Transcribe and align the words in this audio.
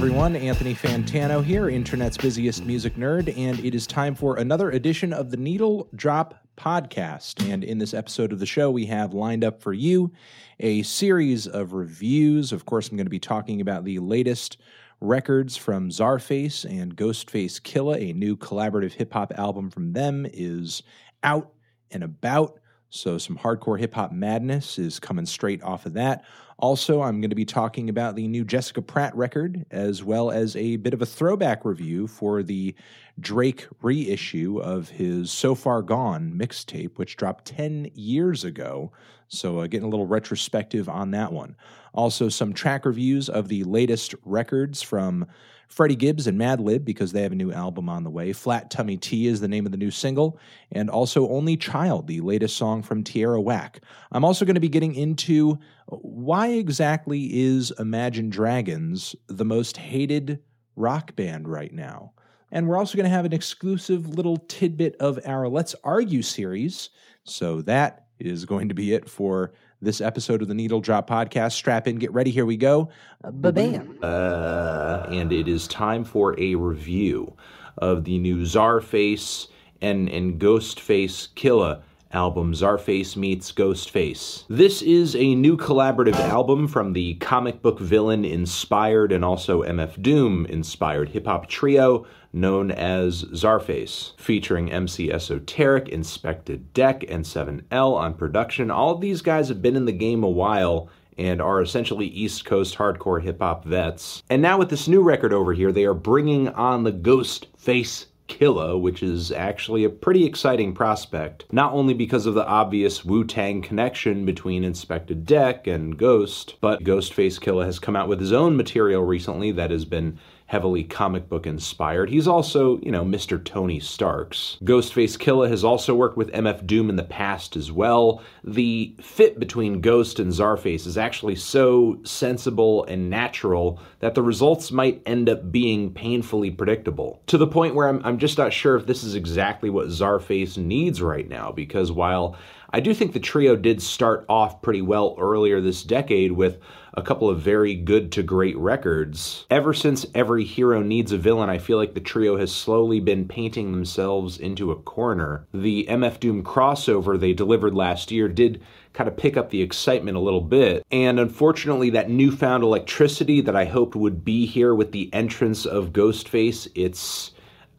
everyone. 0.00 0.34
Anthony 0.34 0.74
Fantano 0.74 1.44
here, 1.44 1.68
internet's 1.68 2.16
busiest 2.16 2.64
music 2.64 2.94
nerd, 2.94 3.36
and 3.36 3.62
it 3.62 3.74
is 3.74 3.86
time 3.86 4.14
for 4.14 4.38
another 4.38 4.70
edition 4.70 5.12
of 5.12 5.30
the 5.30 5.36
Needle 5.36 5.90
Drop 5.94 6.42
podcast. 6.56 7.46
And 7.46 7.62
in 7.62 7.76
this 7.76 7.92
episode 7.92 8.32
of 8.32 8.38
the 8.38 8.46
show, 8.46 8.70
we 8.70 8.86
have 8.86 9.12
lined 9.12 9.44
up 9.44 9.60
for 9.60 9.74
you 9.74 10.10
a 10.58 10.82
series 10.84 11.46
of 11.46 11.74
reviews. 11.74 12.50
Of 12.50 12.64
course, 12.64 12.88
I'm 12.88 12.96
going 12.96 13.04
to 13.04 13.10
be 13.10 13.18
talking 13.18 13.60
about 13.60 13.84
the 13.84 13.98
latest 13.98 14.56
records 15.02 15.58
from 15.58 15.90
Czarface 15.90 16.64
and 16.64 16.96
Ghostface 16.96 17.60
Killah. 17.60 18.00
A 18.00 18.14
new 18.14 18.38
collaborative 18.38 18.94
hip 18.94 19.12
hop 19.12 19.34
album 19.36 19.68
from 19.68 19.92
them 19.92 20.26
is 20.32 20.82
out 21.22 21.52
and 21.90 22.02
about. 22.02 22.58
So, 22.90 23.18
some 23.18 23.38
hardcore 23.38 23.78
hip 23.78 23.94
hop 23.94 24.10
madness 24.10 24.76
is 24.78 24.98
coming 24.98 25.24
straight 25.24 25.62
off 25.62 25.86
of 25.86 25.92
that. 25.94 26.24
Also, 26.58 27.02
I'm 27.02 27.20
going 27.20 27.30
to 27.30 27.36
be 27.36 27.44
talking 27.44 27.88
about 27.88 28.16
the 28.16 28.26
new 28.26 28.44
Jessica 28.44 28.82
Pratt 28.82 29.16
record, 29.16 29.64
as 29.70 30.02
well 30.02 30.30
as 30.30 30.56
a 30.56 30.76
bit 30.76 30.92
of 30.92 31.00
a 31.00 31.06
throwback 31.06 31.64
review 31.64 32.08
for 32.08 32.42
the 32.42 32.74
Drake 33.20 33.66
reissue 33.80 34.58
of 34.58 34.88
his 34.88 35.30
So 35.30 35.54
Far 35.54 35.82
Gone 35.82 36.32
mixtape, 36.36 36.98
which 36.98 37.16
dropped 37.16 37.44
10 37.44 37.90
years 37.94 38.42
ago. 38.44 38.90
So, 39.28 39.60
uh, 39.60 39.68
getting 39.68 39.86
a 39.86 39.90
little 39.90 40.08
retrospective 40.08 40.88
on 40.88 41.12
that 41.12 41.32
one. 41.32 41.54
Also, 41.94 42.28
some 42.28 42.52
track 42.52 42.84
reviews 42.84 43.28
of 43.28 43.46
the 43.46 43.62
latest 43.62 44.16
records 44.24 44.82
from 44.82 45.26
Freddie 45.70 45.94
Gibbs 45.94 46.26
and 46.26 46.38
Madlib 46.38 46.84
because 46.84 47.12
they 47.12 47.22
have 47.22 47.30
a 47.30 47.36
new 47.36 47.52
album 47.52 47.88
on 47.88 48.02
the 48.02 48.10
way. 48.10 48.32
Flat 48.32 48.72
Tummy 48.72 48.96
Tea 48.96 49.28
is 49.28 49.40
the 49.40 49.46
name 49.46 49.66
of 49.66 49.72
the 49.72 49.78
new 49.78 49.92
single, 49.92 50.38
and 50.72 50.90
also 50.90 51.28
Only 51.28 51.56
Child, 51.56 52.08
the 52.08 52.20
latest 52.20 52.56
song 52.56 52.82
from 52.82 53.04
Tierra 53.04 53.40
Whack. 53.40 53.80
I'm 54.10 54.24
also 54.24 54.44
going 54.44 54.56
to 54.56 54.60
be 54.60 54.68
getting 54.68 54.96
into 54.96 55.60
why 55.86 56.48
exactly 56.48 57.28
is 57.32 57.72
Imagine 57.78 58.30
Dragons 58.30 59.14
the 59.28 59.44
most 59.44 59.76
hated 59.76 60.40
rock 60.74 61.14
band 61.14 61.48
right 61.48 61.72
now? 61.72 62.14
And 62.50 62.68
we're 62.68 62.76
also 62.76 62.96
going 62.96 63.08
to 63.08 63.14
have 63.14 63.24
an 63.24 63.32
exclusive 63.32 64.08
little 64.08 64.38
tidbit 64.38 64.96
of 64.98 65.20
our 65.24 65.48
Let's 65.48 65.76
Argue 65.84 66.22
series. 66.22 66.90
So 67.22 67.62
that 67.62 68.06
is 68.18 68.44
going 68.44 68.70
to 68.70 68.74
be 68.74 68.92
it 68.92 69.08
for 69.08 69.52
this 69.82 70.00
episode 70.00 70.42
of 70.42 70.48
the 70.48 70.54
Needle 70.54 70.80
Drop 70.80 71.08
Podcast. 71.08 71.52
Strap 71.52 71.88
in, 71.88 71.96
get 71.96 72.12
ready, 72.12 72.30
here 72.30 72.46
we 72.46 72.56
go. 72.56 72.90
Ba-bam. 73.22 73.98
Uh, 74.02 75.06
and 75.10 75.32
it 75.32 75.48
is 75.48 75.66
time 75.68 76.04
for 76.04 76.38
a 76.38 76.54
review 76.54 77.34
of 77.78 78.04
the 78.04 78.18
new 78.18 78.38
Czarface 78.38 79.48
and, 79.80 80.08
and 80.08 80.40
Ghostface 80.40 81.28
Killah 81.34 81.82
album 82.12 82.52
Czarface 82.52 83.16
meets 83.16 83.52
Ghostface. 83.52 84.44
This 84.48 84.82
is 84.82 85.14
a 85.14 85.34
new 85.34 85.56
collaborative 85.56 86.16
album 86.16 86.66
from 86.66 86.92
the 86.92 87.14
comic 87.14 87.62
book 87.62 87.78
villain 87.78 88.24
inspired 88.24 89.12
and 89.12 89.24
also 89.24 89.62
MF 89.62 90.02
Doom 90.02 90.44
inspired 90.46 91.10
hip 91.10 91.26
hop 91.26 91.48
trio 91.48 92.06
known 92.32 92.70
as 92.70 93.24
Czarface, 93.24 94.16
featuring 94.18 94.70
MC 94.70 95.10
Esoteric, 95.10 95.86
Inspectah 95.86 96.60
Deck, 96.74 97.04
and 97.08 97.24
7L 97.24 97.96
on 97.96 98.14
production. 98.14 98.70
All 98.70 98.94
of 98.94 99.00
these 99.00 99.22
guys 99.22 99.48
have 99.48 99.62
been 99.62 99.76
in 99.76 99.84
the 99.84 99.92
game 99.92 100.22
a 100.22 100.28
while 100.28 100.88
and 101.18 101.42
are 101.42 101.60
essentially 101.60 102.06
East 102.06 102.44
Coast 102.44 102.78
hardcore 102.78 103.22
hip 103.22 103.40
hop 103.40 103.64
vets. 103.64 104.22
And 104.30 104.40
now 104.40 104.58
with 104.58 104.70
this 104.70 104.88
new 104.88 105.02
record 105.02 105.32
over 105.32 105.52
here, 105.52 105.72
they 105.72 105.84
are 105.84 105.94
bringing 105.94 106.48
on 106.48 106.84
the 106.84 106.92
Ghostface 106.92 108.06
Killah, 108.30 108.80
which 108.80 109.02
is 109.02 109.32
actually 109.32 109.84
a 109.84 109.90
pretty 109.90 110.24
exciting 110.24 110.72
prospect, 110.72 111.44
not 111.52 111.72
only 111.72 111.92
because 111.92 112.26
of 112.26 112.34
the 112.34 112.46
obvious 112.46 113.04
Wu 113.04 113.24
Tang 113.24 113.60
connection 113.60 114.24
between 114.24 114.62
Inspectah 114.62 115.24
Deck 115.24 115.66
and 115.66 115.98
Ghost, 115.98 116.54
but 116.60 116.84
Ghostface 116.84 117.40
Killah 117.40 117.66
has 117.66 117.80
come 117.80 117.96
out 117.96 118.08
with 118.08 118.20
his 118.20 118.32
own 118.32 118.56
material 118.56 119.02
recently 119.02 119.50
that 119.52 119.72
has 119.72 119.84
been 119.84 120.18
heavily 120.50 120.82
comic 120.82 121.28
book 121.28 121.46
inspired. 121.46 122.10
He's 122.10 122.26
also, 122.26 122.80
you 122.80 122.90
know, 122.90 123.04
Mr. 123.04 123.42
Tony 123.42 123.78
Starks. 123.78 124.58
Ghostface 124.64 125.16
Killah 125.16 125.48
has 125.48 125.62
also 125.62 125.94
worked 125.94 126.16
with 126.16 126.32
MF 126.32 126.66
Doom 126.66 126.90
in 126.90 126.96
the 126.96 127.04
past 127.04 127.54
as 127.54 127.70
well. 127.70 128.20
The 128.42 128.92
fit 129.00 129.38
between 129.38 129.80
Ghost 129.80 130.18
and 130.18 130.32
Czarface 130.32 130.88
is 130.88 130.98
actually 130.98 131.36
so 131.36 132.00
sensible 132.02 132.82
and 132.86 133.08
natural 133.08 133.80
that 134.00 134.16
the 134.16 134.24
results 134.24 134.72
might 134.72 135.00
end 135.06 135.28
up 135.28 135.52
being 135.52 135.94
painfully 135.94 136.50
predictable. 136.50 137.22
To 137.28 137.38
the 137.38 137.46
point 137.46 137.76
where 137.76 137.88
I'm, 137.88 138.04
I'm 138.04 138.18
just 138.18 138.36
not 138.36 138.52
sure 138.52 138.74
if 138.74 138.86
this 138.86 139.04
is 139.04 139.14
exactly 139.14 139.70
what 139.70 139.86
Czarface 139.86 140.58
needs 140.58 141.00
right 141.00 141.28
now, 141.28 141.52
because 141.52 141.92
while 141.92 142.36
I 142.72 142.80
do 142.80 142.94
think 142.94 143.12
the 143.12 143.20
trio 143.20 143.56
did 143.56 143.82
start 143.82 144.24
off 144.28 144.62
pretty 144.62 144.82
well 144.82 145.16
earlier 145.18 145.60
this 145.60 145.82
decade 145.82 146.32
with 146.32 146.58
a 146.94 147.02
couple 147.02 147.28
of 147.28 147.40
very 147.40 147.74
good 147.74 148.12
to 148.12 148.22
great 148.22 148.56
records. 148.56 149.46
Ever 149.50 149.72
since 149.74 150.06
Every 150.14 150.44
Hero 150.44 150.82
Needs 150.82 151.12
a 151.12 151.18
Villain, 151.18 151.50
I 151.50 151.58
feel 151.58 151.78
like 151.78 151.94
the 151.94 152.00
trio 152.00 152.36
has 152.36 152.54
slowly 152.54 153.00
been 153.00 153.28
painting 153.28 153.72
themselves 153.72 154.38
into 154.38 154.70
a 154.70 154.76
corner. 154.76 155.46
The 155.52 155.86
MF 155.88 156.20
Doom 156.20 156.42
crossover 156.42 157.18
they 157.18 157.32
delivered 157.32 157.74
last 157.74 158.10
year 158.10 158.28
did 158.28 158.62
kind 158.92 159.08
of 159.08 159.16
pick 159.16 159.36
up 159.36 159.50
the 159.50 159.62
excitement 159.62 160.16
a 160.16 160.20
little 160.20 160.40
bit. 160.40 160.84
And 160.90 161.20
unfortunately, 161.20 161.90
that 161.90 162.10
newfound 162.10 162.64
electricity 162.64 163.40
that 163.42 163.54
I 163.54 163.64
hoped 163.64 163.94
would 163.94 164.24
be 164.24 164.46
here 164.46 164.74
with 164.74 164.92
the 164.92 165.12
entrance 165.12 165.66
of 165.66 165.92
Ghostface, 165.92 166.68
it's 166.74 167.32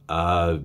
uh 0.10 0.58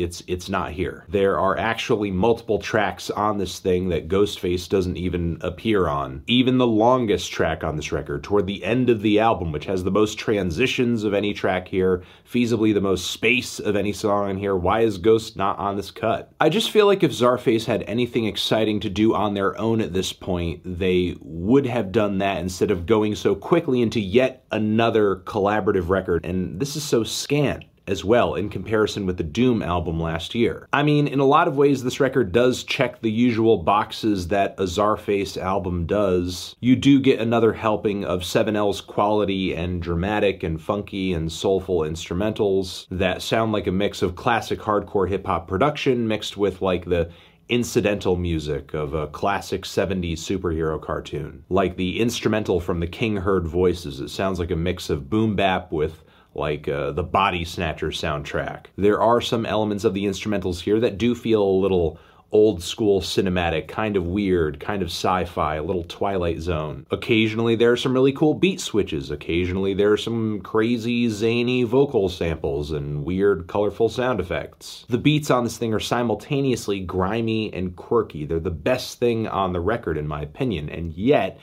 it's 0.00 0.22
it's 0.26 0.48
not 0.48 0.72
here. 0.72 1.04
There 1.08 1.38
are 1.38 1.56
actually 1.56 2.10
multiple 2.10 2.58
tracks 2.58 3.10
on 3.10 3.38
this 3.38 3.58
thing 3.58 3.88
that 3.90 4.08
Ghostface 4.08 4.68
doesn't 4.68 4.96
even 4.96 5.38
appear 5.40 5.88
on. 5.88 6.22
Even 6.26 6.58
the 6.58 6.66
longest 6.66 7.30
track 7.30 7.62
on 7.62 7.76
this 7.76 7.92
record, 7.92 8.24
toward 8.24 8.46
the 8.46 8.64
end 8.64 8.90
of 8.90 9.02
the 9.02 9.20
album, 9.20 9.52
which 9.52 9.66
has 9.66 9.84
the 9.84 9.90
most 9.90 10.18
transitions 10.18 11.04
of 11.04 11.14
any 11.14 11.34
track 11.34 11.68
here, 11.68 12.02
feasibly 12.30 12.72
the 12.72 12.80
most 12.80 13.10
space 13.10 13.58
of 13.60 13.76
any 13.76 13.92
song 13.92 14.30
in 14.30 14.38
here. 14.38 14.56
Why 14.56 14.80
is 14.80 14.98
Ghost 14.98 15.36
not 15.36 15.58
on 15.58 15.76
this 15.76 15.90
cut? 15.90 16.32
I 16.40 16.48
just 16.48 16.70
feel 16.70 16.86
like 16.86 17.02
if 17.02 17.12
Czarface 17.12 17.66
had 17.66 17.82
anything 17.82 18.24
exciting 18.26 18.80
to 18.80 18.90
do 18.90 19.14
on 19.14 19.34
their 19.34 19.58
own 19.58 19.80
at 19.80 19.92
this 19.92 20.12
point, 20.12 20.62
they 20.64 21.16
would 21.20 21.66
have 21.66 21.92
done 21.92 22.18
that 22.18 22.38
instead 22.38 22.70
of 22.70 22.86
going 22.86 23.14
so 23.14 23.34
quickly 23.34 23.82
into 23.82 24.00
yet 24.00 24.44
another 24.50 25.16
collaborative 25.16 25.88
record. 25.88 26.24
And 26.24 26.60
this 26.60 26.76
is 26.76 26.82
so 26.82 27.04
scant 27.04 27.64
as 27.90 28.04
well 28.04 28.34
in 28.34 28.48
comparison 28.48 29.04
with 29.04 29.16
the 29.16 29.22
Doom 29.22 29.62
album 29.62 30.00
last 30.00 30.34
year. 30.34 30.68
I 30.72 30.82
mean, 30.82 31.08
in 31.08 31.18
a 31.18 31.24
lot 31.24 31.48
of 31.48 31.56
ways, 31.56 31.82
this 31.82 32.00
record 32.00 32.32
does 32.32 32.64
check 32.64 33.00
the 33.00 33.10
usual 33.10 33.58
boxes 33.58 34.28
that 34.28 34.54
a 34.58 34.64
Czarface 34.64 35.36
album 35.36 35.86
does. 35.86 36.54
You 36.60 36.76
do 36.76 37.00
get 37.00 37.20
another 37.20 37.52
helping 37.52 38.04
of 38.04 38.20
7L's 38.20 38.80
quality 38.80 39.54
and 39.54 39.82
dramatic 39.82 40.42
and 40.42 40.60
funky 40.60 41.12
and 41.12 41.30
soulful 41.30 41.80
instrumentals 41.80 42.86
that 42.90 43.22
sound 43.22 43.52
like 43.52 43.66
a 43.66 43.72
mix 43.72 44.02
of 44.02 44.16
classic 44.16 44.60
hardcore 44.60 45.08
hip 45.08 45.26
hop 45.26 45.48
production 45.48 46.06
mixed 46.06 46.36
with 46.36 46.62
like 46.62 46.84
the 46.84 47.10
incidental 47.48 48.14
music 48.14 48.72
of 48.74 48.94
a 48.94 49.08
classic 49.08 49.62
70s 49.62 50.18
superhero 50.18 50.80
cartoon. 50.80 51.44
Like 51.48 51.76
the 51.76 52.00
instrumental 52.00 52.60
from 52.60 52.78
the 52.78 52.86
King 52.86 53.16
Heard 53.16 53.46
Voices. 53.46 54.00
It 54.00 54.10
sounds 54.10 54.38
like 54.38 54.52
a 54.52 54.56
mix 54.56 54.88
of 54.88 55.10
boom 55.10 55.34
bap 55.34 55.72
with 55.72 56.04
like 56.34 56.68
uh, 56.68 56.92
the 56.92 57.02
Body 57.02 57.44
Snatcher 57.44 57.88
soundtrack. 57.88 58.66
There 58.76 59.00
are 59.00 59.20
some 59.20 59.46
elements 59.46 59.84
of 59.84 59.94
the 59.94 60.04
instrumentals 60.04 60.60
here 60.60 60.80
that 60.80 60.98
do 60.98 61.14
feel 61.14 61.42
a 61.42 61.60
little 61.60 61.98
old 62.32 62.62
school 62.62 63.00
cinematic, 63.00 63.66
kind 63.68 63.96
of 63.96 64.06
weird, 64.06 64.60
kind 64.60 64.82
of 64.82 64.88
sci 64.88 65.24
fi, 65.24 65.56
a 65.56 65.62
little 65.62 65.84
Twilight 65.84 66.40
Zone. 66.40 66.86
Occasionally 66.90 67.56
there 67.56 67.72
are 67.72 67.76
some 67.76 67.92
really 67.92 68.12
cool 68.12 68.34
beat 68.34 68.60
switches. 68.60 69.10
Occasionally 69.10 69.74
there 69.74 69.92
are 69.92 69.96
some 69.96 70.40
crazy, 70.40 71.08
zany 71.08 71.64
vocal 71.64 72.08
samples 72.08 72.70
and 72.70 73.04
weird, 73.04 73.48
colorful 73.48 73.88
sound 73.88 74.20
effects. 74.20 74.84
The 74.88 74.98
beats 74.98 75.30
on 75.30 75.44
this 75.44 75.58
thing 75.58 75.74
are 75.74 75.80
simultaneously 75.80 76.80
grimy 76.80 77.52
and 77.52 77.74
quirky. 77.74 78.24
They're 78.26 78.38
the 78.38 78.50
best 78.50 78.98
thing 78.98 79.26
on 79.26 79.52
the 79.52 79.60
record, 79.60 79.96
in 79.96 80.06
my 80.06 80.22
opinion, 80.22 80.68
and 80.68 80.92
yet 80.92 81.38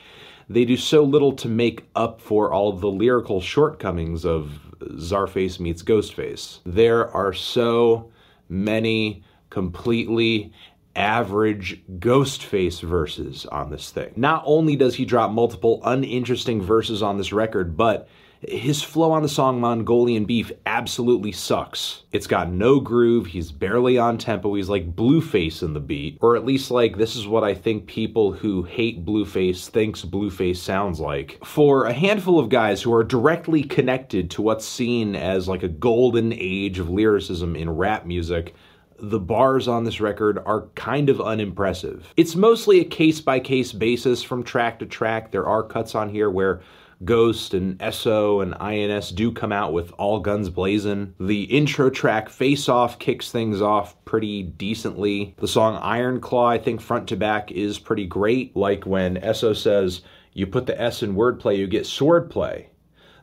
they 0.48 0.64
do 0.64 0.78
so 0.78 1.04
little 1.04 1.32
to 1.32 1.48
make 1.48 1.86
up 1.94 2.22
for 2.22 2.50
all 2.50 2.70
of 2.70 2.80
the 2.80 2.90
lyrical 2.90 3.42
shortcomings 3.42 4.24
of 4.24 4.67
Czarface 4.80 5.60
meets 5.60 5.82
Ghostface. 5.82 6.60
There 6.64 7.08
are 7.14 7.32
so 7.32 8.10
many 8.48 9.22
completely 9.50 10.52
average 10.96 11.80
Ghostface 11.98 12.80
verses 12.80 13.46
on 13.46 13.70
this 13.70 13.90
thing. 13.90 14.12
Not 14.16 14.42
only 14.44 14.76
does 14.76 14.96
he 14.96 15.04
drop 15.04 15.30
multiple 15.30 15.80
uninteresting 15.84 16.60
verses 16.60 17.02
on 17.02 17.18
this 17.18 17.32
record, 17.32 17.76
but 17.76 18.08
his 18.40 18.82
flow 18.82 19.10
on 19.12 19.22
the 19.22 19.28
song 19.28 19.60
Mongolian 19.60 20.24
Beef 20.24 20.52
absolutely 20.66 21.32
sucks. 21.32 22.02
It's 22.12 22.26
got 22.26 22.50
no 22.50 22.78
groove, 22.78 23.26
he's 23.26 23.50
barely 23.50 23.98
on 23.98 24.18
tempo, 24.18 24.54
he's 24.54 24.68
like 24.68 24.94
Blueface 24.94 25.62
in 25.62 25.74
the 25.74 25.80
beat. 25.80 26.18
Or 26.20 26.36
at 26.36 26.44
least 26.44 26.70
like 26.70 26.96
this 26.96 27.16
is 27.16 27.26
what 27.26 27.44
I 27.44 27.54
think 27.54 27.86
people 27.86 28.32
who 28.32 28.62
hate 28.62 29.04
Blueface 29.04 29.68
thinks 29.68 30.04
Blueface 30.04 30.58
sounds 30.58 31.00
like. 31.00 31.44
For 31.44 31.86
a 31.86 31.92
handful 31.92 32.38
of 32.38 32.48
guys 32.48 32.82
who 32.82 32.94
are 32.94 33.04
directly 33.04 33.62
connected 33.62 34.30
to 34.32 34.42
what's 34.42 34.66
seen 34.66 35.16
as 35.16 35.48
like 35.48 35.62
a 35.62 35.68
golden 35.68 36.32
age 36.32 36.78
of 36.78 36.90
lyricism 36.90 37.56
in 37.56 37.70
rap 37.70 38.06
music, 38.06 38.54
the 39.00 39.20
bars 39.20 39.68
on 39.68 39.84
this 39.84 40.00
record 40.00 40.38
are 40.44 40.66
kind 40.74 41.08
of 41.08 41.20
unimpressive. 41.20 42.12
It's 42.16 42.34
mostly 42.34 42.80
a 42.80 42.84
case 42.84 43.20
by 43.20 43.40
case 43.40 43.72
basis 43.72 44.22
from 44.22 44.42
track 44.42 44.78
to 44.80 44.86
track. 44.86 45.30
There 45.30 45.46
are 45.46 45.62
cuts 45.62 45.94
on 45.94 46.08
here 46.08 46.30
where 46.30 46.60
Ghost 47.04 47.54
and 47.54 47.80
ESO 47.80 48.40
and 48.40 48.54
INS 48.54 49.10
do 49.10 49.30
come 49.30 49.52
out 49.52 49.72
with 49.72 49.92
all 49.98 50.18
guns 50.18 50.50
blazing. 50.50 51.14
The 51.20 51.44
intro 51.44 51.90
track 51.90 52.28
Face 52.28 52.68
Off 52.68 52.98
kicks 52.98 53.30
things 53.30 53.62
off 53.62 54.04
pretty 54.04 54.42
decently. 54.42 55.36
The 55.38 55.46
song 55.46 55.76
Iron 55.76 56.20
Claw, 56.20 56.48
I 56.48 56.58
think 56.58 56.80
front 56.80 57.08
to 57.08 57.16
back, 57.16 57.52
is 57.52 57.78
pretty 57.78 58.04
great. 58.04 58.56
Like 58.56 58.84
when 58.84 59.16
ESO 59.18 59.52
says, 59.52 60.02
you 60.32 60.46
put 60.46 60.66
the 60.66 60.80
S 60.80 61.02
in 61.04 61.14
wordplay, 61.14 61.56
you 61.56 61.68
get 61.68 61.84
swordplay. 61.84 62.66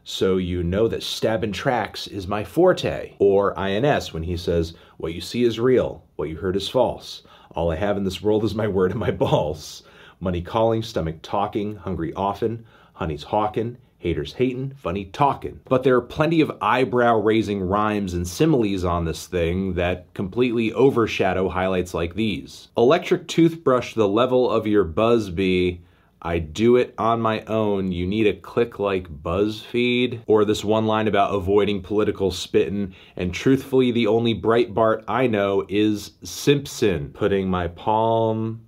So 0.05 0.37
you 0.37 0.63
know 0.63 0.87
that 0.87 1.03
stabbing 1.03 1.51
tracks 1.51 2.07
is 2.07 2.27
my 2.27 2.45
forte. 2.45 3.15
Or 3.19 3.57
INS 3.59 4.13
when 4.13 4.23
he 4.23 4.37
says, 4.37 4.73
what 4.97 5.13
you 5.13 5.19
see 5.19 5.43
is 5.43 5.59
real, 5.59 6.05
what 6.15 6.29
you 6.29 6.37
heard 6.37 6.55
is 6.55 6.69
false. 6.69 7.23
All 7.51 7.71
I 7.71 7.75
have 7.75 7.97
in 7.97 8.03
this 8.05 8.21
world 8.21 8.45
is 8.45 8.55
my 8.55 8.67
word 8.67 8.91
and 8.91 8.99
my 8.99 9.11
balls. 9.25 9.83
Money 10.21 10.41
calling, 10.41 10.81
stomach 10.81 11.17
talking, 11.21 11.75
hungry 11.75 12.13
often, 12.13 12.65
honey's 12.95 13.23
hawking, 13.23 13.77
haters 13.97 14.33
hating, 14.33 14.71
funny 14.77 15.05
talking. 15.05 15.59
But 15.65 15.83
there 15.83 15.95
are 15.95 16.01
plenty 16.01 16.41
of 16.41 16.57
eyebrow 16.61 17.19
raising 17.19 17.61
rhymes 17.61 18.13
and 18.13 18.27
similes 18.27 18.83
on 18.83 19.05
this 19.05 19.27
thing 19.27 19.73
that 19.73 20.13
completely 20.13 20.71
overshadow 20.73 21.49
highlights 21.49 21.93
like 21.93 22.15
these. 22.15 22.67
Electric 22.77 23.27
toothbrush 23.27 23.93
the 23.93 24.07
level 24.07 24.49
of 24.49 24.67
your 24.67 24.83
Busby. 24.83 25.81
I 26.21 26.39
do 26.39 26.75
it 26.75 26.93
on 26.97 27.21
my 27.21 27.41
own. 27.41 27.91
You 27.91 28.07
need 28.07 28.27
a 28.27 28.33
click 28.33 28.79
like 28.79 29.09
BuzzFeed. 29.09 30.21
Or 30.25 30.45
this 30.45 30.63
one 30.63 30.87
line 30.87 31.07
about 31.07 31.35
avoiding 31.35 31.81
political 31.81 32.31
spitting. 32.31 32.95
And 33.15 33.33
truthfully, 33.33 33.91
the 33.91 34.07
only 34.07 34.39
Breitbart 34.39 35.03
I 35.07 35.27
know 35.27 35.65
is 35.67 36.11
Simpson. 36.23 37.09
Putting 37.09 37.49
my 37.49 37.67
palm 37.67 38.65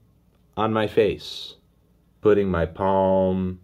on 0.56 0.74
my 0.74 0.88
face. 0.88 1.56
Putting 2.22 2.50
my 2.50 2.66
palm 2.66 3.60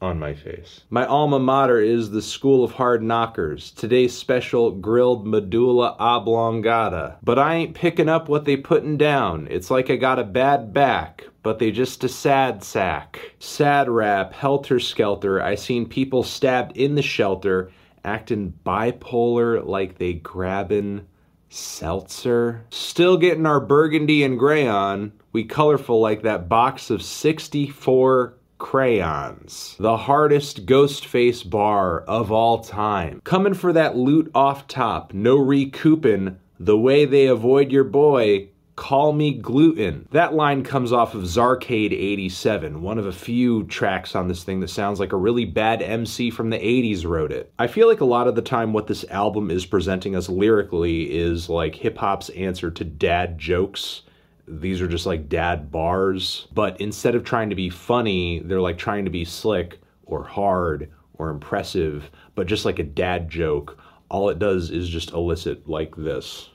on 0.00 0.18
my 0.18 0.34
face. 0.34 0.82
My 0.90 1.06
alma 1.06 1.38
mater 1.38 1.80
is 1.80 2.10
the 2.10 2.22
School 2.22 2.62
of 2.62 2.72
Hard 2.72 3.02
Knockers. 3.02 3.70
Today's 3.70 4.16
special 4.16 4.70
grilled 4.70 5.26
medulla 5.26 5.96
oblongata. 5.98 7.16
But 7.22 7.38
I 7.38 7.54
ain't 7.54 7.74
picking 7.74 8.08
up 8.08 8.28
what 8.28 8.44
they 8.44 8.56
putting 8.56 8.96
down. 8.96 9.48
It's 9.50 9.70
like 9.70 9.90
I 9.90 9.96
got 9.96 10.18
a 10.18 10.24
bad 10.24 10.74
back, 10.74 11.24
but 11.42 11.58
they 11.58 11.70
just 11.70 12.04
a 12.04 12.08
sad 12.08 12.62
sack. 12.62 13.32
Sad 13.38 13.88
rap, 13.88 14.32
helter 14.32 14.80
skelter. 14.80 15.42
I 15.42 15.54
seen 15.54 15.88
people 15.88 16.22
stabbed 16.22 16.76
in 16.76 16.94
the 16.94 17.02
shelter, 17.02 17.72
acting 18.04 18.52
bipolar 18.64 19.64
like 19.64 19.98
they 19.98 20.12
grabbing 20.12 21.06
seltzer. 21.48 22.64
Still 22.70 23.16
getting 23.16 23.46
our 23.46 23.60
burgundy 23.60 24.24
and 24.24 24.38
gray 24.38 24.66
on. 24.66 25.12
We 25.32 25.44
colorful 25.44 26.00
like 26.00 26.22
that 26.22 26.48
box 26.48 26.90
of 26.90 27.02
64 27.02 28.34
crayons. 28.58 29.76
The 29.78 29.96
hardest 29.96 30.66
Ghostface 30.66 31.48
bar 31.48 32.00
of 32.02 32.32
all 32.32 32.60
time. 32.60 33.20
Coming 33.24 33.54
for 33.54 33.72
that 33.72 33.96
loot 33.96 34.30
off 34.34 34.66
top, 34.66 35.12
no 35.12 35.36
recouping. 35.36 36.38
The 36.58 36.78
way 36.78 37.04
they 37.04 37.26
avoid 37.26 37.70
your 37.70 37.84
boy, 37.84 38.48
Call 38.76 39.14
Me 39.14 39.32
Gluten. 39.32 40.06
That 40.10 40.34
line 40.34 40.62
comes 40.62 40.92
off 40.92 41.14
of 41.14 41.22
Czarcade 41.22 41.92
87, 41.92 42.82
one 42.82 42.98
of 42.98 43.06
a 43.06 43.12
few 43.12 43.64
tracks 43.64 44.14
on 44.14 44.28
this 44.28 44.44
thing 44.44 44.60
that 44.60 44.68
sounds 44.68 45.00
like 45.00 45.12
a 45.12 45.16
really 45.16 45.46
bad 45.46 45.80
MC 45.80 46.30
from 46.30 46.50
the 46.50 46.58
80s 46.58 47.06
wrote 47.06 47.32
it. 47.32 47.50
I 47.58 47.66
feel 47.66 47.88
like 47.88 48.02
a 48.02 48.06
lot 48.06 48.28
of 48.28 48.34
the 48.34 48.42
time 48.42 48.72
what 48.72 48.86
this 48.86 49.04
album 49.10 49.50
is 49.50 49.64
presenting 49.64 50.14
us 50.14 50.28
lyrically 50.28 51.14
is 51.16 51.48
like 51.48 51.74
hip 51.74 51.96
hop's 51.96 52.28
answer 52.30 52.70
to 52.70 52.84
dad 52.84 53.38
jokes 53.38 54.02
these 54.48 54.80
are 54.80 54.88
just 54.88 55.06
like 55.06 55.28
dad 55.28 55.70
bars. 55.70 56.46
But 56.52 56.80
instead 56.80 57.14
of 57.14 57.24
trying 57.24 57.50
to 57.50 57.56
be 57.56 57.70
funny, 57.70 58.40
they're 58.40 58.60
like 58.60 58.78
trying 58.78 59.04
to 59.04 59.10
be 59.10 59.24
slick 59.24 59.78
or 60.04 60.22
hard 60.24 60.90
or 61.14 61.30
impressive, 61.30 62.10
but 62.34 62.46
just 62.46 62.64
like 62.64 62.78
a 62.78 62.84
dad 62.84 63.28
joke. 63.28 63.78
All 64.08 64.28
it 64.28 64.38
does 64.38 64.70
is 64.70 64.88
just 64.88 65.12
elicit 65.12 65.68
like 65.68 65.96
this. 65.96 66.50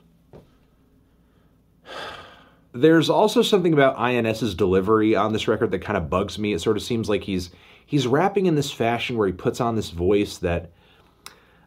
There's 2.73 3.09
also 3.09 3.41
something 3.41 3.73
about 3.73 3.99
INS's 3.99 4.55
delivery 4.55 5.15
on 5.15 5.33
this 5.33 5.47
record 5.49 5.71
that 5.71 5.81
kind 5.81 5.97
of 5.97 6.09
bugs 6.09 6.39
me. 6.39 6.53
It 6.53 6.61
sort 6.61 6.77
of 6.77 6.83
seems 6.83 7.09
like 7.09 7.23
he's 7.23 7.51
he's 7.85 8.07
rapping 8.07 8.45
in 8.45 8.55
this 8.55 8.71
fashion 8.71 9.17
where 9.17 9.27
he 9.27 9.33
puts 9.33 9.59
on 9.59 9.75
this 9.75 9.89
voice 9.89 10.37
that 10.37 10.71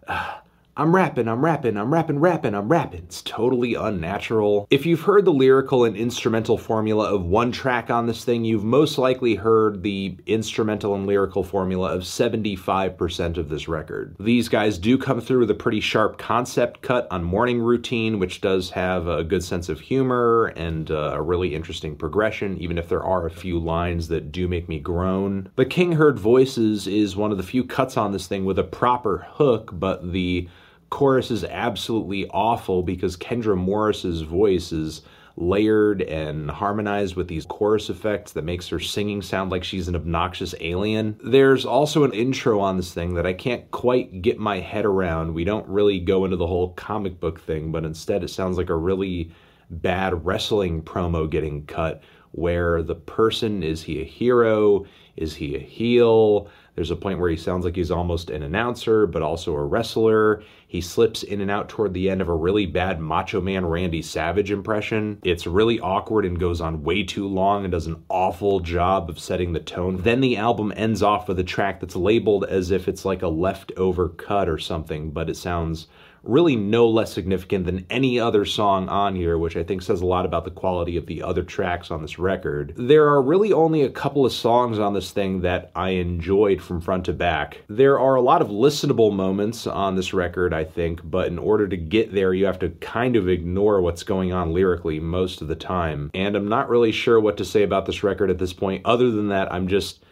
uh, 0.08 0.38
I'm 0.76 0.92
rapping, 0.92 1.28
I'm 1.28 1.44
rapping, 1.44 1.76
I'm 1.76 1.92
rapping, 1.92 2.18
rapping, 2.18 2.52
I'm 2.52 2.68
rapping. 2.68 3.04
It's 3.04 3.22
totally 3.22 3.74
unnatural. 3.74 4.66
If 4.70 4.84
you've 4.84 5.02
heard 5.02 5.24
the 5.24 5.32
lyrical 5.32 5.84
and 5.84 5.96
instrumental 5.96 6.58
formula 6.58 7.14
of 7.14 7.24
one 7.24 7.52
track 7.52 7.90
on 7.90 8.06
this 8.06 8.24
thing, 8.24 8.44
you've 8.44 8.64
most 8.64 8.98
likely 8.98 9.36
heard 9.36 9.84
the 9.84 10.16
instrumental 10.26 10.96
and 10.96 11.06
lyrical 11.06 11.44
formula 11.44 11.94
of 11.94 12.02
75% 12.02 13.36
of 13.36 13.48
this 13.48 13.68
record. 13.68 14.16
These 14.18 14.48
guys 14.48 14.76
do 14.76 14.98
come 14.98 15.20
through 15.20 15.40
with 15.40 15.50
a 15.52 15.54
pretty 15.54 15.78
sharp 15.78 16.18
concept 16.18 16.82
cut 16.82 17.06
on 17.08 17.22
Morning 17.22 17.62
Routine, 17.62 18.18
which 18.18 18.40
does 18.40 18.70
have 18.70 19.06
a 19.06 19.22
good 19.22 19.44
sense 19.44 19.68
of 19.68 19.78
humor 19.78 20.46
and 20.56 20.90
uh, 20.90 21.12
a 21.14 21.22
really 21.22 21.54
interesting 21.54 21.94
progression, 21.94 22.58
even 22.58 22.78
if 22.78 22.88
there 22.88 23.04
are 23.04 23.26
a 23.26 23.30
few 23.30 23.60
lines 23.60 24.08
that 24.08 24.32
do 24.32 24.48
make 24.48 24.68
me 24.68 24.80
groan. 24.80 25.50
The 25.54 25.66
King 25.66 25.92
Heard 25.92 26.18
Voices 26.18 26.88
is 26.88 27.14
one 27.14 27.30
of 27.30 27.36
the 27.36 27.44
few 27.44 27.62
cuts 27.62 27.96
on 27.96 28.10
this 28.10 28.26
thing 28.26 28.44
with 28.44 28.58
a 28.58 28.64
proper 28.64 29.28
hook, 29.34 29.70
but 29.72 30.12
the 30.12 30.48
chorus 30.94 31.32
is 31.32 31.42
absolutely 31.42 32.24
awful 32.28 32.80
because 32.80 33.16
Kendra 33.16 33.56
Morris's 33.56 34.22
voice 34.22 34.70
is 34.70 35.02
layered 35.36 36.00
and 36.02 36.48
harmonized 36.48 37.16
with 37.16 37.26
these 37.26 37.44
chorus 37.46 37.90
effects 37.90 38.30
that 38.30 38.44
makes 38.44 38.68
her 38.68 38.78
singing 38.78 39.20
sound 39.20 39.50
like 39.50 39.64
she's 39.64 39.88
an 39.88 39.96
obnoxious 39.96 40.54
alien. 40.60 41.18
There's 41.20 41.66
also 41.66 42.04
an 42.04 42.12
intro 42.12 42.60
on 42.60 42.76
this 42.76 42.94
thing 42.94 43.14
that 43.14 43.26
I 43.26 43.32
can't 43.32 43.68
quite 43.72 44.22
get 44.22 44.38
my 44.38 44.60
head 44.60 44.84
around. 44.84 45.34
We 45.34 45.42
don't 45.42 45.66
really 45.66 45.98
go 45.98 46.26
into 46.26 46.36
the 46.36 46.46
whole 46.46 46.74
comic 46.74 47.18
book 47.18 47.40
thing, 47.40 47.72
but 47.72 47.84
instead 47.84 48.22
it 48.22 48.30
sounds 48.30 48.56
like 48.56 48.70
a 48.70 48.76
really 48.76 49.32
bad 49.70 50.24
wrestling 50.24 50.80
promo 50.80 51.28
getting 51.28 51.66
cut 51.66 52.04
where 52.30 52.84
the 52.84 52.94
person 52.94 53.64
is 53.64 53.82
he 53.82 54.00
a 54.00 54.04
hero? 54.04 54.86
Is 55.16 55.34
he 55.34 55.56
a 55.56 55.60
heel? 55.60 56.48
There's 56.74 56.90
a 56.90 56.96
point 56.96 57.20
where 57.20 57.30
he 57.30 57.36
sounds 57.36 57.64
like 57.64 57.76
he's 57.76 57.90
almost 57.90 58.30
an 58.30 58.42
announcer, 58.42 59.06
but 59.06 59.22
also 59.22 59.54
a 59.54 59.64
wrestler. 59.64 60.42
He 60.66 60.80
slips 60.80 61.22
in 61.22 61.40
and 61.40 61.50
out 61.50 61.68
toward 61.68 61.94
the 61.94 62.10
end 62.10 62.20
of 62.20 62.28
a 62.28 62.34
really 62.34 62.66
bad 62.66 63.00
Macho 63.00 63.40
Man 63.40 63.64
Randy 63.64 64.02
Savage 64.02 64.50
impression. 64.50 65.20
It's 65.22 65.46
really 65.46 65.78
awkward 65.78 66.24
and 66.24 66.38
goes 66.38 66.60
on 66.60 66.82
way 66.82 67.04
too 67.04 67.28
long 67.28 67.64
and 67.64 67.70
does 67.70 67.86
an 67.86 68.02
awful 68.08 68.58
job 68.58 69.08
of 69.08 69.20
setting 69.20 69.52
the 69.52 69.60
tone. 69.60 69.98
Then 69.98 70.20
the 70.20 70.36
album 70.36 70.72
ends 70.76 71.02
off 71.02 71.28
with 71.28 71.38
a 71.38 71.44
track 71.44 71.78
that's 71.78 71.94
labeled 71.94 72.44
as 72.44 72.72
if 72.72 72.88
it's 72.88 73.04
like 73.04 73.22
a 73.22 73.28
leftover 73.28 74.08
cut 74.08 74.48
or 74.48 74.58
something, 74.58 75.12
but 75.12 75.30
it 75.30 75.36
sounds 75.36 75.86
really 76.26 76.56
no 76.56 76.88
less 76.88 77.12
significant 77.12 77.66
than 77.66 77.86
any 77.90 78.18
other 78.18 78.44
song 78.44 78.88
on 78.88 79.14
here, 79.14 79.38
which 79.38 79.56
I 79.56 79.62
think 79.62 79.82
says 79.82 80.00
a 80.00 80.06
lot 80.06 80.26
about 80.26 80.44
the 80.44 80.50
quality 80.50 80.96
of 80.96 81.06
the 81.06 81.22
other 81.22 81.42
tracks 81.42 81.90
on 81.90 82.02
this 82.02 82.18
record. 82.18 82.74
There 82.76 83.08
are 83.08 83.22
really 83.22 83.52
only 83.52 83.82
a 83.82 83.90
couple 83.90 84.24
of 84.24 84.32
songs 84.32 84.78
on 84.78 84.94
this 84.94 85.10
thing 85.10 85.42
that 85.42 85.70
I 85.74 85.90
enjoyed 85.90 86.62
from 86.62 86.80
front 86.80 87.04
to 87.06 87.12
back. 87.12 87.62
There 87.68 87.98
are 87.98 88.14
a 88.14 88.22
lot 88.22 88.42
of 88.42 88.48
listenable 88.48 89.12
moments 89.12 89.66
on 89.66 89.96
this 89.96 90.12
record, 90.12 90.54
I 90.54 90.64
think, 90.64 91.00
but 91.04 91.28
in 91.28 91.38
order 91.38 91.68
to 91.68 91.76
get 91.76 92.12
there, 92.12 92.34
you 92.34 92.46
have 92.46 92.58
to 92.60 92.70
kind 92.70 93.16
of 93.16 93.28
ignore 93.28 93.80
what's 93.80 94.02
going 94.02 94.32
on 94.32 94.52
lyrically 94.52 95.00
most 95.00 95.42
of 95.42 95.48
the 95.48 95.54
time. 95.54 96.10
And 96.14 96.36
I'm 96.36 96.48
not 96.48 96.68
really 96.68 96.92
sure 96.92 97.20
what 97.20 97.36
to 97.38 97.44
say 97.44 97.62
about 97.62 97.86
this 97.86 98.02
record 98.02 98.30
at 98.30 98.38
this 98.38 98.52
point, 98.52 98.84
other 98.84 99.10
than 99.10 99.28
that, 99.28 99.52
I'm 99.52 99.68
just 99.68 100.03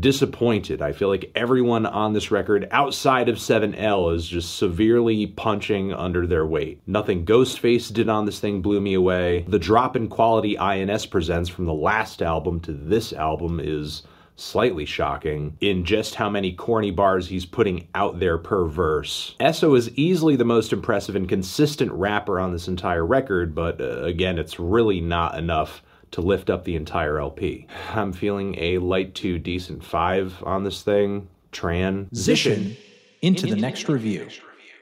disappointed. 0.00 0.82
I 0.82 0.92
feel 0.92 1.08
like 1.08 1.30
everyone 1.34 1.86
on 1.86 2.12
this 2.12 2.30
record 2.30 2.68
outside 2.70 3.28
of 3.28 3.36
7L 3.36 4.14
is 4.14 4.26
just 4.26 4.56
severely 4.56 5.26
punching 5.26 5.92
under 5.92 6.26
their 6.26 6.46
weight. 6.46 6.80
Nothing 6.86 7.24
Ghostface 7.24 7.92
did 7.92 8.08
on 8.08 8.26
this 8.26 8.40
thing 8.40 8.62
blew 8.62 8.80
me 8.80 8.94
away. 8.94 9.44
The 9.48 9.58
drop 9.58 9.96
in 9.96 10.08
quality 10.08 10.58
INS 10.58 11.06
presents 11.06 11.48
from 11.48 11.66
the 11.66 11.74
last 11.74 12.22
album 12.22 12.60
to 12.60 12.72
this 12.72 13.12
album 13.12 13.60
is 13.62 14.02
slightly 14.36 14.84
shocking 14.84 15.56
in 15.60 15.84
just 15.84 16.14
how 16.14 16.28
many 16.28 16.52
corny 16.52 16.90
bars 16.90 17.28
he's 17.28 17.46
putting 17.46 17.88
out 17.94 18.20
there 18.20 18.38
per 18.38 18.66
verse. 18.66 19.34
ESO 19.40 19.74
is 19.74 19.90
easily 19.90 20.36
the 20.36 20.44
most 20.44 20.72
impressive 20.72 21.16
and 21.16 21.28
consistent 21.28 21.90
rapper 21.92 22.38
on 22.38 22.52
this 22.52 22.68
entire 22.68 23.04
record, 23.04 23.54
but 23.54 23.80
uh, 23.80 24.02
again, 24.02 24.38
it's 24.38 24.60
really 24.60 25.00
not 25.00 25.38
enough 25.38 25.82
to 26.10 26.20
lift 26.20 26.50
up 26.50 26.64
the 26.64 26.76
entire 26.76 27.18
LP. 27.18 27.66
I'm 27.94 28.12
feeling 28.12 28.56
a 28.58 28.78
light 28.78 29.14
to 29.16 29.38
decent 29.38 29.84
five 29.84 30.42
on 30.44 30.64
this 30.64 30.82
thing. 30.82 31.28
Transition 31.52 32.76
into 33.22 33.46
the 33.46 33.56
next 33.56 33.88
review. 33.88 34.28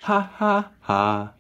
Ha 0.03 0.21
ha 0.21 0.71
ha. 0.81 1.34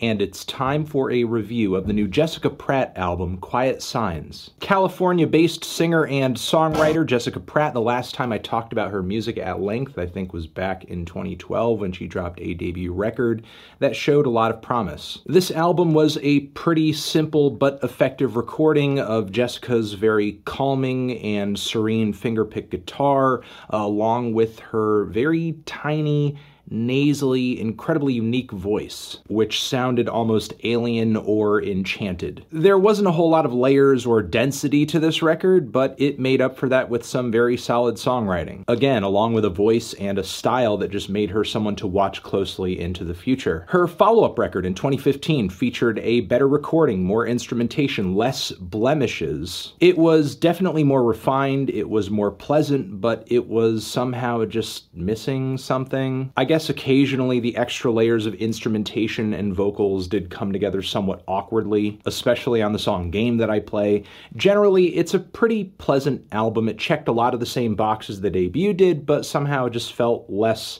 And 0.00 0.20
it's 0.20 0.44
time 0.44 0.84
for 0.84 1.10
a 1.10 1.24
review 1.24 1.76
of 1.76 1.86
the 1.86 1.92
new 1.92 2.08
Jessica 2.08 2.50
Pratt 2.50 2.92
album, 2.96 3.38
Quiet 3.38 3.82
Signs. 3.82 4.50
California 4.60 5.26
based 5.26 5.64
singer 5.64 6.06
and 6.06 6.36
songwriter 6.36 7.06
Jessica 7.06 7.40
Pratt, 7.40 7.74
the 7.74 7.80
last 7.80 8.14
time 8.14 8.32
I 8.32 8.38
talked 8.38 8.72
about 8.72 8.90
her 8.90 9.02
music 9.02 9.38
at 9.38 9.60
length, 9.60 9.98
I 9.98 10.06
think, 10.06 10.32
was 10.32 10.46
back 10.46 10.84
in 10.84 11.04
2012 11.04 11.80
when 11.80 11.92
she 11.92 12.06
dropped 12.06 12.40
a 12.40 12.54
debut 12.54 12.92
record 12.92 13.44
that 13.78 13.96
showed 13.96 14.26
a 14.26 14.30
lot 14.30 14.50
of 14.50 14.60
promise. 14.60 15.20
This 15.26 15.50
album 15.50 15.94
was 15.94 16.18
a 16.22 16.40
pretty 16.40 16.92
simple 16.92 17.50
but 17.50 17.78
effective 17.82 18.36
recording 18.36 18.98
of 18.98 19.30
Jessica's 19.30 19.94
very 19.94 20.40
calming 20.44 21.18
and 21.18 21.58
serene 21.58 22.12
fingerpick 22.12 22.70
guitar, 22.70 23.42
along 23.70 24.34
with 24.34 24.58
her 24.58 25.04
very 25.04 25.56
tiny 25.66 26.36
nasally, 26.70 27.60
incredibly 27.60 28.14
unique 28.14 28.50
voice, 28.52 29.18
which 29.28 29.62
sounded 29.62 30.08
almost 30.08 30.54
alien 30.64 31.16
or 31.16 31.62
enchanted. 31.62 32.44
There 32.50 32.78
wasn't 32.78 33.08
a 33.08 33.12
whole 33.12 33.30
lot 33.30 33.46
of 33.46 33.52
layers 33.52 34.06
or 34.06 34.22
density 34.22 34.86
to 34.86 34.98
this 34.98 35.22
record, 35.22 35.72
but 35.72 35.94
it 35.98 36.18
made 36.18 36.40
up 36.40 36.56
for 36.56 36.68
that 36.68 36.88
with 36.88 37.04
some 37.04 37.30
very 37.30 37.56
solid 37.56 37.96
songwriting. 37.96 38.64
Again, 38.68 39.02
along 39.02 39.34
with 39.34 39.44
a 39.44 39.50
voice 39.50 39.94
and 39.94 40.18
a 40.18 40.24
style 40.24 40.76
that 40.78 40.90
just 40.90 41.08
made 41.08 41.30
her 41.30 41.44
someone 41.44 41.76
to 41.76 41.86
watch 41.86 42.22
closely 42.22 42.80
into 42.80 43.04
the 43.04 43.14
future. 43.14 43.66
Her 43.68 43.86
follow 43.86 44.24
up 44.24 44.38
record 44.38 44.66
in 44.66 44.74
2015 44.74 45.50
featured 45.50 45.98
a 46.00 46.20
better 46.22 46.48
recording, 46.48 47.04
more 47.04 47.26
instrumentation, 47.26 48.14
less 48.14 48.52
blemishes. 48.52 49.74
It 49.80 49.98
was 49.98 50.34
definitely 50.34 50.84
more 50.84 51.02
refined, 51.02 51.70
it 51.70 51.88
was 51.88 52.10
more 52.10 52.30
pleasant, 52.30 53.00
but 53.00 53.24
it 53.26 53.46
was 53.46 53.86
somehow 53.86 54.44
just 54.44 54.94
missing 54.94 55.58
something. 55.58 56.32
I 56.36 56.44
guess 56.44 56.53
guess 56.54 56.68
occasionally 56.68 57.40
the 57.40 57.56
extra 57.56 57.90
layers 57.90 58.26
of 58.26 58.34
instrumentation 58.34 59.34
and 59.34 59.56
vocals 59.56 60.06
did 60.06 60.30
come 60.30 60.52
together 60.52 60.82
somewhat 60.82 61.20
awkwardly, 61.26 61.98
especially 62.06 62.62
on 62.62 62.72
the 62.72 62.78
song 62.78 63.10
Game 63.10 63.38
that 63.38 63.50
I 63.50 63.58
play. 63.58 64.04
Generally, 64.36 64.94
it's 64.94 65.14
a 65.14 65.18
pretty 65.18 65.64
pleasant 65.64 66.24
album. 66.30 66.68
It 66.68 66.78
checked 66.78 67.08
a 67.08 67.12
lot 67.12 67.34
of 67.34 67.40
the 67.40 67.44
same 67.44 67.74
boxes 67.74 68.20
the 68.20 68.30
debut 68.30 68.72
did, 68.72 69.04
but 69.04 69.26
somehow 69.26 69.68
just 69.68 69.94
felt 69.94 70.30
less 70.30 70.78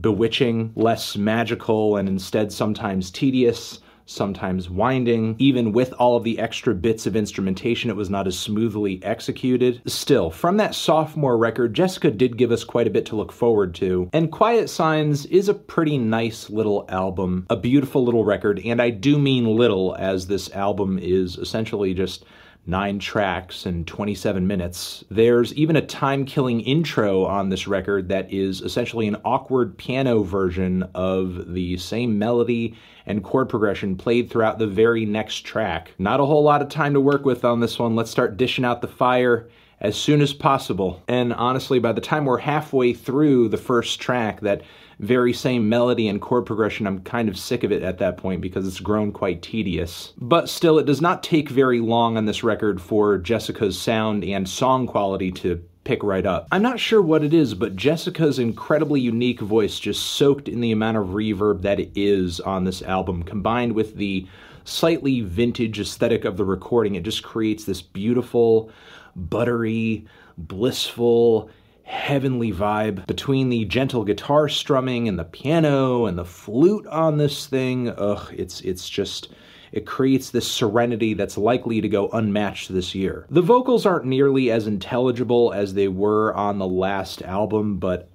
bewitching, 0.00 0.72
less 0.74 1.18
magical, 1.18 1.98
and 1.98 2.08
instead 2.08 2.50
sometimes 2.50 3.10
tedious 3.10 3.80
sometimes 4.10 4.68
winding. 4.68 5.36
Even 5.38 5.72
with 5.72 5.92
all 5.94 6.16
of 6.16 6.24
the 6.24 6.38
extra 6.38 6.74
bits 6.74 7.06
of 7.06 7.16
instrumentation, 7.16 7.90
it 7.90 7.96
was 7.96 8.10
not 8.10 8.26
as 8.26 8.38
smoothly 8.38 9.02
executed. 9.02 9.80
Still, 9.86 10.30
from 10.30 10.56
that 10.56 10.74
sophomore 10.74 11.38
record, 11.38 11.74
Jessica 11.74 12.10
did 12.10 12.36
give 12.36 12.52
us 12.52 12.64
quite 12.64 12.86
a 12.86 12.90
bit 12.90 13.06
to 13.06 13.16
look 13.16 13.32
forward 13.32 13.74
to. 13.76 14.10
And 14.12 14.30
Quiet 14.30 14.68
Signs 14.68 15.26
is 15.26 15.48
a 15.48 15.54
pretty 15.54 15.98
nice 15.98 16.50
little 16.50 16.84
album, 16.88 17.46
a 17.48 17.56
beautiful 17.56 18.04
little 18.04 18.24
record, 18.24 18.60
and 18.64 18.82
I 18.82 18.90
do 18.90 19.18
mean 19.18 19.56
little, 19.56 19.94
as 19.98 20.26
this 20.26 20.50
album 20.52 20.98
is 21.00 21.36
essentially 21.36 21.94
just 21.94 22.24
nine 22.66 22.98
tracks 22.98 23.66
and 23.66 23.86
27 23.86 24.46
minutes. 24.46 25.04
There's 25.10 25.52
even 25.54 25.76
a 25.76 25.86
time 25.86 26.24
killing 26.24 26.60
intro 26.60 27.24
on 27.24 27.48
this 27.48 27.66
record 27.66 28.08
that 28.08 28.32
is 28.32 28.60
essentially 28.60 29.08
an 29.08 29.16
awkward 29.24 29.76
piano 29.76 30.22
version 30.22 30.88
of 30.94 31.52
the 31.52 31.76
same 31.78 32.18
melody 32.18 32.76
and 33.06 33.24
chord 33.24 33.48
progression 33.48 33.96
played 33.96 34.30
throughout 34.30 34.58
the 34.58 34.66
very 34.66 35.04
next 35.04 35.44
track. 35.44 35.92
Not 35.98 36.20
a 36.20 36.26
whole 36.26 36.42
lot 36.42 36.62
of 36.62 36.68
time 36.68 36.94
to 36.94 37.00
work 37.00 37.24
with 37.24 37.44
on 37.44 37.60
this 37.60 37.78
one. 37.78 37.96
Let's 37.96 38.10
start 38.10 38.36
dishing 38.36 38.64
out 38.64 38.82
the 38.82 38.88
fire 38.88 39.48
as 39.80 39.96
soon 39.96 40.20
as 40.20 40.32
possible. 40.32 41.02
And 41.08 41.32
honestly, 41.32 41.78
by 41.78 41.92
the 41.92 42.00
time 42.00 42.26
we're 42.26 42.38
halfway 42.38 42.92
through 42.92 43.48
the 43.48 43.56
first 43.56 44.00
track, 44.00 44.40
that 44.42 44.62
very 45.00 45.32
same 45.32 45.68
melody 45.68 46.08
and 46.08 46.20
chord 46.20 46.46
progression, 46.46 46.86
I'm 46.86 47.00
kind 47.00 47.28
of 47.28 47.38
sick 47.38 47.64
of 47.64 47.72
it 47.72 47.82
at 47.82 47.98
that 47.98 48.18
point 48.18 48.40
because 48.40 48.66
it's 48.68 48.80
grown 48.80 49.12
quite 49.12 49.42
tedious. 49.42 50.12
But 50.18 50.48
still, 50.48 50.78
it 50.78 50.86
does 50.86 51.00
not 51.00 51.22
take 51.22 51.48
very 51.48 51.80
long 51.80 52.16
on 52.16 52.26
this 52.26 52.44
record 52.44 52.80
for 52.80 53.18
Jessica's 53.18 53.80
sound 53.80 54.24
and 54.24 54.48
song 54.48 54.86
quality 54.86 55.32
to 55.32 55.62
pick 55.84 56.02
right 56.02 56.26
up. 56.26 56.46
I'm 56.52 56.62
not 56.62 56.78
sure 56.78 57.00
what 57.00 57.24
it 57.24 57.32
is, 57.32 57.54
but 57.54 57.76
Jessica's 57.76 58.38
incredibly 58.38 59.00
unique 59.00 59.40
voice 59.40 59.80
just 59.80 60.04
soaked 60.04 60.48
in 60.48 60.60
the 60.60 60.72
amount 60.72 60.98
of 60.98 61.08
reverb 61.08 61.62
that 61.62 61.80
it 61.80 61.90
is 61.94 62.38
on 62.38 62.64
this 62.64 62.82
album, 62.82 63.22
combined 63.22 63.72
with 63.72 63.96
the 63.96 64.26
slightly 64.64 65.22
vintage 65.22 65.80
aesthetic 65.80 66.26
of 66.26 66.36
the 66.36 66.44
recording. 66.44 66.94
It 66.94 67.04
just 67.04 67.22
creates 67.22 67.64
this 67.64 67.80
beautiful, 67.80 68.70
buttery, 69.16 70.06
blissful, 70.36 71.50
heavenly 71.90 72.52
vibe 72.52 73.04
between 73.06 73.48
the 73.48 73.64
gentle 73.64 74.04
guitar 74.04 74.48
strumming 74.48 75.08
and 75.08 75.18
the 75.18 75.24
piano 75.24 76.06
and 76.06 76.16
the 76.16 76.24
flute 76.24 76.86
on 76.86 77.18
this 77.18 77.46
thing. 77.46 77.88
Ugh, 77.88 78.32
it's 78.36 78.60
it's 78.60 78.88
just 78.88 79.28
it 79.72 79.86
creates 79.86 80.30
this 80.30 80.50
serenity 80.50 81.14
that's 81.14 81.36
likely 81.36 81.80
to 81.80 81.88
go 81.88 82.08
unmatched 82.10 82.72
this 82.72 82.94
year. 82.94 83.26
The 83.30 83.42
vocals 83.42 83.86
aren't 83.86 84.06
nearly 84.06 84.50
as 84.50 84.66
intelligible 84.66 85.52
as 85.52 85.74
they 85.74 85.88
were 85.88 86.34
on 86.34 86.58
the 86.58 86.68
last 86.68 87.22
album, 87.22 87.78
but 87.78 88.08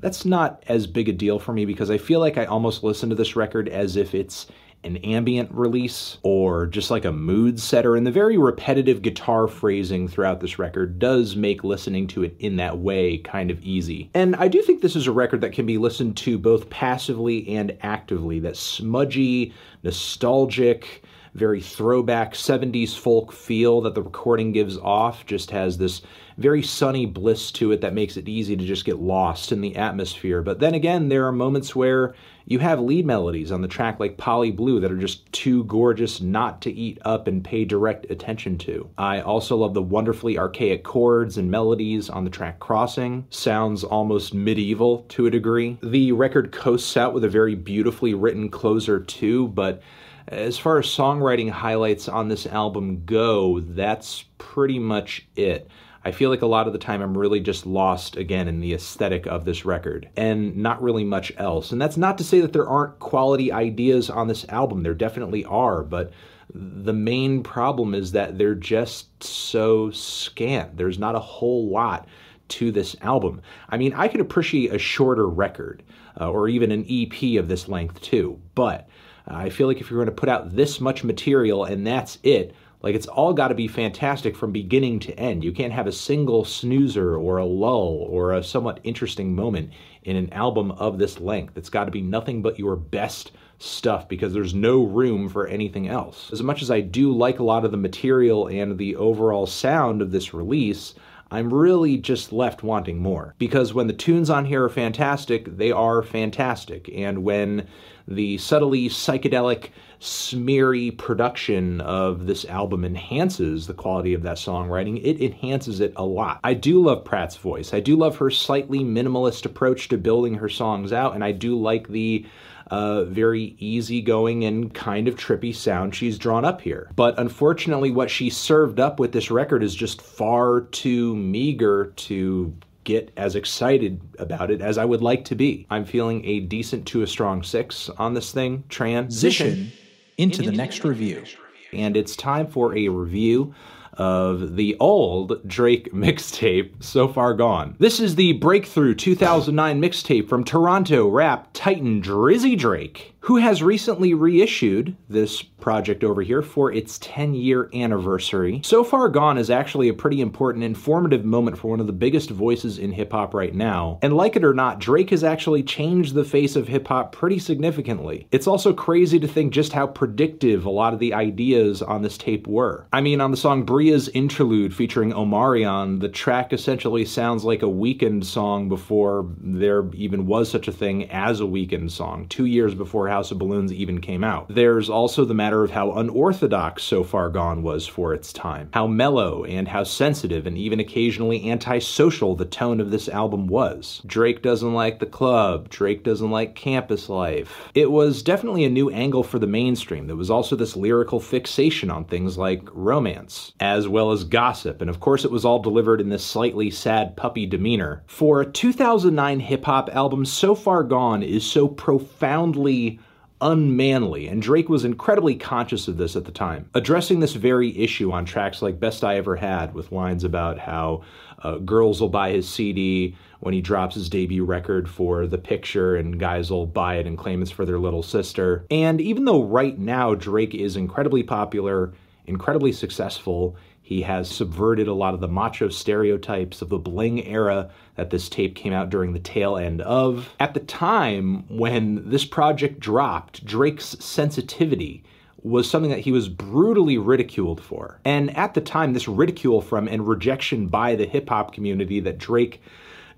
that's 0.00 0.24
not 0.24 0.62
as 0.68 0.86
big 0.86 1.08
a 1.08 1.12
deal 1.12 1.38
for 1.38 1.52
me 1.52 1.64
because 1.64 1.90
I 1.90 1.98
feel 1.98 2.20
like 2.20 2.36
I 2.36 2.44
almost 2.44 2.84
listen 2.84 3.08
to 3.08 3.16
this 3.16 3.36
record 3.36 3.68
as 3.70 3.96
if 3.96 4.14
it's 4.14 4.46
an 4.84 4.98
ambient 4.98 5.50
release 5.52 6.18
or 6.22 6.66
just 6.66 6.90
like 6.90 7.04
a 7.04 7.12
mood 7.12 7.58
setter. 7.58 7.96
And 7.96 8.06
the 8.06 8.10
very 8.10 8.36
repetitive 8.36 9.02
guitar 9.02 9.48
phrasing 9.48 10.08
throughout 10.08 10.40
this 10.40 10.58
record 10.58 10.98
does 10.98 11.36
make 11.36 11.64
listening 11.64 12.06
to 12.08 12.22
it 12.22 12.36
in 12.38 12.56
that 12.56 12.78
way 12.78 13.18
kind 13.18 13.50
of 13.50 13.60
easy. 13.62 14.10
And 14.14 14.36
I 14.36 14.48
do 14.48 14.62
think 14.62 14.82
this 14.82 14.96
is 14.96 15.06
a 15.06 15.12
record 15.12 15.40
that 15.40 15.52
can 15.52 15.66
be 15.66 15.78
listened 15.78 16.16
to 16.18 16.38
both 16.38 16.70
passively 16.70 17.48
and 17.48 17.76
actively. 17.82 18.40
That 18.40 18.56
smudgy, 18.56 19.54
nostalgic, 19.82 21.04
very 21.34 21.60
throwback 21.60 22.34
70s 22.34 22.96
folk 22.96 23.32
feel 23.32 23.80
that 23.80 23.94
the 23.94 24.02
recording 24.02 24.52
gives 24.52 24.78
off 24.78 25.26
just 25.26 25.50
has 25.50 25.76
this 25.76 26.02
very 26.38 26.62
sunny 26.62 27.06
bliss 27.06 27.50
to 27.52 27.72
it 27.72 27.80
that 27.80 27.92
makes 27.92 28.16
it 28.16 28.28
easy 28.28 28.56
to 28.56 28.64
just 28.64 28.84
get 28.84 29.00
lost 29.00 29.50
in 29.50 29.60
the 29.60 29.74
atmosphere. 29.76 30.42
But 30.42 30.60
then 30.60 30.74
again, 30.74 31.08
there 31.08 31.26
are 31.26 31.32
moments 31.32 31.74
where 31.74 32.14
you 32.46 32.58
have 32.58 32.80
lead 32.80 33.06
melodies 33.06 33.50
on 33.50 33.62
the 33.62 33.68
track 33.68 33.98
like 33.98 34.18
Polly 34.18 34.50
Blue 34.50 34.80
that 34.80 34.92
are 34.92 34.98
just 34.98 35.30
too 35.32 35.64
gorgeous 35.64 36.20
not 36.20 36.60
to 36.62 36.72
eat 36.72 36.98
up 37.04 37.26
and 37.26 37.44
pay 37.44 37.64
direct 37.64 38.10
attention 38.10 38.58
to. 38.58 38.88
I 38.98 39.20
also 39.20 39.56
love 39.56 39.74
the 39.74 39.82
wonderfully 39.82 40.38
archaic 40.38 40.84
chords 40.84 41.38
and 41.38 41.50
melodies 41.50 42.10
on 42.10 42.24
the 42.24 42.30
track 42.30 42.60
Crossing. 42.60 43.26
Sounds 43.30 43.82
almost 43.82 44.34
medieval 44.34 45.04
to 45.10 45.26
a 45.26 45.30
degree. 45.30 45.78
The 45.82 46.12
record 46.12 46.52
coasts 46.52 46.96
out 46.96 47.14
with 47.14 47.24
a 47.24 47.28
very 47.28 47.54
beautifully 47.54 48.14
written 48.14 48.50
closer 48.50 49.00
too, 49.00 49.48
but 49.48 49.82
as 50.28 50.58
far 50.58 50.78
as 50.78 50.86
songwriting 50.86 51.50
highlights 51.50 52.08
on 52.08 52.28
this 52.28 52.46
album 52.46 53.04
go, 53.04 53.60
that's 53.60 54.24
pretty 54.38 54.78
much 54.78 55.26
it. 55.36 55.68
I 56.04 56.12
feel 56.12 56.28
like 56.28 56.42
a 56.42 56.46
lot 56.46 56.66
of 56.66 56.72
the 56.74 56.78
time 56.78 57.00
I'm 57.00 57.16
really 57.16 57.40
just 57.40 57.64
lost 57.64 58.16
again 58.16 58.46
in 58.46 58.60
the 58.60 58.74
aesthetic 58.74 59.26
of 59.26 59.44
this 59.44 59.64
record 59.64 60.08
and 60.16 60.54
not 60.56 60.82
really 60.82 61.04
much 61.04 61.32
else. 61.38 61.72
And 61.72 61.80
that's 61.80 61.96
not 61.96 62.18
to 62.18 62.24
say 62.24 62.40
that 62.40 62.52
there 62.52 62.68
aren't 62.68 62.98
quality 62.98 63.50
ideas 63.50 64.10
on 64.10 64.28
this 64.28 64.44
album, 64.50 64.82
there 64.82 64.94
definitely 64.94 65.44
are, 65.46 65.82
but 65.82 66.12
the 66.52 66.92
main 66.92 67.42
problem 67.42 67.94
is 67.94 68.12
that 68.12 68.36
they're 68.36 68.54
just 68.54 69.24
so 69.24 69.90
scant. 69.90 70.76
There's 70.76 70.98
not 70.98 71.14
a 71.14 71.20
whole 71.20 71.68
lot 71.70 72.06
to 72.48 72.70
this 72.70 72.94
album. 73.00 73.40
I 73.70 73.78
mean, 73.78 73.94
I 73.94 74.08
could 74.08 74.20
appreciate 74.20 74.74
a 74.74 74.78
shorter 74.78 75.26
record 75.26 75.82
uh, 76.20 76.30
or 76.30 76.48
even 76.48 76.70
an 76.70 76.84
EP 76.88 77.38
of 77.38 77.48
this 77.48 77.66
length 77.66 78.02
too, 78.02 78.38
but 78.54 78.88
I 79.26 79.48
feel 79.48 79.66
like 79.66 79.80
if 79.80 79.90
you're 79.90 79.98
going 79.98 80.14
to 80.14 80.20
put 80.20 80.28
out 80.28 80.54
this 80.54 80.80
much 80.80 81.02
material 81.02 81.64
and 81.64 81.86
that's 81.86 82.18
it, 82.22 82.54
like 82.84 82.94
it's 82.94 83.06
all 83.06 83.32
got 83.32 83.48
to 83.48 83.54
be 83.54 83.66
fantastic 83.66 84.36
from 84.36 84.52
beginning 84.52 84.98
to 85.00 85.18
end. 85.18 85.42
You 85.42 85.52
can't 85.52 85.72
have 85.72 85.86
a 85.86 85.92
single 85.92 86.44
snoozer 86.44 87.16
or 87.16 87.38
a 87.38 87.46
lull 87.46 88.06
or 88.10 88.34
a 88.34 88.44
somewhat 88.44 88.78
interesting 88.84 89.34
moment 89.34 89.70
in 90.02 90.16
an 90.16 90.30
album 90.34 90.70
of 90.72 90.98
this 90.98 91.18
length. 91.18 91.56
It's 91.56 91.70
got 91.70 91.86
to 91.86 91.90
be 91.90 92.02
nothing 92.02 92.42
but 92.42 92.58
your 92.58 92.76
best 92.76 93.32
stuff 93.58 94.06
because 94.06 94.34
there's 94.34 94.52
no 94.52 94.82
room 94.82 95.30
for 95.30 95.46
anything 95.46 95.88
else. 95.88 96.28
As 96.30 96.42
much 96.42 96.60
as 96.60 96.70
I 96.70 96.82
do 96.82 97.10
like 97.10 97.38
a 97.38 97.42
lot 97.44 97.64
of 97.64 97.70
the 97.70 97.78
material 97.78 98.48
and 98.48 98.76
the 98.76 98.96
overall 98.96 99.46
sound 99.46 100.02
of 100.02 100.10
this 100.10 100.34
release, 100.34 100.92
I'm 101.30 101.54
really 101.54 101.96
just 101.96 102.34
left 102.34 102.62
wanting 102.62 102.98
more. 102.98 103.34
Because 103.38 103.72
when 103.72 103.86
the 103.86 103.94
tunes 103.94 104.28
on 104.28 104.44
here 104.44 104.62
are 104.62 104.68
fantastic, 104.68 105.56
they 105.56 105.72
are 105.72 106.02
fantastic. 106.02 106.90
And 106.94 107.24
when 107.24 107.66
the 108.06 108.38
subtly 108.38 108.88
psychedelic, 108.88 109.70
smeary 110.00 110.90
production 110.90 111.80
of 111.80 112.26
this 112.26 112.44
album 112.44 112.84
enhances 112.84 113.66
the 113.66 113.74
quality 113.74 114.12
of 114.12 114.22
that 114.22 114.36
songwriting, 114.36 115.00
it 115.02 115.20
enhances 115.20 115.80
it 115.80 115.92
a 115.96 116.04
lot. 116.04 116.40
I 116.44 116.54
do 116.54 116.82
love 116.82 117.04
Pratt's 117.04 117.36
voice. 117.36 117.72
I 117.72 117.80
do 117.80 117.96
love 117.96 118.16
her 118.18 118.30
slightly 118.30 118.80
minimalist 118.80 119.46
approach 119.46 119.88
to 119.88 119.98
building 119.98 120.34
her 120.34 120.48
songs 120.48 120.92
out, 120.92 121.14
and 121.14 121.24
I 121.24 121.32
do 121.32 121.58
like 121.58 121.88
the 121.88 122.26
uh, 122.70 123.04
very 123.04 123.56
easygoing 123.58 124.44
and 124.44 124.74
kind 124.74 125.06
of 125.06 125.16
trippy 125.16 125.54
sound 125.54 125.94
she's 125.94 126.18
drawn 126.18 126.44
up 126.44 126.60
here. 126.60 126.90
But 126.96 127.18
unfortunately, 127.18 127.90
what 127.90 128.10
she 128.10 128.30
served 128.30 128.80
up 128.80 128.98
with 128.98 129.12
this 129.12 129.30
record 129.30 129.62
is 129.62 129.74
just 129.74 130.02
far 130.02 130.62
too 130.62 131.14
meager 131.14 131.92
to 131.96 132.54
get 132.84 133.12
as 133.16 133.34
excited 133.34 134.00
about 134.18 134.50
it 134.50 134.60
as 134.60 134.78
I 134.78 134.84
would 134.84 135.02
like 135.02 135.24
to 135.26 135.34
be. 135.34 135.66
I'm 135.70 135.84
feeling 135.84 136.24
a 136.24 136.40
decent 136.40 136.86
to 136.88 137.02
a 137.02 137.06
strong 137.06 137.42
six 137.42 137.88
on 137.90 138.14
this 138.14 138.32
thing. 138.32 138.64
Transition 138.68 139.72
into 140.16 140.42
the 140.42 140.52
next 140.52 140.84
review. 140.84 141.24
And 141.72 141.96
it's 141.96 142.14
time 142.14 142.46
for 142.46 142.76
a 142.76 142.88
review 142.88 143.54
of 143.94 144.56
the 144.56 144.76
old 144.80 145.46
Drake 145.46 145.92
mixtape, 145.94 146.82
So 146.82 147.08
Far 147.08 147.34
Gone. 147.34 147.76
This 147.78 148.00
is 148.00 148.16
the 148.16 148.32
breakthrough 148.34 148.94
2009 148.94 149.80
mixtape 149.80 150.28
from 150.28 150.44
Toronto 150.44 151.08
rap 151.08 151.48
titan 151.52 152.02
Drizzy 152.02 152.58
Drake 152.58 153.13
who 153.24 153.36
has 153.36 153.62
recently 153.62 154.12
reissued 154.12 154.94
this 155.08 155.42
project 155.42 156.04
over 156.04 156.20
here 156.20 156.42
for 156.42 156.70
its 156.70 156.98
10 156.98 157.32
year 157.32 157.70
anniversary. 157.72 158.60
So 158.62 158.84
Far 158.84 159.08
Gone 159.08 159.38
is 159.38 159.48
actually 159.48 159.88
a 159.88 159.94
pretty 159.94 160.20
important, 160.20 160.62
informative 160.62 161.24
moment 161.24 161.56
for 161.56 161.68
one 161.68 161.80
of 161.80 161.86
the 161.86 161.92
biggest 161.94 162.28
voices 162.28 162.76
in 162.76 162.92
hip 162.92 163.12
hop 163.12 163.32
right 163.32 163.54
now. 163.54 163.98
And 164.02 164.14
like 164.14 164.36
it 164.36 164.44
or 164.44 164.52
not, 164.52 164.78
Drake 164.78 165.08
has 165.08 165.24
actually 165.24 165.62
changed 165.62 166.12
the 166.12 166.24
face 166.24 166.54
of 166.54 166.68
hip 166.68 166.86
hop 166.86 167.12
pretty 167.12 167.38
significantly. 167.38 168.28
It's 168.30 168.46
also 168.46 168.74
crazy 168.74 169.18
to 169.20 169.26
think 169.26 169.54
just 169.54 169.72
how 169.72 169.86
predictive 169.86 170.66
a 170.66 170.70
lot 170.70 170.92
of 170.92 170.98
the 170.98 171.14
ideas 171.14 171.80
on 171.80 172.02
this 172.02 172.18
tape 172.18 172.46
were. 172.46 172.86
I 172.92 173.00
mean, 173.00 173.22
on 173.22 173.30
the 173.30 173.38
song 173.38 173.64
Bria's 173.64 174.08
Interlude 174.08 174.74
featuring 174.74 175.12
Omarion, 175.12 175.98
the 176.00 176.10
track 176.10 176.52
essentially 176.52 177.06
sounds 177.06 177.42
like 177.42 177.62
a 177.62 177.66
Weeknd 177.66 178.22
song 178.22 178.68
before 178.68 179.30
there 179.38 179.88
even 179.94 180.26
was 180.26 180.50
such 180.50 180.68
a 180.68 180.72
thing 180.72 181.10
as 181.10 181.40
a 181.40 181.44
Weeknd 181.44 181.90
song, 181.90 182.26
two 182.28 182.44
years 182.44 182.74
before 182.74 183.13
House 183.14 183.30
of 183.30 183.38
Balloons 183.38 183.72
even 183.72 184.00
came 184.00 184.24
out. 184.24 184.48
There's 184.48 184.90
also 184.90 185.24
the 185.24 185.34
matter 185.34 185.62
of 185.62 185.70
how 185.70 185.92
unorthodox 185.92 186.82
So 186.82 187.04
Far 187.04 187.30
Gone 187.30 187.62
was 187.62 187.86
for 187.86 188.12
its 188.12 188.32
time, 188.32 188.70
how 188.72 188.88
mellow 188.88 189.44
and 189.44 189.68
how 189.68 189.84
sensitive 189.84 190.48
and 190.48 190.58
even 190.58 190.80
occasionally 190.80 191.48
antisocial 191.48 192.34
the 192.34 192.44
tone 192.44 192.80
of 192.80 192.90
this 192.90 193.08
album 193.08 193.46
was. 193.46 194.02
Drake 194.04 194.42
doesn't 194.42 194.74
like 194.74 194.98
the 194.98 195.06
club, 195.06 195.68
Drake 195.68 196.02
doesn't 196.02 196.32
like 196.32 196.56
campus 196.56 197.08
life. 197.08 197.70
It 197.72 197.92
was 197.92 198.20
definitely 198.20 198.64
a 198.64 198.68
new 198.68 198.90
angle 198.90 199.22
for 199.22 199.38
the 199.38 199.46
mainstream. 199.46 200.08
There 200.08 200.16
was 200.16 200.30
also 200.30 200.56
this 200.56 200.74
lyrical 200.74 201.20
fixation 201.20 201.92
on 201.92 202.06
things 202.06 202.36
like 202.36 202.68
romance, 202.72 203.52
as 203.60 203.86
well 203.86 204.10
as 204.10 204.24
gossip, 204.24 204.80
and 204.80 204.90
of 204.90 204.98
course 204.98 205.24
it 205.24 205.30
was 205.30 205.44
all 205.44 205.60
delivered 205.60 206.00
in 206.00 206.08
this 206.08 206.26
slightly 206.26 206.68
sad 206.68 207.16
puppy 207.16 207.46
demeanor. 207.46 208.02
For 208.08 208.40
a 208.40 208.50
2009 208.50 209.38
hip 209.38 209.66
hop 209.66 209.88
album, 209.94 210.24
So 210.24 210.56
Far 210.56 210.82
Gone 210.82 211.22
is 211.22 211.48
so 211.48 211.68
profoundly 211.68 212.98
unmanly, 213.44 214.26
and 214.26 214.40
Drake 214.40 214.70
was 214.70 214.86
incredibly 214.86 215.36
conscious 215.36 215.86
of 215.86 215.98
this 215.98 216.16
at 216.16 216.24
the 216.24 216.32
time, 216.32 216.68
addressing 216.74 217.20
this 217.20 217.34
very 217.34 217.76
issue 217.78 218.10
on 218.10 218.24
tracks 218.24 218.62
like 218.62 218.80
Best 218.80 219.04
I 219.04 219.16
Ever 219.18 219.36
Had, 219.36 219.74
with 219.74 219.92
lines 219.92 220.24
about 220.24 220.58
how 220.58 221.02
uh, 221.42 221.58
girls 221.58 222.00
will 222.00 222.08
buy 222.08 222.30
his 222.30 222.48
CD 222.48 223.14
when 223.40 223.52
he 223.52 223.60
drops 223.60 223.94
his 223.94 224.08
debut 224.08 224.44
record 224.44 224.88
for 224.88 225.26
The 225.26 225.36
Picture, 225.36 225.94
and 225.94 226.18
guys 226.18 226.50
will 226.50 226.66
buy 226.66 226.96
it 226.96 227.06
and 227.06 227.18
claim 227.18 227.42
it's 227.42 227.50
for 227.50 227.66
their 227.66 227.78
little 227.78 228.02
sister. 228.02 228.64
And 228.70 228.98
even 229.00 229.26
though 229.26 229.44
right 229.44 229.78
now 229.78 230.14
Drake 230.14 230.54
is 230.54 230.76
incredibly 230.76 231.22
popular, 231.22 231.92
incredibly 232.26 232.72
successful, 232.72 233.56
he 233.86 234.00
has 234.00 234.30
subverted 234.30 234.88
a 234.88 234.94
lot 234.94 235.12
of 235.12 235.20
the 235.20 235.28
macho 235.28 235.68
stereotypes 235.68 236.62
of 236.62 236.70
the 236.70 236.78
bling 236.78 237.22
era 237.26 237.70
that 237.96 238.08
this 238.08 238.30
tape 238.30 238.56
came 238.56 238.72
out 238.72 238.88
during 238.88 239.12
the 239.12 239.18
tail 239.18 239.58
end 239.58 239.82
of. 239.82 240.30
At 240.40 240.54
the 240.54 240.60
time 240.60 241.44
when 241.54 242.08
this 242.08 242.24
project 242.24 242.80
dropped, 242.80 243.44
Drake's 243.44 243.94
sensitivity 244.00 245.04
was 245.42 245.68
something 245.68 245.90
that 245.90 246.00
he 246.00 246.12
was 246.12 246.30
brutally 246.30 246.96
ridiculed 246.96 247.60
for. 247.60 248.00
And 248.06 248.34
at 248.34 248.54
the 248.54 248.62
time, 248.62 248.94
this 248.94 249.06
ridicule 249.06 249.60
from 249.60 249.86
and 249.86 250.08
rejection 250.08 250.68
by 250.68 250.94
the 250.94 251.04
hip 251.04 251.28
hop 251.28 251.52
community 251.52 252.00
that 252.00 252.16
Drake 252.16 252.62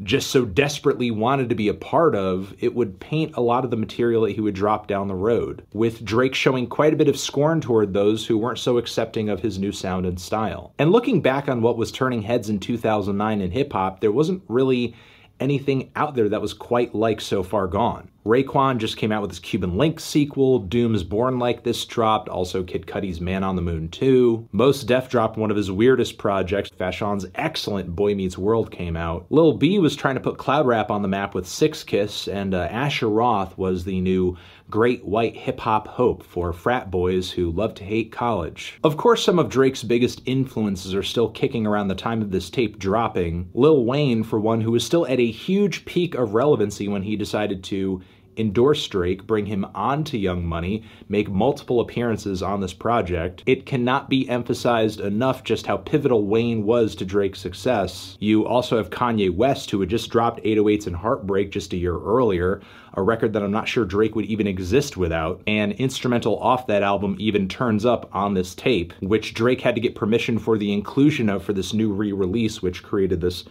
just 0.03 0.31
so 0.31 0.45
desperately 0.45 1.11
wanted 1.11 1.49
to 1.49 1.55
be 1.55 1.69
a 1.69 1.75
part 1.75 2.15
of, 2.15 2.55
it 2.59 2.75
would 2.75 3.01
paint 3.01 3.37
a 3.37 3.41
lot 3.41 3.65
of 3.65 3.71
the 3.71 3.77
material 3.77 4.23
that 4.23 4.33
he 4.33 4.41
would 4.41 4.55
drop 4.55 4.87
down 4.87 5.09
the 5.09 5.15
road, 5.15 5.65
with 5.73 6.05
Drake 6.05 6.35
showing 6.35 6.67
quite 6.67 6.93
a 6.93 6.97
bit 6.97 7.09
of 7.09 7.19
scorn 7.19 7.61
toward 7.61 7.93
those 7.93 8.27
who 8.27 8.39
weren't 8.39 8.59
so 8.59 8.79
accepting 8.79 9.29
of 9.29 9.41
his 9.41 9.59
new 9.59 9.73
sound 9.73 10.07
and 10.07 10.21
style. 10.21 10.73
And 10.79 10.93
looking 10.93 11.21
back 11.21 11.49
on 11.49 11.63
what 11.63 11.79
was 11.79 11.93
turning 11.93 12.23
heads 12.23 12.49
in 12.49 12.59
2009 12.59 13.41
in 13.41 13.51
hip 13.51 13.73
hop, 13.73 14.01
there 14.01 14.13
wasn't 14.13 14.43
really 14.49 14.95
anything 15.41 15.91
out 15.97 16.15
there 16.15 16.29
that 16.29 16.41
was 16.41 16.55
quite 16.55 16.95
like 16.95 17.21
So 17.21 17.43
Far 17.43 17.67
Gone. 17.67 18.11
Raekwon 18.27 18.79
just 18.79 18.97
came 18.97 19.13
out 19.13 19.23
with 19.23 19.31
his 19.31 19.39
Cuban 19.39 19.79
Link 19.79 20.01
sequel. 20.01 20.59
Doom's 20.59 21.05
Born 21.05 21.39
Like 21.39 21.63
This 21.63 21.85
dropped. 21.85 22.29
Also, 22.29 22.65
Kid 22.65 22.87
Cudi's 22.87 23.21
Man 23.21 23.45
on 23.45 23.55
the 23.55 23.63
Moon 23.63 23.89
2. 23.89 24.49
Mos 24.51 24.83
Def 24.83 25.09
dropped 25.09 25.39
one 25.39 25.53
of 25.53 25.57
his 25.57 25.71
weirdest 25.71 26.19
projects. 26.19 26.71
Fashawn's 26.71 27.27
excellent 27.37 27.95
Boy 27.95 28.17
Meets 28.17 28.37
World 28.37 28.73
came 28.73 28.97
out. 28.97 29.27
Lil 29.31 29.53
B 29.53 29.79
was 29.79 29.95
trying 29.95 30.17
to 30.17 30.21
put 30.21 30.39
cloud 30.39 30.67
rap 30.67 30.91
on 30.91 31.03
the 31.03 31.09
map 31.09 31.37
with 31.37 31.47
Six 31.47 31.85
Kiss, 31.85 32.27
and 32.27 32.53
uh, 32.53 32.69
Asher 32.71 33.09
Roth 33.09 33.57
was 33.57 33.85
the 33.85 34.01
new 34.01 34.37
great 34.71 35.05
white 35.05 35.37
hip 35.37 35.61
hop 35.61 35.89
hope 35.89 36.23
for 36.23 36.53
frat 36.53 36.91
boys 36.91 37.31
who 37.31 37.51
love 37.51 37.75
to 37.75 37.85
hate 37.85 38.13
college. 38.13 38.79
Of 38.83 38.97
course, 38.97 39.25
some 39.25 39.39
of 39.39 39.49
Drake's 39.49 39.83
biggest 39.83 40.23
influences 40.27 40.95
are 40.95 41.03
still 41.03 41.31
kicking 41.31 41.67
around 41.67 41.89
the 41.89 41.95
time 41.95 42.23
of 42.23 42.31
this 42.31 42.51
tape 42.51 42.79
dropping. 42.79 43.51
Lil 43.55 43.85
Wayne, 43.85 44.23
for 44.23 44.41
one, 44.41 44.61
who 44.61 44.73
was 44.73 44.85
still 44.85 45.07
at 45.07 45.21
a 45.21 45.31
huge 45.31 45.85
peak 45.85 46.15
of 46.15 46.35
relevancy 46.35 46.89
when 46.89 47.03
he 47.03 47.17
decided 47.17 47.63
to 47.65 48.03
endorse 48.37 48.87
Drake, 48.89 49.27
bring 49.27 49.47
him 49.47 49.67
on 49.75 50.05
to 50.05 50.19
Young 50.19 50.45
Money, 50.45 50.85
make 51.09 51.31
multiple 51.31 51.81
appearances 51.81 52.43
on 52.43 52.61
this 52.61 52.73
project. 52.73 53.43
It 53.47 53.67
cannot 53.67 54.09
be 54.09 54.29
emphasized 54.29 55.01
enough 55.01 55.45
just 55.45 55.67
how 55.67 55.79
pivotal 55.79 56.27
Wayne 56.27 56.65
was 56.65 56.95
to 56.97 57.05
Drake's 57.05 57.41
success. 57.41 58.17
You 58.21 58.47
also 58.47 58.77
have 58.77 58.91
Kanye 58.91 59.35
West, 59.35 59.71
who 59.71 59.81
had 59.81 59.91
just 59.91 60.11
dropped 60.11 60.43
808s 60.43 60.87
and 60.87 60.97
Heartbreak 60.97 61.51
just 61.51 61.73
a 61.73 61.77
year 61.77 61.99
earlier, 61.99 62.61
a 62.95 63.03
record 63.03 63.33
that 63.35 63.43
I'm 63.43 63.51
not 63.51 63.69
sure 63.69 63.85
Drake 63.85 64.15
would 64.15 64.25
even 64.25 64.47
exist 64.47 64.97
without. 64.97 65.43
And 65.47 65.73
instrumental 65.73 66.39
off 66.39 66.67
that 66.67 66.83
album 66.83 67.17
even 67.19 67.49
turns 67.49 67.85
up 67.85 68.09
on 68.15 68.35
this 68.35 68.55
tape, 68.55 68.93
which 69.01 69.35
Drake 69.35 69.61
had 69.61 69.75
to 69.75 69.81
get 69.81 69.95
permission 69.95 70.39
for 70.39 70.59
the 70.59 70.73
inclusion 70.73 71.29
of 71.29 71.45
for 71.45 71.53
this 71.53 71.73
new 71.73 71.93
re 71.93 72.13
release, 72.13 72.63
which 72.63 72.83
created 72.83 73.21
this 73.21 73.45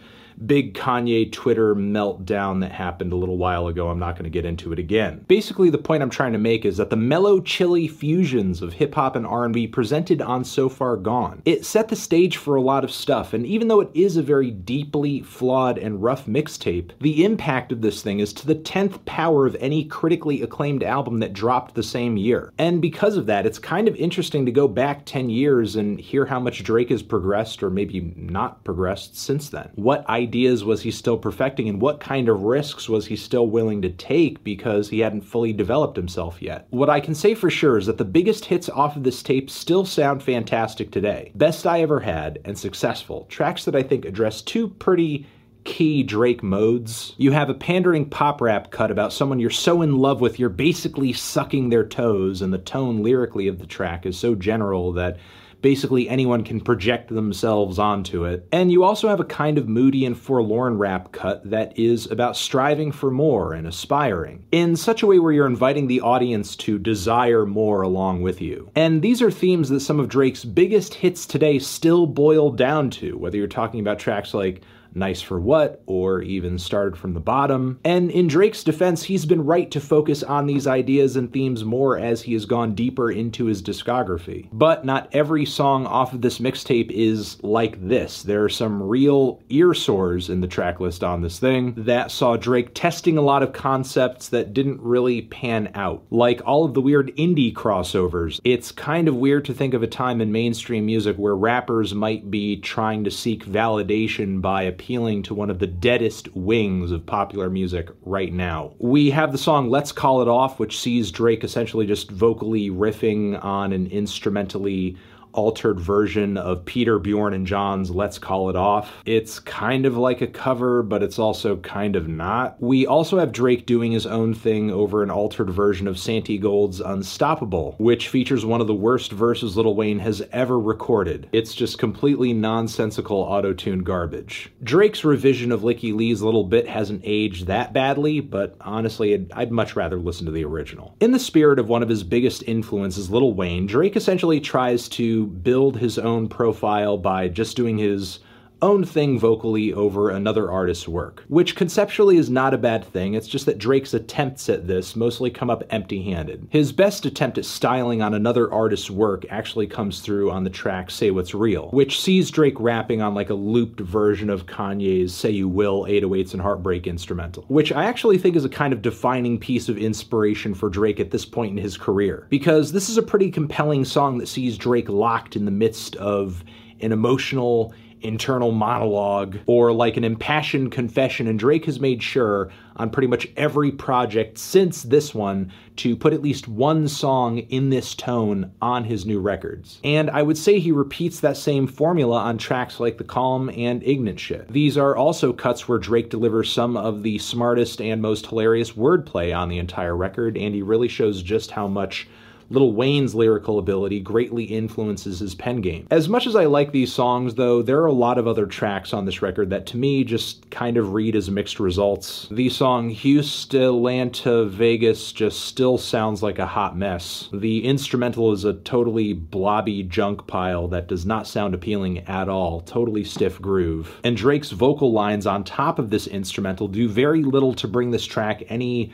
big 0.44 0.74
Kanye 0.74 1.30
Twitter 1.32 1.74
meltdown 1.74 2.60
that 2.60 2.72
happened 2.72 3.12
a 3.12 3.16
little 3.16 3.38
while 3.38 3.68
ago. 3.68 3.88
I'm 3.88 3.98
not 3.98 4.14
going 4.14 4.24
to 4.24 4.30
get 4.30 4.44
into 4.44 4.72
it 4.72 4.78
again. 4.78 5.24
Basically, 5.28 5.70
the 5.70 5.78
point 5.78 6.02
I'm 6.02 6.10
trying 6.10 6.32
to 6.32 6.38
make 6.38 6.64
is 6.64 6.76
that 6.76 6.90
the 6.90 6.96
mellow, 6.96 7.40
chilly 7.40 7.88
fusions 7.88 8.62
of 8.62 8.74
hip 8.74 8.94
hop 8.94 9.16
and 9.16 9.26
R&B 9.26 9.68
presented 9.68 10.20
on 10.20 10.44
So 10.44 10.68
Far 10.68 10.96
Gone, 10.96 11.42
it 11.44 11.64
set 11.64 11.88
the 11.88 11.96
stage 11.96 12.36
for 12.36 12.56
a 12.56 12.60
lot 12.60 12.84
of 12.84 12.90
stuff. 12.90 13.32
And 13.32 13.46
even 13.46 13.68
though 13.68 13.80
it 13.80 13.90
is 13.94 14.16
a 14.16 14.22
very 14.22 14.50
deeply 14.50 15.22
flawed 15.22 15.78
and 15.78 16.02
rough 16.02 16.26
mixtape, 16.26 16.90
the 17.00 17.24
impact 17.24 17.72
of 17.72 17.80
this 17.80 18.02
thing 18.02 18.20
is 18.20 18.32
to 18.34 18.46
the 18.46 18.54
10th 18.54 19.04
power 19.04 19.46
of 19.46 19.56
any 19.60 19.84
critically 19.84 20.42
acclaimed 20.42 20.82
album 20.82 21.20
that 21.20 21.32
dropped 21.32 21.74
the 21.74 21.82
same 21.82 22.16
year. 22.16 22.52
And 22.58 22.82
because 22.82 23.16
of 23.16 23.26
that, 23.26 23.46
it's 23.46 23.58
kind 23.58 23.88
of 23.88 23.96
interesting 23.96 24.44
to 24.46 24.52
go 24.52 24.68
back 24.68 25.04
10 25.06 25.30
years 25.30 25.76
and 25.76 25.98
hear 25.98 26.26
how 26.26 26.40
much 26.40 26.62
Drake 26.62 26.90
has 26.90 27.02
progressed 27.02 27.62
or 27.62 27.70
maybe 27.70 28.12
not 28.16 28.62
progressed 28.64 29.16
since 29.16 29.48
then. 29.48 29.70
What 29.74 30.04
I 30.08 30.25
ideas 30.26 30.64
was 30.64 30.82
he 30.82 30.90
still 30.90 31.16
perfecting 31.16 31.68
and 31.68 31.80
what 31.80 32.00
kind 32.00 32.28
of 32.28 32.42
risks 32.42 32.88
was 32.88 33.06
he 33.06 33.14
still 33.16 33.46
willing 33.46 33.80
to 33.82 33.90
take 33.90 34.42
because 34.42 34.88
he 34.88 35.00
hadn't 35.00 35.20
fully 35.20 35.52
developed 35.52 35.96
himself 35.96 36.42
yet. 36.42 36.66
What 36.70 36.90
I 36.90 36.98
can 36.98 37.14
say 37.14 37.34
for 37.34 37.48
sure 37.48 37.78
is 37.78 37.86
that 37.86 37.98
the 37.98 38.04
biggest 38.04 38.46
hits 38.46 38.68
off 38.68 38.96
of 38.96 39.04
this 39.04 39.22
tape 39.22 39.48
still 39.48 39.84
sound 39.84 40.22
fantastic 40.22 40.90
today. 40.90 41.30
Best 41.36 41.66
I 41.66 41.80
Ever 41.80 42.00
Had 42.00 42.40
and 42.44 42.58
Successful, 42.58 43.26
tracks 43.28 43.64
that 43.64 43.76
I 43.76 43.82
think 43.82 44.04
address 44.04 44.42
two 44.42 44.68
pretty 44.68 45.26
key 45.62 46.02
Drake 46.02 46.42
modes. 46.42 47.14
You 47.18 47.32
have 47.32 47.50
a 47.50 47.54
pandering 47.54 48.08
pop 48.08 48.40
rap 48.40 48.70
cut 48.70 48.90
about 48.90 49.12
someone 49.12 49.38
you're 49.38 49.50
so 49.50 49.82
in 49.82 49.98
love 49.98 50.20
with, 50.20 50.38
you're 50.38 50.48
basically 50.48 51.12
sucking 51.12 51.68
their 51.68 51.86
toes, 51.86 52.42
and 52.42 52.52
the 52.52 52.58
tone 52.58 53.02
lyrically 53.02 53.46
of 53.46 53.58
the 53.58 53.66
track 53.66 54.06
is 54.06 54.18
so 54.18 54.34
general 54.34 54.92
that 54.94 55.18
basically 55.66 56.08
anyone 56.08 56.44
can 56.44 56.60
project 56.60 57.08
themselves 57.08 57.76
onto 57.76 58.24
it. 58.24 58.46
And 58.52 58.70
you 58.70 58.84
also 58.84 59.08
have 59.08 59.18
a 59.18 59.24
kind 59.24 59.58
of 59.58 59.68
moody 59.68 60.06
and 60.06 60.16
forlorn 60.16 60.78
rap 60.78 61.10
cut 61.10 61.50
that 61.50 61.76
is 61.76 62.08
about 62.08 62.36
striving 62.36 62.92
for 62.92 63.10
more 63.10 63.52
and 63.52 63.66
aspiring 63.66 64.46
in 64.52 64.76
such 64.76 65.02
a 65.02 65.08
way 65.08 65.18
where 65.18 65.32
you're 65.32 65.44
inviting 65.44 65.88
the 65.88 66.02
audience 66.02 66.54
to 66.54 66.78
desire 66.78 67.44
more 67.44 67.82
along 67.82 68.22
with 68.22 68.40
you. 68.40 68.70
And 68.76 69.02
these 69.02 69.20
are 69.20 69.30
themes 69.32 69.68
that 69.70 69.80
some 69.80 69.98
of 69.98 70.08
Drake's 70.08 70.44
biggest 70.44 70.94
hits 70.94 71.26
today 71.26 71.58
still 71.58 72.06
boil 72.06 72.52
down 72.52 72.88
to, 72.90 73.18
whether 73.18 73.36
you're 73.36 73.48
talking 73.48 73.80
about 73.80 73.98
tracks 73.98 74.34
like 74.34 74.62
Nice 74.96 75.20
for 75.20 75.38
What, 75.38 75.82
or 75.86 76.22
even 76.22 76.58
started 76.58 76.96
from 76.98 77.12
the 77.12 77.20
bottom. 77.20 77.78
And 77.84 78.10
in 78.10 78.28
Drake's 78.28 78.64
defense, 78.64 79.02
he's 79.02 79.26
been 79.26 79.44
right 79.44 79.70
to 79.70 79.80
focus 79.80 80.22
on 80.22 80.46
these 80.46 80.66
ideas 80.66 81.16
and 81.16 81.30
themes 81.30 81.64
more 81.64 81.98
as 81.98 82.22
he 82.22 82.32
has 82.32 82.46
gone 82.46 82.74
deeper 82.74 83.10
into 83.10 83.44
his 83.44 83.62
discography. 83.62 84.48
But 84.52 84.84
not 84.86 85.08
every 85.12 85.44
song 85.44 85.86
off 85.86 86.14
of 86.14 86.22
this 86.22 86.38
mixtape 86.38 86.90
is 86.90 87.42
like 87.42 87.86
this. 87.86 88.22
There 88.22 88.42
are 88.42 88.48
some 88.48 88.82
real 88.82 89.42
ear 89.50 89.74
sores 89.74 90.30
in 90.30 90.40
the 90.40 90.46
track 90.46 90.80
list 90.80 91.04
on 91.04 91.20
this 91.20 91.38
thing 91.38 91.74
that 91.76 92.10
saw 92.10 92.36
Drake 92.36 92.70
testing 92.74 93.18
a 93.18 93.22
lot 93.22 93.42
of 93.42 93.52
concepts 93.52 94.30
that 94.30 94.54
didn't 94.54 94.80
really 94.80 95.22
pan 95.22 95.70
out. 95.74 96.04
Like 96.10 96.40
all 96.46 96.64
of 96.64 96.72
the 96.72 96.80
weird 96.80 97.14
indie 97.16 97.52
crossovers. 97.52 98.40
It's 98.44 98.72
kind 98.72 99.08
of 99.08 99.16
weird 99.16 99.44
to 99.44 99.54
think 99.54 99.74
of 99.74 99.82
a 99.82 99.86
time 99.86 100.22
in 100.22 100.32
mainstream 100.32 100.86
music 100.86 101.16
where 101.16 101.36
rappers 101.36 101.94
might 101.94 102.30
be 102.30 102.56
trying 102.56 103.04
to 103.04 103.10
seek 103.10 103.44
validation 103.44 104.40
by 104.40 104.62
a 104.62 104.72
appealing 104.86 105.20
to 105.20 105.34
one 105.34 105.50
of 105.50 105.58
the 105.58 105.66
deadest 105.66 106.32
wings 106.36 106.92
of 106.92 107.04
popular 107.04 107.50
music 107.50 107.88
right 108.02 108.32
now. 108.32 108.72
We 108.78 109.10
have 109.10 109.32
the 109.32 109.38
song 109.38 109.68
Let's 109.68 109.90
Call 109.90 110.22
It 110.22 110.28
Off, 110.28 110.60
which 110.60 110.78
sees 110.78 111.10
Drake 111.10 111.42
essentially 111.42 111.86
just 111.86 112.08
vocally 112.08 112.70
riffing 112.70 113.42
on 113.44 113.72
an 113.72 113.88
instrumentally 113.88 114.96
altered 115.36 115.78
version 115.78 116.36
of 116.36 116.64
Peter, 116.64 116.98
Bjorn, 116.98 117.34
and 117.34 117.46
John's 117.46 117.90
Let's 117.90 118.18
Call 118.18 118.50
It 118.50 118.56
Off. 118.56 118.92
It's 119.04 119.38
kind 119.38 119.86
of 119.86 119.96
like 119.96 120.20
a 120.20 120.26
cover, 120.26 120.82
but 120.82 121.02
it's 121.02 121.18
also 121.18 121.56
kind 121.58 121.94
of 121.94 122.08
not. 122.08 122.60
We 122.60 122.86
also 122.86 123.18
have 123.18 123.32
Drake 123.32 123.66
doing 123.66 123.92
his 123.92 124.06
own 124.06 124.34
thing 124.34 124.70
over 124.70 125.02
an 125.02 125.10
altered 125.10 125.50
version 125.50 125.86
of 125.86 125.96
Santigold's 125.96 126.80
Unstoppable, 126.80 127.74
which 127.78 128.08
features 128.08 128.44
one 128.44 128.60
of 128.60 128.66
the 128.66 128.74
worst 128.74 129.12
verses 129.12 129.56
Lil 129.56 129.74
Wayne 129.74 129.98
has 129.98 130.22
ever 130.32 130.58
recorded. 130.58 131.28
It's 131.32 131.54
just 131.54 131.78
completely 131.78 132.32
nonsensical 132.32 133.18
auto-tune 133.18 133.84
garbage. 133.84 134.50
Drake's 134.62 135.04
revision 135.04 135.52
of 135.52 135.60
Lykke 135.60 135.94
Li's 135.94 136.22
Little 136.22 136.44
Bit 136.44 136.66
hasn't 136.66 137.02
aged 137.04 137.46
that 137.46 137.72
badly, 137.72 138.20
but 138.20 138.56
honestly, 138.60 139.14
I'd, 139.14 139.32
I'd 139.32 139.52
much 139.52 139.76
rather 139.76 139.98
listen 139.98 140.26
to 140.26 140.32
the 140.32 140.44
original. 140.44 140.96
In 141.00 141.12
the 141.12 141.18
spirit 141.18 141.58
of 141.58 141.68
one 141.68 141.82
of 141.82 141.88
his 141.88 142.02
biggest 142.02 142.42
influences, 142.46 143.10
Lil 143.10 143.34
Wayne, 143.34 143.66
Drake 143.66 143.96
essentially 143.96 144.40
tries 144.40 144.88
to 144.90 145.25
build 145.26 145.78
his 145.78 145.98
own 145.98 146.28
profile 146.28 146.96
by 146.96 147.28
just 147.28 147.56
doing 147.56 147.78
his 147.78 148.20
own 148.62 148.84
thing 148.84 149.18
vocally 149.18 149.72
over 149.72 150.10
another 150.10 150.50
artist's 150.50 150.88
work, 150.88 151.24
which 151.28 151.54
conceptually 151.54 152.16
is 152.16 152.30
not 152.30 152.54
a 152.54 152.58
bad 152.58 152.84
thing. 152.84 153.14
It's 153.14 153.28
just 153.28 153.46
that 153.46 153.58
Drake's 153.58 153.92
attempts 153.92 154.48
at 154.48 154.66
this 154.66 154.96
mostly 154.96 155.30
come 155.30 155.50
up 155.50 155.62
empty 155.70 156.02
handed. 156.02 156.46
His 156.50 156.72
best 156.72 157.04
attempt 157.04 157.38
at 157.38 157.44
styling 157.44 158.00
on 158.00 158.14
another 158.14 158.50
artist's 158.50 158.90
work 158.90 159.26
actually 159.28 159.66
comes 159.66 160.00
through 160.00 160.30
on 160.30 160.44
the 160.44 160.50
track 160.50 160.90
Say 160.90 161.10
What's 161.10 161.34
Real, 161.34 161.68
which 161.70 162.00
sees 162.00 162.30
Drake 162.30 162.58
rapping 162.58 163.02
on 163.02 163.14
like 163.14 163.30
a 163.30 163.34
looped 163.34 163.80
version 163.80 164.30
of 164.30 164.46
Kanye's 164.46 165.14
Say 165.14 165.30
You 165.30 165.48
Will 165.48 165.84
808s 165.84 166.32
and 166.32 166.42
Heartbreak 166.42 166.86
instrumental, 166.86 167.44
which 167.48 167.72
I 167.72 167.84
actually 167.84 168.18
think 168.18 168.36
is 168.36 168.44
a 168.44 168.50
kind 168.50 168.72
of 168.72 168.82
defining 168.82 169.38
piece 169.38 169.68
of 169.68 169.76
inspiration 169.76 170.54
for 170.54 170.70
Drake 170.70 170.98
at 170.98 171.10
this 171.10 171.26
point 171.26 171.52
in 171.52 171.62
his 171.62 171.76
career, 171.76 172.26
because 172.30 172.72
this 172.72 172.88
is 172.88 172.96
a 172.96 173.02
pretty 173.02 173.30
compelling 173.30 173.84
song 173.84 174.18
that 174.18 174.28
sees 174.28 174.56
Drake 174.56 174.88
locked 174.88 175.36
in 175.36 175.44
the 175.44 175.50
midst 175.50 175.96
of 175.96 176.42
an 176.80 176.92
emotional 176.92 177.74
internal 178.06 178.52
monologue 178.52 179.38
or 179.46 179.72
like 179.72 179.96
an 179.96 180.04
impassioned 180.04 180.72
confession. 180.72 181.26
And 181.26 181.38
Drake 181.38 181.64
has 181.66 181.80
made 181.80 182.02
sure 182.02 182.50
on 182.76 182.90
pretty 182.90 183.06
much 183.08 183.26
every 183.36 183.72
project 183.72 184.38
since 184.38 184.82
this 184.82 185.14
one 185.14 185.50
to 185.76 185.96
put 185.96 186.12
at 186.12 186.22
least 186.22 186.46
one 186.46 186.88
song 186.88 187.38
in 187.38 187.70
this 187.70 187.94
tone 187.94 188.52
on 188.60 188.84
his 188.84 189.06
new 189.06 189.20
records. 189.20 189.80
And 189.82 190.10
I 190.10 190.22
would 190.22 190.38
say 190.38 190.58
he 190.58 190.72
repeats 190.72 191.20
that 191.20 191.36
same 191.36 191.66
formula 191.66 192.18
on 192.18 192.38
tracks 192.38 192.78
like 192.78 192.98
The 192.98 193.04
Calm 193.04 193.50
and 193.50 193.82
Ignorant 193.82 194.20
Shit. 194.20 194.48
These 194.48 194.76
are 194.76 194.96
also 194.96 195.32
cuts 195.32 195.68
where 195.68 195.78
Drake 195.78 196.10
delivers 196.10 196.52
some 196.52 196.76
of 196.76 197.02
the 197.02 197.18
smartest 197.18 197.80
and 197.80 198.02
most 198.02 198.26
hilarious 198.26 198.72
wordplay 198.72 199.36
on 199.36 199.48
the 199.48 199.58
entire 199.58 199.96
record, 199.96 200.36
and 200.36 200.54
he 200.54 200.62
really 200.62 200.88
shows 200.88 201.22
just 201.22 201.50
how 201.50 201.66
much 201.66 202.08
Lil 202.48 202.72
Wayne's 202.72 203.14
lyrical 203.14 203.58
ability 203.58 204.00
greatly 204.00 204.44
influences 204.44 205.18
his 205.18 205.34
pen 205.34 205.60
game. 205.60 205.86
As 205.90 206.08
much 206.08 206.26
as 206.26 206.36
I 206.36 206.44
like 206.44 206.72
these 206.72 206.92
songs, 206.92 207.34
though, 207.34 207.62
there 207.62 207.80
are 207.80 207.86
a 207.86 207.92
lot 207.92 208.18
of 208.18 208.26
other 208.26 208.46
tracks 208.46 208.92
on 208.92 209.04
this 209.04 209.22
record 209.22 209.50
that 209.50 209.66
to 209.66 209.76
me 209.76 210.04
just 210.04 210.48
kind 210.50 210.76
of 210.76 210.92
read 210.92 211.16
as 211.16 211.30
mixed 211.30 211.58
results. 211.58 212.28
The 212.30 212.48
song 212.48 212.90
Houston, 212.90 214.48
Vegas 214.50 215.12
just 215.12 215.40
still 215.44 215.78
sounds 215.78 216.22
like 216.22 216.38
a 216.38 216.46
hot 216.46 216.76
mess. 216.76 217.28
The 217.32 217.64
instrumental 217.64 218.32
is 218.32 218.44
a 218.44 218.54
totally 218.54 219.12
blobby 219.12 219.82
junk 219.82 220.26
pile 220.26 220.68
that 220.68 220.88
does 220.88 221.04
not 221.04 221.26
sound 221.26 221.54
appealing 221.54 221.98
at 222.00 222.28
all, 222.28 222.60
totally 222.60 223.04
stiff 223.04 223.40
groove. 223.40 224.00
And 224.04 224.16
Drake's 224.16 224.50
vocal 224.50 224.92
lines 224.92 225.26
on 225.26 225.44
top 225.44 225.78
of 225.78 225.90
this 225.90 226.06
instrumental 226.06 226.68
do 226.68 226.88
very 226.88 227.22
little 227.22 227.54
to 227.54 227.68
bring 227.68 227.90
this 227.90 228.04
track 228.04 228.42
any 228.48 228.92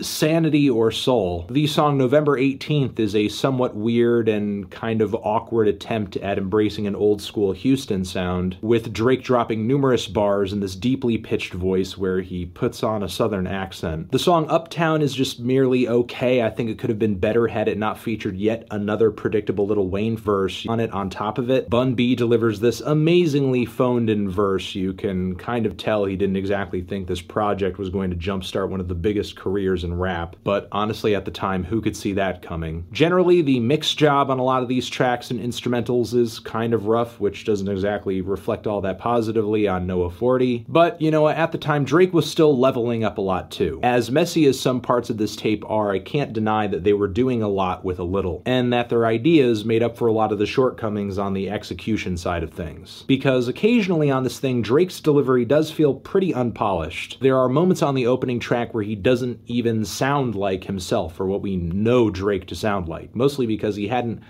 Sanity 0.00 0.68
or 0.68 0.90
Soul. 0.90 1.46
The 1.50 1.66
song 1.66 1.96
November 1.96 2.38
18th 2.38 2.98
is 2.98 3.14
a 3.14 3.28
somewhat 3.28 3.74
weird 3.74 4.28
and 4.28 4.70
kind 4.70 5.00
of 5.00 5.14
awkward 5.14 5.68
attempt 5.68 6.16
at 6.18 6.38
embracing 6.38 6.86
an 6.86 6.94
old 6.94 7.22
school 7.22 7.52
Houston 7.52 8.04
sound, 8.04 8.56
with 8.60 8.92
Drake 8.92 9.22
dropping 9.22 9.66
numerous 9.66 10.06
bars 10.06 10.52
in 10.52 10.60
this 10.60 10.76
deeply 10.76 11.18
pitched 11.18 11.52
voice 11.52 11.96
where 11.96 12.20
he 12.20 12.46
puts 12.46 12.82
on 12.82 13.02
a 13.02 13.08
southern 13.08 13.46
accent. 13.46 14.12
The 14.12 14.18
song 14.18 14.48
Uptown 14.48 15.02
is 15.02 15.14
just 15.14 15.40
merely 15.40 15.88
okay. 15.88 16.42
I 16.42 16.50
think 16.50 16.70
it 16.70 16.78
could 16.78 16.90
have 16.90 16.98
been 16.98 17.18
better 17.18 17.46
had 17.46 17.68
it 17.68 17.78
not 17.78 17.98
featured 17.98 18.36
yet 18.36 18.66
another 18.70 19.10
predictable 19.10 19.66
Lil 19.66 19.88
Wayne 19.88 20.16
verse 20.16 20.66
on 20.68 20.80
it 20.80 20.92
on 20.92 21.10
top 21.10 21.38
of 21.38 21.50
it. 21.50 21.70
Bun 21.70 21.94
B 21.94 22.14
delivers 22.14 22.60
this 22.60 22.80
amazingly 22.80 23.64
phoned 23.64 24.10
in 24.10 24.30
verse. 24.30 24.74
You 24.74 24.92
can 24.92 25.36
kind 25.36 25.66
of 25.66 25.76
tell 25.76 26.04
he 26.04 26.16
didn't 26.16 26.36
exactly 26.36 26.82
think 26.82 27.06
this 27.06 27.22
project 27.22 27.78
was 27.78 27.90
going 27.90 28.10
to 28.10 28.16
jumpstart 28.16 28.68
one 28.68 28.80
of 28.80 28.88
the 28.88 28.94
biggest 28.94 29.36
careers 29.36 29.84
and 29.86 29.98
rap, 29.98 30.36
but 30.44 30.68
honestly, 30.70 31.14
at 31.14 31.24
the 31.24 31.30
time, 31.30 31.64
who 31.64 31.80
could 31.80 31.96
see 31.96 32.12
that 32.12 32.42
coming? 32.42 32.86
Generally, 32.92 33.42
the 33.42 33.60
mix 33.60 33.94
job 33.94 34.30
on 34.30 34.38
a 34.38 34.44
lot 34.44 34.62
of 34.62 34.68
these 34.68 34.88
tracks 34.88 35.30
and 35.30 35.40
instrumentals 35.40 36.14
is 36.14 36.38
kind 36.40 36.74
of 36.74 36.86
rough, 36.86 37.18
which 37.18 37.44
doesn't 37.44 37.68
exactly 37.68 38.20
reflect 38.20 38.66
all 38.66 38.82
that 38.82 38.98
positively 38.98 39.66
on 39.66 39.86
Noah 39.86 40.10
40. 40.10 40.66
But, 40.68 41.00
you 41.00 41.10
know, 41.10 41.28
at 41.28 41.52
the 41.52 41.58
time, 41.58 41.84
Drake 41.84 42.12
was 42.12 42.30
still 42.30 42.58
leveling 42.58 43.04
up 43.04 43.18
a 43.18 43.22
lot 43.22 43.50
too. 43.50 43.80
As 43.82 44.10
messy 44.10 44.44
as 44.46 44.60
some 44.60 44.80
parts 44.80 45.08
of 45.08 45.16
this 45.16 45.36
tape 45.36 45.64
are, 45.68 45.92
I 45.92 46.00
can't 46.00 46.32
deny 46.32 46.66
that 46.66 46.84
they 46.84 46.92
were 46.92 47.08
doing 47.08 47.42
a 47.42 47.48
lot 47.48 47.84
with 47.84 47.98
a 47.98 48.04
little, 48.04 48.42
and 48.44 48.72
that 48.72 48.88
their 48.88 49.06
ideas 49.06 49.64
made 49.64 49.82
up 49.82 49.96
for 49.96 50.08
a 50.08 50.12
lot 50.12 50.32
of 50.32 50.38
the 50.38 50.46
shortcomings 50.46 51.18
on 51.18 51.32
the 51.32 51.48
execution 51.48 52.16
side 52.16 52.42
of 52.42 52.52
things. 52.52 53.04
Because 53.06 53.48
occasionally 53.48 54.10
on 54.10 54.24
this 54.24 54.40
thing, 54.40 54.62
Drake's 54.62 55.00
delivery 55.00 55.44
does 55.44 55.70
feel 55.70 55.94
pretty 55.94 56.34
unpolished. 56.34 57.18
There 57.20 57.38
are 57.38 57.48
moments 57.48 57.82
on 57.82 57.94
the 57.94 58.06
opening 58.06 58.40
track 58.40 58.74
where 58.74 58.82
he 58.82 58.96
doesn't 58.96 59.40
even 59.46 59.65
sound 59.84 60.34
like 60.34 60.64
himself 60.64 61.18
or 61.20 61.26
what 61.26 61.42
we 61.42 61.56
know 61.56 62.10
Drake 62.10 62.46
to 62.46 62.54
sound 62.54 62.88
like, 62.88 63.14
mostly 63.14 63.46
because 63.46 63.76
he 63.76 63.88
hadn't 63.88 64.22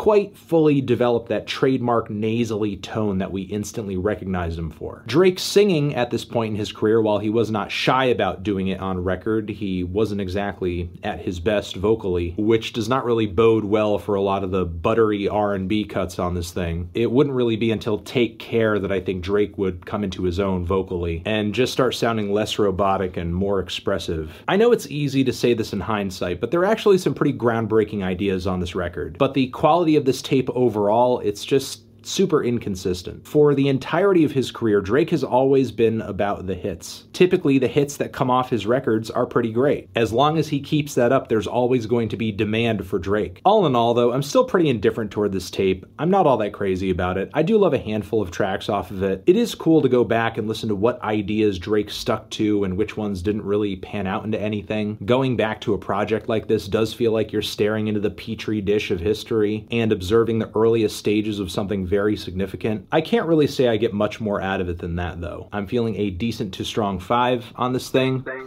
quite 0.00 0.34
fully 0.34 0.80
developed 0.80 1.28
that 1.28 1.46
trademark 1.46 2.08
nasally 2.08 2.74
tone 2.74 3.18
that 3.18 3.30
we 3.30 3.42
instantly 3.42 3.98
recognized 3.98 4.58
him 4.58 4.70
for. 4.70 5.02
Drake 5.06 5.38
singing 5.38 5.94
at 5.94 6.10
this 6.10 6.24
point 6.24 6.52
in 6.54 6.58
his 6.58 6.72
career, 6.72 7.02
while 7.02 7.18
he 7.18 7.28
was 7.28 7.50
not 7.50 7.70
shy 7.70 8.06
about 8.06 8.42
doing 8.42 8.68
it 8.68 8.80
on 8.80 9.04
record, 9.04 9.50
he 9.50 9.84
wasn't 9.84 10.18
exactly 10.18 10.88
at 11.04 11.20
his 11.20 11.38
best 11.38 11.76
vocally, 11.76 12.34
which 12.38 12.72
does 12.72 12.88
not 12.88 13.04
really 13.04 13.26
bode 13.26 13.66
well 13.66 13.98
for 13.98 14.14
a 14.14 14.22
lot 14.22 14.42
of 14.42 14.50
the 14.50 14.64
buttery 14.64 15.28
R&B 15.28 15.84
cuts 15.84 16.18
on 16.18 16.32
this 16.32 16.50
thing. 16.50 16.88
It 16.94 17.10
wouldn't 17.10 17.36
really 17.36 17.56
be 17.56 17.70
until 17.70 17.98
Take 17.98 18.38
Care 18.38 18.78
that 18.78 18.90
I 18.90 19.00
think 19.00 19.22
Drake 19.22 19.58
would 19.58 19.84
come 19.84 20.02
into 20.02 20.22
his 20.22 20.40
own 20.40 20.64
vocally 20.64 21.22
and 21.26 21.54
just 21.54 21.74
start 21.74 21.94
sounding 21.94 22.32
less 22.32 22.58
robotic 22.58 23.18
and 23.18 23.34
more 23.34 23.60
expressive. 23.60 24.32
I 24.48 24.56
know 24.56 24.72
it's 24.72 24.86
easy 24.86 25.24
to 25.24 25.32
say 25.34 25.52
this 25.52 25.74
in 25.74 25.80
hindsight, 25.80 26.40
but 26.40 26.50
there 26.50 26.60
are 26.60 26.64
actually 26.64 26.96
some 26.96 27.12
pretty 27.12 27.36
groundbreaking 27.36 28.02
ideas 28.02 28.46
on 28.46 28.60
this 28.60 28.74
record. 28.74 29.18
But 29.18 29.34
the 29.34 29.48
quality 29.48 29.89
quality 29.90 29.96
of 29.96 30.04
this 30.04 30.22
tape 30.22 30.48
overall, 30.54 31.18
it's 31.20 31.44
just 31.44 31.82
super 32.06 32.42
inconsistent. 32.42 33.26
For 33.26 33.54
the 33.54 33.68
entirety 33.68 34.24
of 34.24 34.32
his 34.32 34.50
career, 34.50 34.80
Drake 34.80 35.10
has 35.10 35.24
always 35.24 35.70
been 35.72 36.00
about 36.02 36.46
the 36.46 36.54
hits. 36.54 37.04
Typically, 37.12 37.58
the 37.58 37.68
hits 37.68 37.96
that 37.98 38.12
come 38.12 38.30
off 38.30 38.50
his 38.50 38.66
records 38.66 39.10
are 39.10 39.26
pretty 39.26 39.52
great. 39.52 39.88
As 39.94 40.12
long 40.12 40.38
as 40.38 40.48
he 40.48 40.60
keeps 40.60 40.94
that 40.94 41.12
up, 41.12 41.28
there's 41.28 41.46
always 41.46 41.86
going 41.86 42.08
to 42.10 42.16
be 42.16 42.32
demand 42.32 42.86
for 42.86 42.98
Drake. 42.98 43.40
All 43.44 43.66
in 43.66 43.76
all, 43.76 43.94
though, 43.94 44.12
I'm 44.12 44.22
still 44.22 44.44
pretty 44.44 44.68
indifferent 44.68 45.10
toward 45.10 45.32
this 45.32 45.50
tape. 45.50 45.86
I'm 45.98 46.10
not 46.10 46.26
all 46.26 46.36
that 46.38 46.52
crazy 46.52 46.90
about 46.90 47.18
it. 47.18 47.30
I 47.34 47.42
do 47.42 47.58
love 47.58 47.74
a 47.74 47.78
handful 47.78 48.22
of 48.22 48.30
tracks 48.30 48.68
off 48.68 48.90
of 48.90 49.02
it. 49.02 49.22
It 49.26 49.36
is 49.36 49.54
cool 49.54 49.82
to 49.82 49.88
go 49.88 50.04
back 50.04 50.38
and 50.38 50.48
listen 50.48 50.68
to 50.68 50.74
what 50.74 51.02
ideas 51.02 51.58
Drake 51.58 51.90
stuck 51.90 52.30
to 52.30 52.64
and 52.64 52.76
which 52.76 52.96
ones 52.96 53.22
didn't 53.22 53.44
really 53.44 53.76
pan 53.76 54.06
out 54.06 54.24
into 54.24 54.40
anything. 54.40 54.98
Going 55.04 55.36
back 55.36 55.60
to 55.62 55.74
a 55.74 55.78
project 55.78 56.28
like 56.28 56.48
this 56.48 56.68
does 56.68 56.92
feel 56.92 57.12
like 57.12 57.32
you're 57.32 57.42
staring 57.42 57.88
into 57.88 58.00
the 58.00 58.10
petri 58.10 58.60
dish 58.60 58.90
of 58.90 59.00
history 59.00 59.66
and 59.70 59.92
observing 59.92 60.38
the 60.38 60.50
earliest 60.54 60.96
stages 60.96 61.38
of 61.38 61.50
something 61.50 61.86
very 61.90 62.16
significant. 62.16 62.86
I 62.92 63.00
can't 63.00 63.26
really 63.26 63.48
say 63.48 63.66
I 63.66 63.76
get 63.76 63.92
much 63.92 64.20
more 64.20 64.40
out 64.40 64.60
of 64.60 64.68
it 64.68 64.78
than 64.78 64.94
that, 64.96 65.20
though. 65.20 65.48
I'm 65.52 65.66
feeling 65.66 65.96
a 65.96 66.10
decent 66.10 66.54
to 66.54 66.64
strong 66.64 67.00
five 67.00 67.52
on 67.56 67.72
this 67.72 67.90
thing. 67.90 68.24
Hey, 68.24 68.44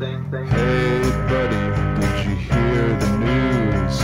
buddy, 1.28 1.58
did 2.00 2.26
you 2.26 2.36
hear 2.38 2.98
the 2.98 3.18
news? 3.20 4.00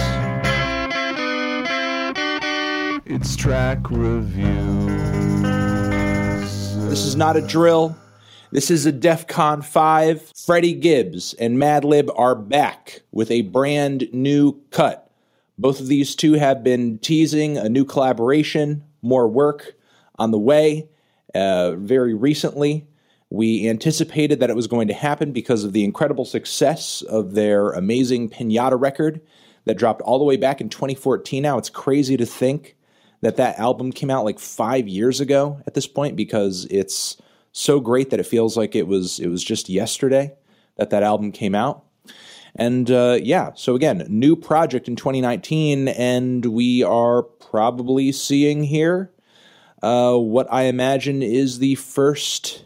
It's 3.06 3.38
track 3.38 3.90
reviews. 3.90 4.50
This 6.90 7.06
is 7.06 7.16
not 7.16 7.38
a 7.38 7.42
drill. 7.42 7.96
This 8.52 8.70
is 8.70 8.86
a 8.86 8.92
DEF 8.92 9.28
CON 9.28 9.62
5. 9.62 10.34
Freddie 10.46 10.74
Gibbs 10.74 11.34
and 11.36 11.58
Madlib 11.58 12.10
are 12.20 12.36
back 12.36 13.04
with 13.14 13.32
a 13.32 13.44
brand 13.44 14.10
new 14.12 14.60
cut. 14.72 15.10
Both 15.58 15.80
of 15.80 15.88
these 15.88 16.14
two 16.16 16.34
have 16.34 16.64
been 16.64 17.00
teasing 17.00 17.58
a 17.58 17.70
new 17.70 17.86
collaboration, 17.86 18.84
more 19.02 19.28
work 19.28 19.76
on 20.18 20.32
the 20.32 20.40
way 20.40 20.90
uh, 21.36 21.74
very 21.76 22.14
recently. 22.14 22.88
We 23.30 23.70
anticipated 23.70 24.40
that 24.40 24.50
it 24.50 24.56
was 24.56 24.68
going 24.68 24.88
to 24.88 24.94
happen 24.94 25.32
because 25.32 25.64
of 25.64 25.74
the 25.74 25.84
incredible 25.84 26.26
success 26.26 27.02
of 27.04 27.34
their 27.34 27.72
amazing 27.72 28.30
Pinata 28.30 28.80
record 28.80 29.22
that 29.66 29.78
dropped 29.78 30.02
all 30.02 30.18
the 30.18 30.26
way 30.26 30.36
back 30.36 30.62
in 30.62 30.70
2014. 30.70 31.44
Now 31.44 31.58
it's 31.58 31.70
crazy 31.70 32.18
to 32.18 32.26
think 32.26 32.76
that 33.22 33.36
that 33.36 33.60
album 33.60 33.92
came 33.92 34.10
out 34.10 34.26
like 34.26 34.40
five 34.40 34.88
years 34.88 35.20
ago 35.20 35.62
at 35.68 35.74
this 35.74 35.88
point 35.88 36.16
because 36.16 36.66
it's 36.72 37.18
so 37.52 37.80
great 37.80 38.10
that 38.10 38.20
it 38.20 38.26
feels 38.26 38.56
like 38.56 38.76
it 38.76 38.88
was 38.88 39.20
it 39.20 39.28
was 39.28 39.44
just 39.44 39.70
yesterday 39.70 40.34
that 40.78 40.90
that 40.90 41.04
album 41.04 41.32
came 41.32 41.54
out. 41.54 41.84
And 42.60 42.92
uh, 42.92 43.20
yeah, 43.24 43.52
so 43.56 43.74
again, 43.74 44.06
new 44.10 44.36
project 44.36 44.90
in 44.90 44.98
2019, 44.98 45.88
and 45.88 46.46
we 46.46 46.84
are 46.84 47.24
probably 47.24 48.12
seeing 48.12 48.64
here 48.64 49.12
uh, 49.82 50.16
what 50.16 50.52
I 50.52 50.64
imagine 50.64 51.24
is 51.24 51.60
the 51.60 51.76
first 51.76 52.66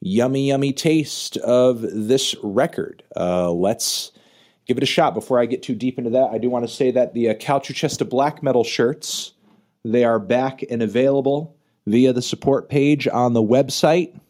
yummy, 0.00 0.48
yummy 0.48 0.74
taste 0.74 1.38
of 1.38 1.80
this 1.80 2.34
record. 2.42 3.02
Uh, 3.16 3.50
let's 3.50 4.12
give 4.66 4.76
it 4.76 4.82
a 4.82 4.86
shot. 4.86 5.14
Before 5.14 5.40
I 5.40 5.46
get 5.46 5.62
too 5.62 5.74
deep 5.74 5.96
into 5.96 6.10
that, 6.10 6.30
I 6.32 6.36
do 6.36 6.50
want 6.50 6.68
to 6.68 6.72
say 6.72 6.90
that 6.90 7.14
the 7.14 7.30
uh, 7.30 7.34
Calciuchesta 7.34 8.06
Black 8.06 8.42
Metal 8.42 8.62
shirts 8.62 9.32
they 9.82 10.04
are 10.04 10.18
back 10.18 10.62
and 10.68 10.82
available 10.82 11.56
via 11.86 12.12
the 12.12 12.20
support 12.20 12.68
page 12.68 13.08
on 13.08 13.32
the 13.32 13.42
website. 13.42 14.20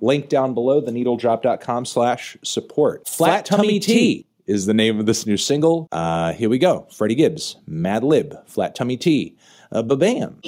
Link 0.00 0.28
down 0.28 0.54
below, 0.54 0.80
theneedledrop.com 0.80 1.84
slash 1.84 2.36
support. 2.44 3.08
Flat 3.08 3.44
Tummy 3.44 3.80
Tea 3.80 4.27
is 4.48 4.66
the 4.66 4.74
name 4.74 4.98
of 4.98 5.06
this 5.06 5.26
new 5.26 5.36
single. 5.36 5.88
Uh, 5.92 6.32
here 6.32 6.48
we 6.48 6.58
go. 6.58 6.86
Freddie 6.90 7.14
Gibbs, 7.14 7.56
Madlib, 7.68 8.44
Flat 8.48 8.74
Tummy 8.74 8.96
Tea. 8.96 9.36
Uh, 9.70 9.82
ba-bam. 9.82 10.40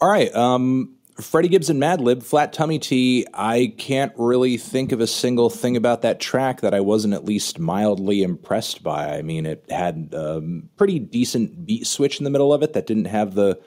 All 0.00 0.08
right. 0.08 0.32
Um, 0.36 0.95
Freddie 1.20 1.48
Gibbs 1.48 1.70
and 1.70 1.80
Madlib, 1.80 2.22
Flat 2.22 2.52
Tummy 2.52 2.78
Tea. 2.78 3.26
I 3.32 3.72
can't 3.78 4.12
really 4.16 4.58
think 4.58 4.92
of 4.92 5.00
a 5.00 5.06
single 5.06 5.48
thing 5.48 5.76
about 5.76 6.02
that 6.02 6.20
track 6.20 6.60
that 6.60 6.74
I 6.74 6.80
wasn't 6.80 7.14
at 7.14 7.24
least 7.24 7.58
mildly 7.58 8.22
impressed 8.22 8.82
by. 8.82 9.16
I 9.16 9.22
mean, 9.22 9.46
it 9.46 9.64
had 9.70 10.10
a 10.12 10.42
pretty 10.76 10.98
decent 10.98 11.64
beat 11.64 11.86
switch 11.86 12.18
in 12.18 12.24
the 12.24 12.30
middle 12.30 12.52
of 12.52 12.62
it 12.62 12.74
that 12.74 12.86
didn't 12.86 13.06
have 13.06 13.34
the 13.34 13.58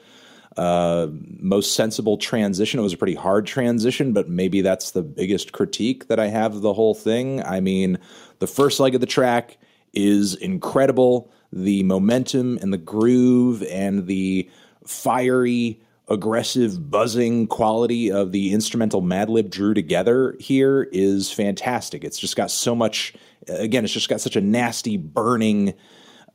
uh, 0.56 1.08
most 1.10 1.74
sensible 1.74 2.18
transition. 2.18 2.78
It 2.78 2.84
was 2.84 2.92
a 2.92 2.98
pretty 2.98 3.14
hard 3.14 3.46
transition, 3.46 4.12
but 4.12 4.28
maybe 4.28 4.60
that's 4.60 4.92
the 4.92 5.02
biggest 5.02 5.52
critique 5.52 6.06
that 6.06 6.20
I 6.20 6.28
have 6.28 6.54
of 6.54 6.62
the 6.62 6.72
whole 6.72 6.94
thing. 6.94 7.42
I 7.42 7.60
mean, 7.60 7.98
the 8.38 8.46
first 8.46 8.78
leg 8.78 8.94
of 8.94 9.00
the 9.00 9.06
track 9.08 9.58
is 9.92 10.34
incredible. 10.34 11.32
The 11.52 11.82
momentum 11.82 12.58
and 12.62 12.72
the 12.72 12.78
groove 12.78 13.64
and 13.64 14.06
the 14.06 14.48
fiery 14.86 15.80
aggressive 16.10 16.90
buzzing 16.90 17.46
quality 17.46 18.10
of 18.10 18.32
the 18.32 18.52
instrumental 18.52 19.00
Madlib 19.00 19.48
drew 19.48 19.72
together 19.72 20.36
here 20.40 20.88
is 20.92 21.30
fantastic. 21.30 22.04
It's 22.04 22.18
just 22.18 22.36
got 22.36 22.50
so 22.50 22.74
much 22.74 23.14
again, 23.48 23.84
it's 23.84 23.92
just 23.92 24.08
got 24.08 24.20
such 24.20 24.36
a 24.36 24.40
nasty 24.40 24.96
burning 24.96 25.74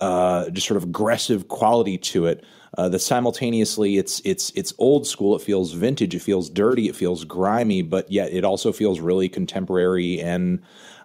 uh, 0.02 0.50
just 0.50 0.68
sort 0.68 0.78
of 0.78 0.84
aggressive 0.84 1.48
quality 1.48 1.98
to 1.98 2.26
it. 2.26 2.44
Uh, 2.78 2.90
that 2.90 3.00
simultaneously 3.00 3.98
it's 3.98 4.22
it's 4.26 4.52
it's 4.54 4.74
old 4.78 5.08
school. 5.08 5.34
It 5.34 5.42
feels 5.42 5.72
vintage. 5.72 6.14
It 6.14 6.22
feels 6.22 6.50
dirty. 6.50 6.90
It 6.90 6.96
feels 6.96 7.24
grimy, 7.24 7.82
but 7.84 8.12
yet 8.12 8.34
it 8.34 8.44
also 8.44 8.74
feels 8.74 9.00
really 9.00 9.30
contemporary 9.30 10.20
and 10.20 10.62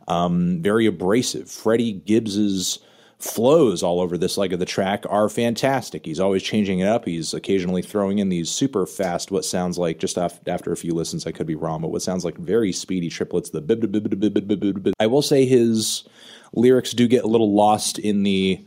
um, 0.08 0.60
very 0.62 0.86
abrasive. 0.86 1.48
Freddie 1.48 1.92
Gibbs's 1.92 2.80
flows 3.22 3.82
all 3.82 4.00
over 4.00 4.16
this 4.16 4.38
leg 4.38 4.52
of 4.52 4.58
the 4.58 4.64
track 4.64 5.04
are 5.08 5.28
fantastic. 5.28 6.06
He's 6.06 6.20
always 6.20 6.42
changing 6.42 6.78
it 6.78 6.88
up. 6.88 7.04
He's 7.04 7.34
occasionally 7.34 7.82
throwing 7.82 8.18
in 8.18 8.30
these 8.30 8.50
super 8.50 8.86
fast, 8.86 9.30
what 9.30 9.44
sounds 9.44 9.76
like 9.78 9.98
just 9.98 10.16
after 10.18 10.72
a 10.72 10.76
few 10.76 10.94
listens, 10.94 11.26
I 11.26 11.32
could 11.32 11.46
be 11.46 11.54
wrong, 11.54 11.82
but 11.82 11.90
what 11.90 12.02
sounds 12.02 12.24
like 12.24 12.38
very 12.38 12.72
speedy 12.72 13.10
triplets. 13.10 13.50
The 13.50 14.94
I 14.98 15.06
will 15.06 15.22
say 15.22 15.44
his 15.44 16.04
lyrics 16.54 16.92
do 16.92 17.06
get 17.06 17.24
a 17.24 17.28
little 17.28 17.54
lost 17.54 17.98
in 17.98 18.22
the 18.22 18.64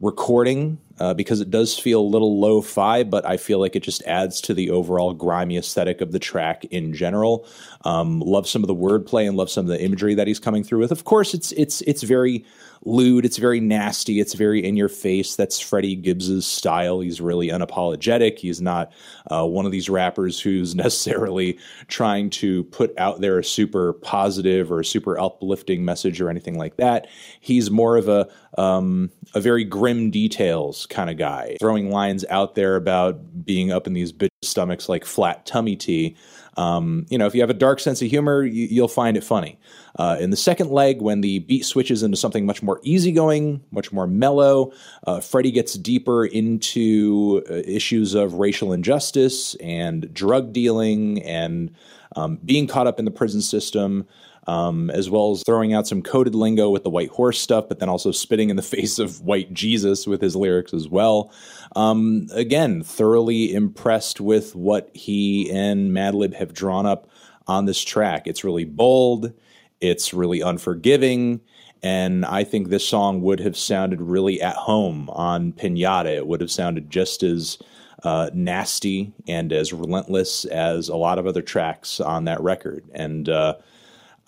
recording 0.00 0.78
uh, 1.02 1.12
because 1.12 1.40
it 1.40 1.50
does 1.50 1.76
feel 1.76 2.00
a 2.00 2.12
little 2.12 2.38
lo-fi, 2.38 3.02
but 3.02 3.26
I 3.26 3.36
feel 3.36 3.58
like 3.58 3.74
it 3.74 3.82
just 3.82 4.04
adds 4.04 4.40
to 4.42 4.54
the 4.54 4.70
overall 4.70 5.12
grimy 5.14 5.58
aesthetic 5.58 6.00
of 6.00 6.12
the 6.12 6.20
track 6.20 6.64
in 6.66 6.94
general. 6.94 7.44
Um, 7.84 8.20
love 8.20 8.48
some 8.48 8.62
of 8.62 8.68
the 8.68 8.74
wordplay 8.76 9.26
and 9.26 9.36
love 9.36 9.50
some 9.50 9.64
of 9.64 9.68
the 9.68 9.82
imagery 9.82 10.14
that 10.14 10.28
he's 10.28 10.38
coming 10.38 10.62
through 10.62 10.78
with. 10.78 10.92
Of 10.92 11.02
course, 11.02 11.34
it's 11.34 11.50
it's 11.52 11.80
it's 11.80 12.04
very 12.04 12.44
lewd. 12.84 13.24
It's 13.24 13.36
very 13.36 13.60
nasty. 13.60 14.20
It's 14.20 14.34
very 14.34 14.64
in 14.64 14.76
your 14.76 14.88
face. 14.88 15.36
That's 15.36 15.60
Freddie 15.60 15.96
Gibbs's 15.96 16.46
style. 16.46 17.00
He's 17.00 17.20
really 17.20 17.48
unapologetic. 17.48 18.38
He's 18.38 18.60
not 18.60 18.92
uh, 19.30 19.46
one 19.46 19.66
of 19.66 19.72
these 19.72 19.88
rappers 19.88 20.40
who's 20.40 20.74
necessarily 20.76 21.58
trying 21.88 22.30
to 22.30 22.64
put 22.64 22.96
out 22.98 23.20
there 23.20 23.38
a 23.38 23.44
super 23.44 23.92
positive 23.92 24.70
or 24.70 24.80
a 24.80 24.84
super 24.84 25.18
uplifting 25.18 25.84
message 25.84 26.20
or 26.20 26.28
anything 26.28 26.58
like 26.58 26.76
that. 26.76 27.08
He's 27.40 27.70
more 27.70 27.96
of 27.96 28.08
a 28.08 28.28
um, 28.58 29.10
a 29.34 29.40
very 29.40 29.64
grim 29.64 30.10
details 30.10 30.86
kind 30.92 31.10
of 31.10 31.16
guy, 31.16 31.56
throwing 31.58 31.90
lines 31.90 32.24
out 32.30 32.54
there 32.54 32.76
about 32.76 33.44
being 33.44 33.72
up 33.72 33.86
in 33.86 33.92
these 33.92 34.12
bitch 34.12 34.28
stomachs 34.42 34.88
like 34.88 35.04
flat 35.04 35.44
tummy 35.46 35.74
tea. 35.74 36.16
Um, 36.56 37.06
you 37.08 37.16
know, 37.16 37.26
if 37.26 37.34
you 37.34 37.40
have 37.40 37.50
a 37.50 37.54
dark 37.54 37.80
sense 37.80 38.02
of 38.02 38.08
humor, 38.08 38.42
you, 38.42 38.80
will 38.80 38.88
find 38.88 39.16
it 39.16 39.24
funny. 39.24 39.58
Uh, 39.98 40.18
in 40.20 40.30
the 40.30 40.36
second 40.36 40.70
leg, 40.70 41.00
when 41.00 41.22
the 41.22 41.40
beat 41.40 41.64
switches 41.64 42.02
into 42.02 42.16
something 42.16 42.44
much 42.44 42.62
more 42.62 42.78
easygoing, 42.82 43.62
much 43.70 43.90
more 43.90 44.06
mellow, 44.06 44.72
uh, 45.06 45.20
Freddie 45.20 45.50
gets 45.50 45.74
deeper 45.74 46.26
into 46.26 47.42
uh, 47.50 47.54
issues 47.54 48.14
of 48.14 48.34
racial 48.34 48.72
injustice 48.72 49.54
and 49.56 50.12
drug 50.12 50.52
dealing 50.52 51.22
and 51.22 51.74
um, 52.16 52.38
being 52.44 52.66
caught 52.66 52.86
up 52.86 52.98
in 52.98 53.06
the 53.06 53.10
prison 53.10 53.40
system 53.40 54.06
um, 54.46 54.90
as 54.90 55.08
well 55.08 55.32
as 55.32 55.42
throwing 55.44 55.72
out 55.72 55.86
some 55.86 56.02
coded 56.02 56.34
lingo 56.34 56.70
with 56.70 56.82
the 56.82 56.90
white 56.90 57.10
horse 57.10 57.40
stuff, 57.40 57.68
but 57.68 57.78
then 57.78 57.88
also 57.88 58.10
spitting 58.10 58.50
in 58.50 58.56
the 58.56 58.62
face 58.62 58.98
of 58.98 59.20
white 59.20 59.52
Jesus 59.52 60.06
with 60.06 60.20
his 60.20 60.36
lyrics 60.36 60.74
as 60.74 60.88
well. 60.88 61.32
Um, 61.76 62.28
again, 62.32 62.82
thoroughly 62.82 63.54
impressed 63.54 64.20
with 64.20 64.54
what 64.54 64.90
he 64.94 65.50
and 65.50 65.92
Madlib 65.92 66.34
have 66.34 66.52
drawn 66.52 66.86
up 66.86 67.08
on 67.46 67.64
this 67.66 67.82
track. 67.82 68.26
It's 68.26 68.44
really 68.44 68.64
bold, 68.64 69.32
it's 69.80 70.14
really 70.14 70.40
unforgiving. 70.40 71.40
And 71.84 72.24
I 72.24 72.44
think 72.44 72.68
this 72.68 72.86
song 72.86 73.22
would 73.22 73.40
have 73.40 73.56
sounded 73.56 74.00
really 74.00 74.40
at 74.40 74.54
home 74.54 75.10
on 75.10 75.52
Pinata. 75.52 76.16
It 76.16 76.28
would 76.28 76.40
have 76.40 76.50
sounded 76.50 76.90
just 76.90 77.24
as 77.24 77.58
uh, 78.04 78.30
nasty 78.32 79.12
and 79.26 79.52
as 79.52 79.72
relentless 79.72 80.44
as 80.44 80.88
a 80.88 80.96
lot 80.96 81.18
of 81.18 81.26
other 81.26 81.42
tracks 81.42 82.00
on 82.00 82.24
that 82.26 82.40
record. 82.40 82.84
And 82.94 83.28
uh, 83.28 83.56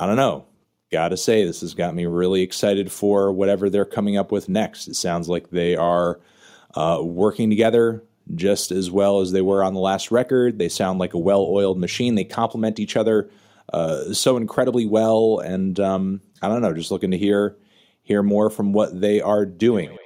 I 0.05 0.07
don't 0.07 0.17
know. 0.17 0.45
Gotta 0.93 1.17
say, 1.17 1.47
this 1.47 1.63
has 1.63 1.73
got 1.73 1.95
me 1.95 2.05
really 2.05 2.43
excited 2.43 2.93
for 2.93 3.33
whatever 3.33 3.71
they're 3.71 3.87
coming 3.87 4.19
up 4.19 4.31
with 4.31 4.51
next. 4.51 4.87
It 4.87 4.97
sounds 4.97 5.31
like 5.31 5.49
they 5.49 5.77
are 5.77 6.21
uh, 6.75 7.01
working 7.03 7.49
together 7.49 8.05
just 8.35 8.71
as 8.71 8.91
well 8.91 9.23
as 9.23 9.33
they 9.33 9.41
were 9.41 9.65
on 9.65 9.73
the 9.73 9.81
last 9.81 10.11
record. 10.11 10.59
They 10.59 10.69
sound 10.69 10.99
like 10.99 11.15
a 11.15 11.19
well 11.19 11.47
oiled 11.49 11.79
machine. 11.79 12.17
They 12.17 12.25
complement 12.25 12.79
each 12.79 12.99
other 12.99 13.31
uh, 13.73 14.13
so 14.13 14.37
incredibly 14.37 14.85
well. 14.85 15.39
And 15.39 15.81
um, 15.81 16.21
I 16.43 16.49
don't 16.49 16.61
know, 16.61 16.75
just 16.75 16.91
looking 16.91 17.13
to 17.13 17.19
hear 17.19 17.57
hear 18.03 18.23
more 18.23 18.51
from 18.51 18.75
what 18.75 19.01
they 19.01 19.23
are 19.23 19.47
doing. 19.47 19.97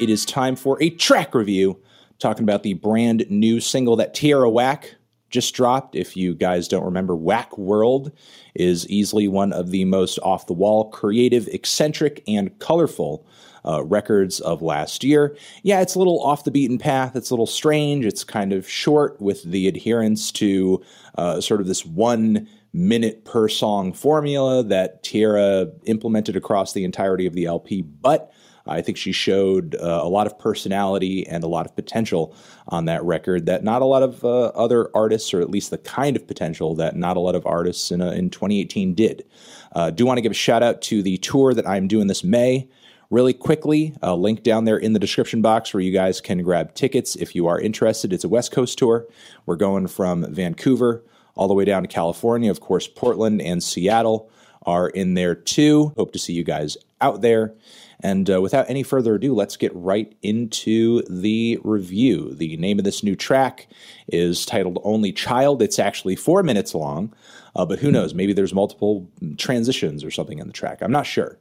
It 0.00 0.10
is 0.10 0.24
time 0.24 0.56
for 0.56 0.76
a 0.82 0.90
track 0.90 1.36
review, 1.36 1.80
talking 2.18 2.42
about 2.42 2.64
the 2.64 2.74
brand 2.74 3.26
new 3.30 3.60
single 3.60 3.94
that 3.94 4.12
Tierra 4.12 4.50
Whack 4.50 4.95
just 5.30 5.54
dropped. 5.54 5.94
If 5.94 6.16
you 6.16 6.34
guys 6.34 6.68
don't 6.68 6.84
remember, 6.84 7.16
Whack 7.16 7.56
World 7.58 8.12
is 8.54 8.88
easily 8.88 9.28
one 9.28 9.52
of 9.52 9.70
the 9.70 9.84
most 9.84 10.18
off 10.20 10.46
the 10.46 10.52
wall, 10.52 10.90
creative, 10.90 11.48
eccentric, 11.48 12.22
and 12.26 12.58
colorful 12.58 13.26
uh, 13.66 13.84
records 13.84 14.40
of 14.40 14.62
last 14.62 15.02
year. 15.02 15.36
Yeah, 15.62 15.80
it's 15.80 15.94
a 15.94 15.98
little 15.98 16.22
off 16.22 16.44
the 16.44 16.50
beaten 16.50 16.78
path. 16.78 17.16
It's 17.16 17.30
a 17.30 17.34
little 17.34 17.46
strange. 17.46 18.04
It's 18.04 18.24
kind 18.24 18.52
of 18.52 18.68
short 18.68 19.20
with 19.20 19.42
the 19.42 19.66
adherence 19.66 20.30
to 20.32 20.82
uh, 21.18 21.40
sort 21.40 21.60
of 21.60 21.66
this 21.66 21.84
one 21.84 22.48
minute 22.72 23.24
per 23.24 23.48
song 23.48 23.92
formula 23.92 24.62
that 24.62 25.02
Tierra 25.02 25.68
implemented 25.84 26.36
across 26.36 26.74
the 26.74 26.84
entirety 26.84 27.26
of 27.26 27.32
the 27.32 27.46
LP. 27.46 27.82
But 27.82 28.30
I 28.68 28.82
think 28.82 28.96
she 28.96 29.12
showed 29.12 29.74
uh, 29.76 30.00
a 30.02 30.08
lot 30.08 30.26
of 30.26 30.38
personality 30.38 31.26
and 31.26 31.44
a 31.44 31.48
lot 31.48 31.66
of 31.66 31.74
potential 31.74 32.34
on 32.68 32.86
that 32.86 33.04
record 33.04 33.46
that 33.46 33.64
not 33.64 33.82
a 33.82 33.86
lot 33.86 34.02
of 34.02 34.24
uh, 34.24 34.46
other 34.48 34.90
artists, 34.94 35.32
or 35.32 35.40
at 35.40 35.50
least 35.50 35.70
the 35.70 35.78
kind 35.78 36.16
of 36.16 36.26
potential 36.26 36.74
that 36.76 36.96
not 36.96 37.16
a 37.16 37.20
lot 37.20 37.34
of 37.34 37.46
artists 37.46 37.90
in, 37.90 38.00
uh, 38.00 38.10
in 38.10 38.30
2018 38.30 38.94
did. 38.94 39.24
Uh, 39.72 39.90
do 39.90 40.06
want 40.06 40.18
to 40.18 40.22
give 40.22 40.32
a 40.32 40.34
shout 40.34 40.62
out 40.62 40.82
to 40.82 41.02
the 41.02 41.16
tour 41.18 41.54
that 41.54 41.68
I'm 41.68 41.88
doing 41.88 42.06
this 42.06 42.24
May. 42.24 42.68
Really 43.08 43.34
quickly, 43.34 43.94
a 44.02 44.16
link 44.16 44.42
down 44.42 44.64
there 44.64 44.76
in 44.76 44.92
the 44.92 44.98
description 44.98 45.40
box 45.40 45.72
where 45.72 45.80
you 45.80 45.92
guys 45.92 46.20
can 46.20 46.42
grab 46.42 46.74
tickets 46.74 47.14
if 47.14 47.36
you 47.36 47.46
are 47.46 47.60
interested. 47.60 48.12
It's 48.12 48.24
a 48.24 48.28
West 48.28 48.50
Coast 48.50 48.78
tour. 48.78 49.06
We're 49.46 49.54
going 49.54 49.86
from 49.86 50.26
Vancouver 50.34 51.04
all 51.36 51.46
the 51.46 51.54
way 51.54 51.64
down 51.64 51.82
to 51.82 51.88
California, 51.88 52.50
of 52.50 52.60
course, 52.60 52.88
Portland 52.88 53.40
and 53.40 53.62
Seattle 53.62 54.30
are 54.62 54.88
in 54.88 55.14
there 55.14 55.34
too. 55.34 55.92
Hope 55.96 56.12
to 56.12 56.18
see 56.18 56.32
you 56.32 56.42
guys 56.42 56.76
out 57.00 57.20
there. 57.20 57.54
And 58.00 58.30
uh, 58.30 58.40
without 58.40 58.68
any 58.68 58.82
further 58.82 59.14
ado, 59.14 59.34
let's 59.34 59.56
get 59.56 59.74
right 59.74 60.14
into 60.22 61.02
the 61.08 61.58
review. 61.64 62.34
The 62.34 62.56
name 62.58 62.78
of 62.78 62.84
this 62.84 63.02
new 63.02 63.16
track 63.16 63.68
is 64.08 64.44
titled 64.44 64.78
Only 64.84 65.12
Child. 65.12 65.62
It's 65.62 65.78
actually 65.78 66.16
four 66.16 66.42
minutes 66.42 66.74
long, 66.74 67.14
uh, 67.54 67.64
but 67.64 67.78
who 67.78 67.90
knows? 67.90 68.14
Maybe 68.14 68.32
there's 68.32 68.54
multiple 68.54 69.10
transitions 69.38 70.04
or 70.04 70.10
something 70.10 70.38
in 70.38 70.46
the 70.46 70.52
track. 70.52 70.82
I'm 70.82 70.92
not 70.92 71.06
sure. 71.06 71.38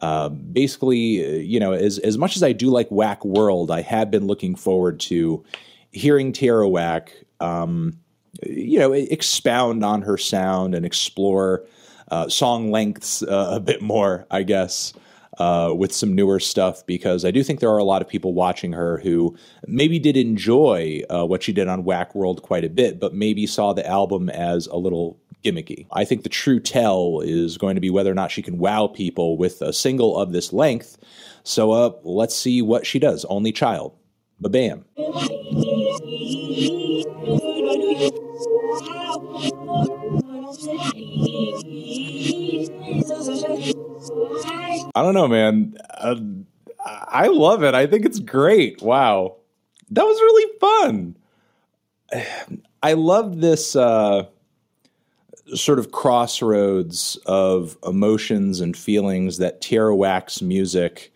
Uh, 0.00 0.28
basically, 0.28 1.24
uh, 1.24 1.38
you 1.38 1.60
know, 1.60 1.72
as, 1.72 1.98
as 1.98 2.16
much 2.16 2.36
as 2.36 2.42
I 2.42 2.52
do 2.52 2.70
like 2.70 2.88
Whack 2.88 3.24
World, 3.24 3.70
I 3.70 3.82
have 3.82 4.10
been 4.10 4.26
looking 4.26 4.54
forward 4.54 5.00
to 5.00 5.44
hearing 5.90 6.32
Tierra 6.32 6.68
Whack, 6.68 7.12
um, 7.40 7.98
you 8.46 8.78
know, 8.78 8.92
expound 8.92 9.84
on 9.84 10.02
her 10.02 10.16
sound 10.16 10.74
and 10.74 10.86
explore 10.86 11.64
uh, 12.10 12.28
song 12.28 12.70
lengths 12.70 13.22
uh, 13.22 13.50
a 13.52 13.60
bit 13.60 13.82
more, 13.82 14.26
I 14.30 14.44
guess 14.44 14.94
uh, 15.38 15.72
with 15.74 15.92
some 15.92 16.14
newer 16.14 16.40
stuff 16.40 16.84
because 16.86 17.24
I 17.24 17.30
do 17.30 17.42
think 17.42 17.60
there 17.60 17.70
are 17.70 17.78
a 17.78 17.84
lot 17.84 18.02
of 18.02 18.08
people 18.08 18.34
watching 18.34 18.72
her 18.72 18.98
who 18.98 19.36
maybe 19.66 19.98
did 19.98 20.16
enjoy 20.16 21.02
uh, 21.08 21.24
what 21.24 21.42
she 21.42 21.52
did 21.52 21.68
on 21.68 21.84
Whack 21.84 22.14
World 22.14 22.42
quite 22.42 22.64
a 22.64 22.68
bit, 22.68 22.98
but 22.98 23.14
maybe 23.14 23.46
saw 23.46 23.72
the 23.72 23.86
album 23.86 24.28
as 24.30 24.66
a 24.66 24.76
little 24.76 25.18
gimmicky. 25.44 25.86
I 25.92 26.04
think 26.04 26.24
the 26.24 26.28
true 26.28 26.60
tell 26.60 27.20
is 27.20 27.56
going 27.56 27.76
to 27.76 27.80
be 27.80 27.90
whether 27.90 28.10
or 28.10 28.14
not 28.14 28.32
she 28.32 28.42
can 28.42 28.58
wow 28.58 28.88
people 28.88 29.36
with 29.36 29.62
a 29.62 29.72
single 29.72 30.16
of 30.16 30.32
this 30.32 30.52
length. 30.52 30.98
So 31.44 31.70
uh, 31.72 31.92
let's 32.02 32.34
see 32.34 32.60
what 32.60 32.84
she 32.86 32.98
does. 32.98 33.24
Only 33.26 33.52
Child. 33.52 33.94
Ba 34.40 34.48
bam. 34.48 34.84
I 44.98 45.02
don't 45.02 45.14
know, 45.14 45.28
man. 45.28 45.76
Uh, 45.96 46.16
I 46.84 47.28
love 47.28 47.62
it. 47.62 47.72
I 47.74 47.86
think 47.86 48.04
it's 48.04 48.18
great. 48.18 48.82
Wow. 48.82 49.36
That 49.90 50.04
was 50.04 50.20
really 50.20 50.58
fun. 50.58 51.16
I 52.82 52.94
love 52.94 53.40
this 53.40 53.76
uh, 53.76 54.26
sort 55.54 55.78
of 55.78 55.92
crossroads 55.92 57.16
of 57.26 57.76
emotions 57.86 58.60
and 58.60 58.76
feelings 58.76 59.38
that 59.38 59.60
Tierra 59.60 59.94
Whack's 59.94 60.42
music 60.42 61.12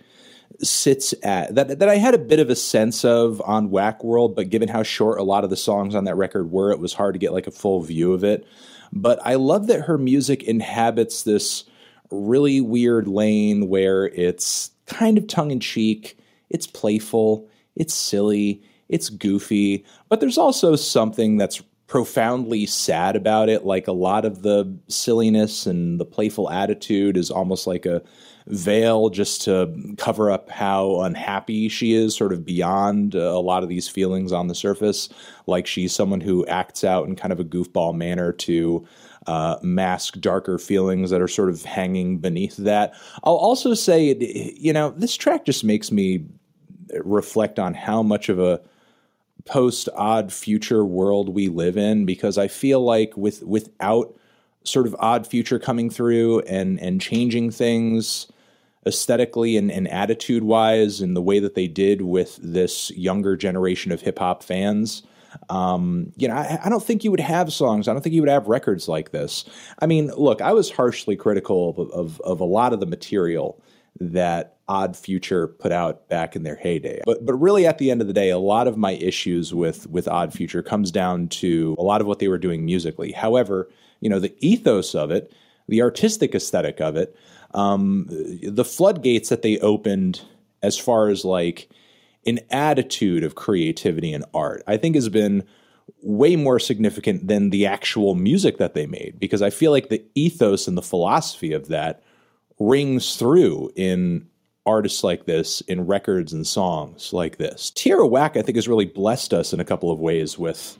sits 0.60 1.12
at 1.24 1.52
that 1.56 1.80
that 1.80 1.88
I 1.88 1.96
had 1.96 2.14
a 2.14 2.18
bit 2.18 2.38
of 2.38 2.48
a 2.48 2.54
sense 2.54 3.04
of 3.04 3.42
on 3.44 3.70
Whack 3.70 4.04
World, 4.04 4.36
but 4.36 4.48
given 4.48 4.68
how 4.68 4.84
short 4.84 5.18
a 5.18 5.24
lot 5.24 5.42
of 5.42 5.50
the 5.50 5.56
songs 5.56 5.96
on 5.96 6.04
that 6.04 6.14
record 6.14 6.52
were, 6.52 6.70
it 6.70 6.78
was 6.78 6.94
hard 6.94 7.14
to 7.14 7.18
get 7.18 7.32
like 7.32 7.48
a 7.48 7.52
full 7.52 7.80
view 7.82 8.12
of 8.12 8.22
it. 8.22 8.46
But 8.92 9.18
I 9.24 9.34
love 9.34 9.66
that 9.66 9.82
her 9.82 9.98
music 9.98 10.44
inhabits 10.44 11.24
this 11.24 11.64
really 12.12 12.60
weird 12.60 13.08
lane 13.08 13.68
where 13.68 14.06
it's 14.06 14.70
kind 14.86 15.18
of 15.18 15.26
tongue 15.26 15.50
in 15.50 15.60
cheek, 15.60 16.18
it's 16.50 16.66
playful, 16.66 17.48
it's 17.76 17.94
silly, 17.94 18.62
it's 18.88 19.08
goofy, 19.08 19.84
but 20.08 20.20
there's 20.20 20.38
also 20.38 20.76
something 20.76 21.38
that's 21.38 21.62
profoundly 21.86 22.64
sad 22.64 23.16
about 23.16 23.50
it. 23.50 23.66
Like 23.66 23.86
a 23.86 23.92
lot 23.92 24.24
of 24.24 24.40
the 24.40 24.78
silliness 24.88 25.66
and 25.66 26.00
the 26.00 26.06
playful 26.06 26.50
attitude 26.50 27.18
is 27.18 27.30
almost 27.30 27.66
like 27.66 27.84
a 27.84 28.02
veil 28.46 29.10
just 29.10 29.42
to 29.42 29.94
cover 29.98 30.30
up 30.30 30.48
how 30.48 31.02
unhappy 31.02 31.68
she 31.68 31.92
is, 31.92 32.16
sort 32.16 32.32
of 32.32 32.46
beyond 32.46 33.14
uh, 33.14 33.18
a 33.18 33.40
lot 33.40 33.62
of 33.62 33.68
these 33.68 33.88
feelings 33.88 34.32
on 34.32 34.48
the 34.48 34.54
surface. 34.54 35.10
Like 35.46 35.66
she's 35.66 35.94
someone 35.94 36.22
who 36.22 36.46
acts 36.46 36.82
out 36.82 37.06
in 37.06 37.14
kind 37.14 37.32
of 37.32 37.40
a 37.40 37.44
goofball 37.44 37.94
manner 37.94 38.32
to 38.32 38.86
uh, 39.26 39.56
mask 39.62 40.20
darker 40.20 40.58
feelings 40.58 41.10
that 41.10 41.20
are 41.20 41.28
sort 41.28 41.48
of 41.48 41.62
hanging 41.62 42.18
beneath 42.18 42.56
that. 42.56 42.94
I'll 43.24 43.36
also 43.36 43.74
say, 43.74 44.14
you 44.56 44.72
know, 44.72 44.90
this 44.90 45.16
track 45.16 45.44
just 45.44 45.64
makes 45.64 45.92
me 45.92 46.26
reflect 47.04 47.58
on 47.58 47.74
how 47.74 48.02
much 48.02 48.28
of 48.28 48.38
a 48.38 48.60
post 49.44 49.88
odd 49.96 50.32
future 50.32 50.84
world 50.84 51.28
we 51.28 51.48
live 51.48 51.76
in 51.76 52.06
because 52.06 52.38
I 52.38 52.48
feel 52.48 52.80
like 52.80 53.16
with 53.16 53.42
without 53.42 54.14
sort 54.64 54.86
of 54.86 54.94
odd 54.98 55.26
future 55.26 55.58
coming 55.58 55.90
through 55.90 56.40
and 56.40 56.80
and 56.80 57.00
changing 57.00 57.50
things 57.50 58.28
aesthetically 58.86 59.56
and, 59.56 59.70
and 59.70 59.88
attitude 59.88 60.42
wise 60.42 61.00
in 61.00 61.14
the 61.14 61.22
way 61.22 61.38
that 61.38 61.54
they 61.54 61.68
did 61.68 62.02
with 62.02 62.38
this 62.42 62.90
younger 62.92 63.36
generation 63.36 63.92
of 63.92 64.00
hip 64.00 64.18
hop 64.18 64.42
fans, 64.42 65.02
um, 65.48 66.12
you 66.16 66.28
know, 66.28 66.34
I, 66.34 66.60
I, 66.64 66.68
don't 66.68 66.82
think 66.82 67.04
you 67.04 67.10
would 67.10 67.20
have 67.20 67.52
songs. 67.52 67.88
I 67.88 67.92
don't 67.92 68.02
think 68.02 68.14
you 68.14 68.22
would 68.22 68.28
have 68.28 68.48
records 68.48 68.88
like 68.88 69.10
this. 69.10 69.44
I 69.78 69.86
mean, 69.86 70.08
look, 70.16 70.40
I 70.40 70.52
was 70.52 70.70
harshly 70.70 71.16
critical 71.16 71.70
of, 71.70 71.90
of, 71.90 72.20
of 72.20 72.40
a 72.40 72.44
lot 72.44 72.72
of 72.72 72.80
the 72.80 72.86
material 72.86 73.62
that 74.00 74.56
Odd 74.68 74.96
Future 74.96 75.48
put 75.48 75.72
out 75.72 76.08
back 76.08 76.34
in 76.34 76.44
their 76.44 76.56
heyday. 76.56 77.02
But 77.04 77.24
but 77.26 77.34
really 77.34 77.66
at 77.66 77.78
the 77.78 77.90
end 77.90 78.00
of 78.00 78.06
the 78.06 78.12
day, 78.12 78.30
a 78.30 78.38
lot 78.38 78.66
of 78.66 78.76
my 78.76 78.92
issues 78.92 79.52
with 79.52 79.86
with 79.88 80.08
Odd 80.08 80.32
Future 80.32 80.62
comes 80.62 80.90
down 80.90 81.28
to 81.28 81.76
a 81.78 81.82
lot 81.82 82.00
of 82.00 82.06
what 82.06 82.18
they 82.18 82.28
were 82.28 82.38
doing 82.38 82.64
musically. 82.64 83.12
However, 83.12 83.68
you 84.00 84.08
know, 84.08 84.18
the 84.18 84.34
ethos 84.40 84.94
of 84.94 85.10
it, 85.10 85.32
the 85.68 85.82
artistic 85.82 86.34
aesthetic 86.34 86.80
of 86.80 86.96
it, 86.96 87.16
um, 87.54 88.06
the 88.08 88.64
floodgates 88.64 89.28
that 89.28 89.42
they 89.42 89.58
opened 89.58 90.22
as 90.62 90.78
far 90.78 91.08
as 91.08 91.24
like 91.24 91.68
an 92.26 92.40
attitude 92.50 93.24
of 93.24 93.34
creativity 93.34 94.12
and 94.12 94.24
art, 94.32 94.62
I 94.66 94.76
think 94.76 94.94
has 94.94 95.08
been 95.08 95.44
way 96.02 96.36
more 96.36 96.58
significant 96.58 97.28
than 97.28 97.50
the 97.50 97.66
actual 97.66 98.14
music 98.14 98.58
that 98.58 98.74
they 98.74 98.86
made 98.86 99.18
because 99.18 99.42
I 99.42 99.50
feel 99.50 99.70
like 99.70 99.88
the 99.88 100.04
ethos 100.14 100.68
and 100.68 100.76
the 100.76 100.82
philosophy 100.82 101.52
of 101.52 101.68
that 101.68 102.02
rings 102.58 103.16
through 103.16 103.72
in 103.76 104.28
artists 104.64 105.02
like 105.02 105.26
this, 105.26 105.60
in 105.62 105.86
records 105.86 106.32
and 106.32 106.46
songs 106.46 107.12
like 107.12 107.38
this. 107.38 107.70
Tierra 107.70 108.06
Whack, 108.06 108.36
I 108.36 108.42
think, 108.42 108.56
has 108.56 108.68
really 108.68 108.84
blessed 108.84 109.34
us 109.34 109.52
in 109.52 109.60
a 109.60 109.64
couple 109.64 109.90
of 109.90 109.98
ways 109.98 110.38
with 110.38 110.78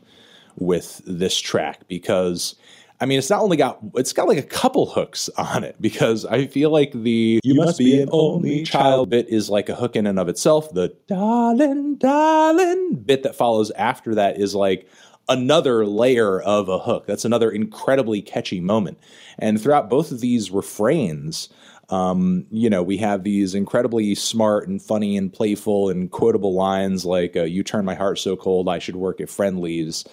with 0.57 1.01
this 1.07 1.39
track 1.41 1.81
because 1.89 2.55
I 3.03 3.05
mean, 3.05 3.19
it's 3.19 3.31
not 3.31 3.43
only 3.43 3.57
got 3.57 3.81
it's 3.97 4.13
got 4.13 4.29
like 4.29 4.39
a 4.39 4.45
couple 4.45 4.87
hooks 4.87 5.29
on 5.31 5.65
it 5.65 5.75
because 5.81 6.25
I 6.25 6.47
feel 6.47 6.71
like 6.71 6.93
the 6.93 7.41
"You, 7.43 7.55
must, 7.57 7.79
be 7.79 8.01
an 8.01 8.09
only 8.13 8.63
child" 8.63 9.11
bit 9.11 9.29
is 9.29 9.51
like 9.51 9.69
a 9.69 9.75
hook 9.75 9.97
in 9.97 10.07
and 10.07 10.21
of 10.21 10.29
itself. 10.29 10.73
The 10.73 10.95
"darling, 11.09 11.97
darling" 11.97 13.03
bit 13.05 13.25
that 13.25 13.35
follows 13.35 13.73
after 13.73 14.15
that 14.15 14.39
is 14.39 14.55
like 14.55 14.89
another 15.29 15.85
layer 15.85 16.41
of 16.41 16.69
a 16.69 16.79
hook. 16.79 17.09
That's 17.09 17.25
another 17.25 17.51
incredibly 17.51 18.23
catchy 18.23 18.61
moment. 18.61 18.99
And 19.37 19.61
throughout 19.61 19.91
both 19.91 20.13
of 20.13 20.21
these 20.21 20.53
refrains, 20.53 21.49
um, 21.93 22.47
you 22.51 22.71
know, 22.71 22.83
we 22.83 22.97
have 22.99 23.23
these 23.23 23.55
incredibly 23.55 24.15
smart 24.15 24.67
and 24.67 24.81
funny 24.81 25.17
and 25.17 25.31
playful 25.33 25.91
and 25.91 26.11
quotable 26.11 26.55
lines 26.55 27.05
like, 27.05 27.37
uh, 27.37 27.43
You 27.43 27.63
turn 27.63 27.85
my 27.85 27.95
heart 27.95 28.19
so 28.19 28.35
cold, 28.35 28.69
I 28.69 28.79
should 28.79 28.97
work 28.97 29.21
at 29.21 29.29
Friendly's. 29.29 30.05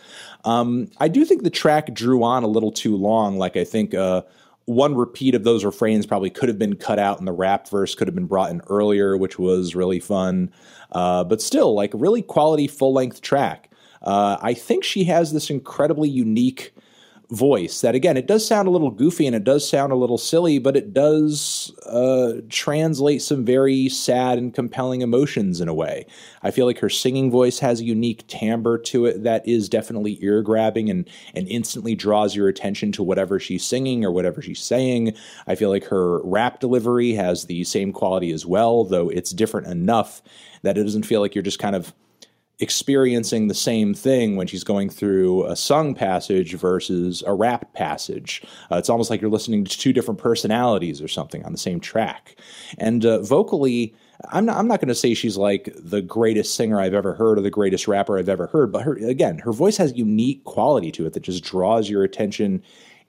Um, 0.45 0.89
I 0.99 1.08
do 1.08 1.25
think 1.25 1.43
the 1.43 1.49
track 1.49 1.93
drew 1.93 2.23
on 2.23 2.43
a 2.43 2.47
little 2.47 2.71
too 2.71 2.95
long. 2.95 3.38
Like, 3.38 3.58
I 3.58 3.63
think 3.63 3.93
uh, 3.93 4.23
one 4.65 4.95
repeat 4.95 5.36
of 5.36 5.43
those 5.43 5.65
refrains 5.65 6.06
probably 6.06 6.30
could 6.30 6.49
have 6.49 6.60
been 6.60 6.75
cut 6.75 6.99
out, 6.99 7.19
and 7.19 7.28
the 7.28 7.34
rap 7.34 7.67
verse 7.69 7.95
could 7.95 8.08
have 8.08 8.15
been 8.15 8.28
brought 8.28 8.52
in 8.52 8.62
earlier, 8.69 9.17
which 9.17 9.38
was 9.38 9.75
really 9.75 9.99
fun. 9.99 10.52
Uh, 10.91 11.23
but 11.23 11.41
still, 11.41 11.73
like, 11.73 11.91
really 11.93 12.21
quality 12.21 12.67
full 12.67 12.93
length 12.93 13.21
track. 13.21 13.69
Uh, 14.02 14.38
I 14.41 14.54
think 14.54 14.84
she 14.84 15.04
has 15.06 15.34
this 15.34 15.49
incredibly 15.49 16.10
unique 16.10 16.73
voice 17.30 17.82
that 17.82 17.94
again 17.94 18.18
it 18.18 18.26
does 18.26 18.46
sound 18.46 18.68
a 18.68 18.72
little 18.72 18.89
goofy 18.89 19.28
and 19.28 19.36
it 19.36 19.44
does 19.44 19.68
sound 19.68 19.92
a 19.92 19.96
little 19.96 20.18
silly 20.18 20.58
but 20.58 20.76
it 20.76 20.94
does 20.94 21.72
uh, 21.86 22.42
translate 22.50 23.22
some 23.22 23.46
very 23.46 23.89
sad 23.89 24.38
and 24.38 24.54
compelling 24.54 25.02
emotions 25.02 25.62
in 25.62 25.68
a 25.68 25.74
way. 25.74 26.06
I 26.44 26.52
feel 26.52 26.65
like 26.65 26.80
her 26.80 26.89
singing 26.89 27.32
voice 27.32 27.60
has 27.60 27.82
a 27.82 27.86
unique 27.86 28.26
timbre 28.28 28.78
to 28.80 29.06
it 29.06 29.24
that 29.24 29.48
is 29.48 29.70
definitely 29.70 30.18
ear 30.22 30.42
grabbing 30.42 30.89
and 30.89 31.10
and 31.34 31.48
instantly 31.48 31.96
draws 31.96 32.36
your 32.36 32.48
attention 32.48 32.92
to 32.94 33.04
whatever 33.04 33.39
she's 33.39 33.65
singing 33.65 34.06
or 34.06 34.12
whatever 34.12 34.42
she's 34.42 34.62
saying. 34.62 35.13
I 35.48 35.56
feel 35.56 35.70
like 35.70 35.86
her 35.86 36.22
rap 36.24 36.60
delivery 36.60 37.13
has 37.13 37.46
the 37.46 37.63
same 37.63 37.92
quality 37.92 38.32
as 38.32 38.46
well 38.46 38.84
though 38.84 39.10
it's 39.10 39.32
different 39.32 39.68
enough 39.68 40.22
that 40.62 40.78
it 40.78 40.84
doesn't 40.84 41.04
feel 41.04 41.22
like 41.22 41.36
you're 41.36 41.42
just 41.42 41.60
kind 41.60 41.76
of 41.76 41.94
experiencing 42.60 43.48
the 43.48 43.54
same 43.54 43.93
thing 43.93 44.36
when 44.36 44.45
she's 44.45 44.65
going 44.65 44.89
through 44.89 45.45
a 45.45 45.56
sung 45.56 45.95
passage 45.95 46.56
versus 46.56 47.24
a 47.26 47.34
rap 47.34 47.74
passage. 47.74 48.41
Uh, 48.69 48.76
it's 48.76 48.89
almost 48.89 49.10
like 49.10 49.22
you're 49.22 49.30
listening 49.30 49.63
to 49.63 49.78
two 49.78 49.93
different 49.93 50.19
personalities 50.19 51.02
or 51.02 51.08
something 51.08 51.43
on 51.45 51.54
the 51.54 51.58
same 51.58 51.80
track. 51.80 52.36
And 52.78 53.06
uh, 53.06 53.22
vocally, 53.22 53.95
I'm 54.32 54.45
not, 54.45 54.58
I'm 54.58 54.67
not 54.67 54.82
going 54.82 54.89
to 54.89 54.95
say 54.95 55.13
she's 55.13 55.38
like 55.38 55.74
the 55.78 56.02
greatest 56.02 56.56
singer 56.56 56.82
I've 56.82 56.93
ever 56.93 57.13
heard 57.13 57.38
or 57.38 57.41
the 57.41 57.50
greatest 57.50 57.88
rapper 57.88 58.19
I've 58.19 58.28
ever 58.28 58.48
heard, 58.48 58.74
but 58.74 58.84
her, 58.84 58.93
again, 58.95 59.39
her 59.39 59.54
voice 59.54 59.78
has 59.78 59.95
unique 59.95 60.43
quality 60.43 60.91
to 60.93 61.06
it 61.06 61.13
that 61.13 61.24
just 61.24 61.43
draws 61.43 61.89
your 61.89 62.04
attention 62.04 62.62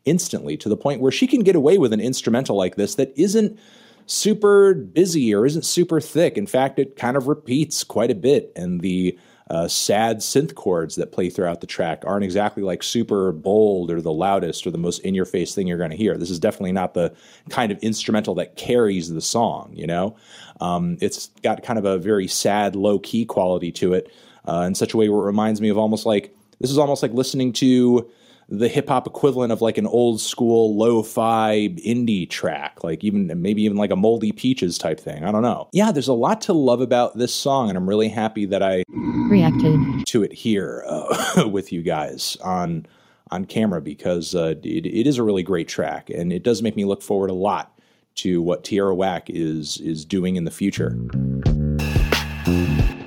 instantly 0.04 0.56
to 0.58 0.68
the 0.68 0.76
point 0.76 1.00
where 1.00 1.12
she 1.12 1.26
can 1.26 1.40
get 1.40 1.56
away 1.56 1.76
with 1.76 1.92
an 1.92 2.00
instrumental 2.00 2.56
like 2.56 2.76
this 2.76 2.94
that 2.94 3.12
isn't 3.16 3.59
super 4.07 4.74
busy 4.74 5.34
or 5.34 5.44
isn't 5.44 5.64
super 5.64 6.01
thick. 6.01 6.38
In 6.38 6.46
fact, 6.46 6.78
it 6.78 6.96
kind 6.96 7.16
of 7.16 7.28
repeats 7.28 7.84
quite 7.84 8.11
a 8.11 8.14
bit. 8.14 8.53
And 8.57 8.80
the 8.80 9.18
uh, 9.51 9.66
sad 9.66 10.18
synth 10.18 10.55
chords 10.55 10.94
that 10.94 11.11
play 11.11 11.28
throughout 11.28 11.61
the 11.61 11.66
track 11.66 12.05
aren't 12.07 12.24
exactly 12.24 12.62
like 12.62 12.84
super 12.84 13.32
bold 13.32 13.90
or 13.90 14.01
the 14.01 14.12
loudest 14.12 14.64
or 14.64 14.70
the 14.70 14.78
most 14.78 15.01
in 15.01 15.12
your 15.12 15.24
face 15.24 15.55
thing 15.55 15.66
you're 15.66 15.76
going 15.76 15.90
to 15.90 15.96
hear. 15.96 16.16
This 16.16 16.30
is 16.30 16.38
definitely 16.38 16.70
not 16.70 16.94
the 16.94 17.12
kind 17.48 17.72
of 17.72 17.78
instrumental 17.80 18.36
that 18.36 18.57
carries 18.57 19.11
the 19.11 19.20
song, 19.20 19.72
you 19.74 19.88
know? 19.88 20.16
Um, 20.61 20.98
it's 21.01 21.26
got 21.42 21.64
kind 21.64 21.80
of 21.80 21.84
a 21.84 21.98
very 21.98 22.28
sad, 22.28 22.76
low 22.76 23.01
key 23.01 23.24
quality 23.24 23.72
to 23.72 23.92
it 23.92 24.12
uh, 24.46 24.61
in 24.68 24.76
such 24.76 24.94
a 24.94 24.96
way 24.96 25.09
where 25.09 25.22
it 25.22 25.26
reminds 25.26 25.61
me 25.61 25.68
of 25.68 25.76
almost 25.76 26.07
like 26.07 26.32
this 26.61 26.70
is 26.70 26.78
almost 26.78 27.03
like 27.03 27.12
listening 27.12 27.53
to 27.55 28.09
the 28.51 28.68
hip 28.68 28.88
hop 28.88 29.07
equivalent 29.07 29.53
of 29.53 29.62
like 29.62 29.78
an 29.78 29.86
old 29.86 30.20
school 30.20 30.76
lo-fi 30.76 31.68
indie 31.86 32.28
track, 32.28 32.82
like 32.82 33.05
even 33.05 33.30
maybe 33.40 33.62
even 33.62 33.76
like 33.76 33.92
a 33.92 33.96
Moldy 33.96 34.32
Peaches 34.32 34.76
type 34.76 34.98
thing. 34.98 35.24
I 35.24 35.30
don't 35.30 35.42
know. 35.42 35.68
Yeah, 35.72 35.92
there's 35.92 36.09
a 36.09 36.12
lot 36.12 36.40
to 36.42 36.53
love 36.53 36.80
about 36.80 37.16
this 37.16 37.34
song, 37.34 37.68
and 37.68 37.78
I'm 37.78 37.88
really 37.88 38.09
happy 38.09 38.46
that 38.46 38.62
I 38.62 38.82
reacted 38.88 40.07
to 40.07 40.24
it 40.24 40.32
here 40.32 40.84
uh, 40.86 41.48
with 41.51 41.72
you 41.72 41.82
guys 41.82 42.36
on 42.42 42.86
on 43.30 43.44
camera 43.44 43.80
because 43.80 44.34
uh, 44.34 44.55
it, 44.64 44.84
it 44.86 45.07
is 45.07 45.16
a 45.16 45.22
really 45.22 45.44
great 45.44 45.68
track, 45.68 46.11
and 46.11 46.32
it 46.32 46.42
does 46.42 46.62
make 46.62 46.74
me 46.74 46.84
look 46.84 47.03
forward 47.03 47.30
a 47.30 47.34
lot 47.34 47.78
to 48.16 48.42
what 48.42 48.64
Tierra 48.64 48.94
Whack 48.94 49.30
is 49.30 49.78
is 49.78 50.05
doing 50.05 50.34
in 50.34 50.44
the 50.44 50.51
future 50.51 50.96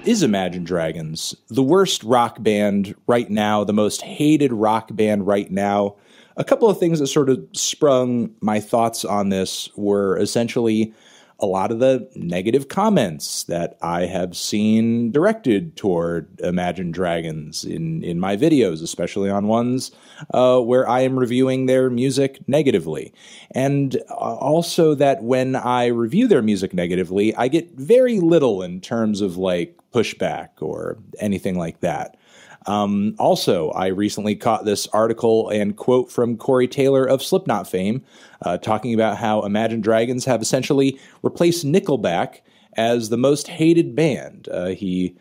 is 0.06 0.24
Imagine 0.24 0.64
Dragons, 0.64 1.36
the 1.49 1.64
worst 1.64 2.04
rock 2.04 2.41
band 2.41 2.95
right 3.08 3.30
now, 3.30 3.64
the 3.64 3.74
most 3.74 4.01
hated 4.01 4.51
rock 4.51 4.89
band 4.93 5.26
right 5.28 5.49
now. 5.49 5.95
A 6.36 6.43
couple 6.43 6.70
of 6.70 6.80
things 6.80 6.99
that 6.99 7.08
sort 7.08 7.30
of 7.30 7.45
sprung 7.54 8.36
my 8.41 8.60
thoughts 8.60 9.06
on 9.06 9.30
this 9.30 9.70
were 9.76 10.18
essentially 10.18 10.93
a 11.39 11.45
lot 11.45 11.72
of 11.72 11.80
the 11.80 12.10
negative 12.16 12.70
comments 12.70 13.43
that 13.43 13.78
I 13.82 14.06
have 14.06 14.36
seen 14.36 15.12
directed 15.12 15.76
toward 15.76 16.39
Imagine 16.39 16.91
Dragons 16.91 17.66
in, 17.66 18.04
in 18.04 18.20
my 18.20 18.38
videos, 18.38 18.82
especially 18.82 19.30
on 19.30 19.47
ones 19.47 19.91
uh, 20.34 20.60
where 20.60 20.88
I 20.88 21.01
am 21.01 21.20
reviewing 21.20 21.66
their 21.66 21.89
music 21.89 22.47
negatively. 22.47 23.14
And 23.51 23.97
uh, 24.10 24.14
also 24.14 24.95
that 24.95 25.24
when 25.24 25.56
I 25.56 25.88
review 25.88 26.28
their 26.28 26.41
music 26.41 26.74
negatively, 26.74 27.36
I 27.36 27.47
get 27.47 27.72
very 27.72 28.20
little 28.20 28.64
in 28.64 28.80
terms 28.80 29.20
of 29.20 29.36
like 29.36 29.78
pushback 29.94 30.50
or 30.60 30.98
anything 31.20 31.58
like 31.58 31.80
that. 31.82 32.18
Um, 32.66 33.16
also, 33.20 33.72
I 33.72 33.88
recently 33.88 34.36
caught 34.36 34.66
this 34.66 34.88
article 34.88 35.50
and 35.50 35.76
quote 35.76 36.12
from 36.12 36.38
Corey 36.38 36.68
Taylor 36.68 37.06
of 37.06 37.22
Slipknot 37.22 37.68
fame, 37.68 38.04
uh, 38.41 38.58
talking 38.58 38.94
about 38.94 39.18
how 39.18 39.44
Imagine 39.44 39.82
Dragons 39.82 40.26
have 40.26 40.41
essentially 40.41 41.00
replaced 41.22 41.66
Nickelback 41.66 42.39
as 42.76 43.10
the 43.10 43.18
most 43.18 43.48
hated 43.48 43.96
band. 43.96 44.48
Uh, 44.52 44.68
he 44.68 45.16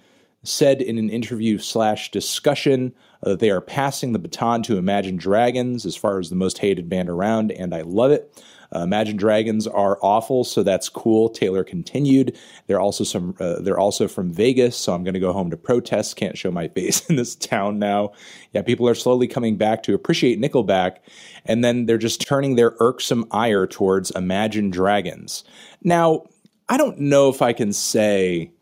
said 0.44 0.82
in 0.82 0.98
an 0.98 1.10
interview 1.10 1.58
slash 1.58 2.10
discussion 2.10 2.94
uh, 3.22 3.30
that 3.30 3.40
they 3.40 3.50
are 3.50 3.60
passing 3.60 4.12
the 4.12 4.18
baton 4.18 4.62
to 4.64 4.76
Imagine 4.76 5.16
Dragons 5.16 5.86
as 5.86 5.96
far 5.96 6.18
as 6.18 6.30
the 6.30 6.36
most 6.36 6.58
hated 6.58 6.88
band 6.88 7.08
around, 7.08 7.52
and 7.52 7.74
I 7.74 7.82
love 7.82 8.10
it. 8.10 8.42
Uh, 8.74 8.80
Imagine 8.80 9.16
Dragons 9.16 9.66
are 9.66 9.98
awful, 10.02 10.44
so 10.44 10.62
that's 10.62 10.88
cool. 10.88 11.28
Taylor 11.28 11.64
continued. 11.64 12.36
They're 12.66 12.80
also 12.80 13.04
some. 13.04 13.36
Uh, 13.38 13.60
they're 13.60 13.78
also 13.78 14.08
from 14.08 14.32
Vegas, 14.32 14.76
so 14.76 14.94
I'm 14.94 15.04
going 15.04 15.14
to 15.14 15.20
go 15.20 15.32
home 15.32 15.50
to 15.50 15.56
protest. 15.56 16.16
Can't 16.16 16.38
show 16.38 16.50
my 16.50 16.68
face 16.74 17.08
in 17.08 17.16
this 17.16 17.34
town 17.34 17.78
now. 17.78 18.12
Yeah, 18.52 18.62
people 18.62 18.88
are 18.88 18.94
slowly 18.94 19.28
coming 19.28 19.56
back 19.56 19.82
to 19.84 19.94
appreciate 19.94 20.40
Nickelback, 20.40 20.98
and 21.44 21.62
then 21.64 21.86
they're 21.86 21.98
just 21.98 22.20
turning 22.20 22.56
their 22.56 22.74
irksome 22.80 23.26
ire 23.30 23.66
towards 23.66 24.10
Imagine 24.12 24.70
Dragons. 24.70 25.44
Now, 25.82 26.24
I 26.68 26.76
don't 26.76 26.98
know 26.98 27.28
if 27.28 27.42
I 27.42 27.52
can 27.52 27.72
say 27.72 28.52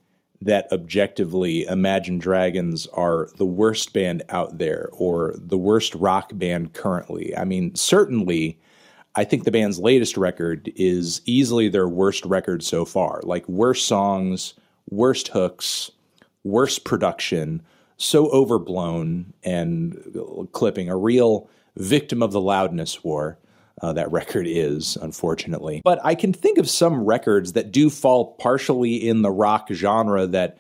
that 0.43 0.69
objectively 0.73 1.65
Imagine 1.67 2.19
Dragons 2.19 2.87
are 2.89 3.29
the 3.37 3.45
worst 3.45 3.93
band 3.93 4.23
out 4.31 4.59
there 4.59 4.89
or 4.93 5.35
the 5.37 5.59
worst 5.59 5.95
rock 5.95 6.31
band 6.35 6.73
currently. 6.73 7.37
I 7.37 7.45
mean, 7.45 7.75
certainly 7.75 8.59
I 9.17 9.25
think 9.25 9.45
the 9.45 9.51
band's 9.51 9.79
latest 9.79 10.17
record 10.17 10.73
is 10.77 11.21
easily 11.27 11.69
their 11.69 11.89
worst 11.89 12.25
record 12.25 12.63
so 12.63 12.85
far. 12.85 13.21
Like 13.25 13.49
worst 13.49 13.87
songs, 13.87 14.55
worst 14.89 15.29
hooks, 15.29 15.91
worst 16.45 16.85
production, 16.85 17.63
so 17.97 18.31
overblown 18.31 19.33
and 19.43 20.49
clipping. 20.53 20.89
A 20.89 20.97
real 20.97 21.51
victim 21.77 22.23
of 22.23 22.33
the 22.33 22.41
loudness 22.41 23.03
war. 23.05 23.39
Uh, 23.83 23.95
that 23.95 24.13
record 24.13 24.47
is, 24.47 24.97
unfortunately. 25.01 25.81
But 25.83 26.01
I 26.05 26.15
can 26.15 26.35
think 26.35 26.59
of 26.59 26.69
some 26.69 27.03
records 27.03 27.55
that 27.55 27.73
do 27.73 27.89
fall 27.89 28.35
partially 28.35 28.97
in 28.97 29.23
the 29.23 29.31
rock 29.31 29.69
genre 29.73 30.27
that 30.27 30.59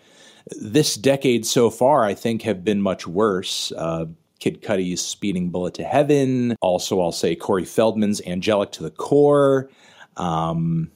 this 0.58 0.96
decade 0.96 1.44
so 1.44 1.68
far, 1.68 2.02
I 2.02 2.14
think, 2.14 2.42
have 2.42 2.64
been 2.64 2.80
much 2.80 3.06
worse. 3.06 3.72
Uh, 3.76 4.06
Kid 4.40 4.62
Cudi's 4.62 5.00
Speeding 5.00 5.50
Bullet 5.50 5.74
to 5.74 5.84
Heaven. 5.84 6.56
Also, 6.60 7.00
I'll 7.00 7.12
say 7.12 7.36
Corey 7.36 7.64
Feldman's 7.64 8.20
Angelic 8.26 8.72
to 8.72 8.82
the 8.82 8.90
Core. 8.90 9.70
Um, 10.16 10.90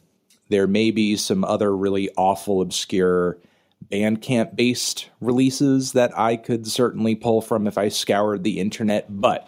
there 0.49 0.67
may 0.67 0.91
be 0.91 1.17
some 1.17 1.45
other 1.45 1.75
really 1.77 2.11
awful, 2.17 2.61
obscure 2.61 3.39
Bandcamp 3.91 4.57
based 4.57 5.11
releases 5.21 5.93
that 5.93 6.19
I 6.19 6.37
could 6.37 6.67
certainly 6.67 7.15
pull 7.15 7.41
from 7.41 7.67
if 7.67 7.77
I 7.77 7.89
scoured 7.89 8.43
the 8.45 8.59
internet. 8.59 9.07
But, 9.09 9.47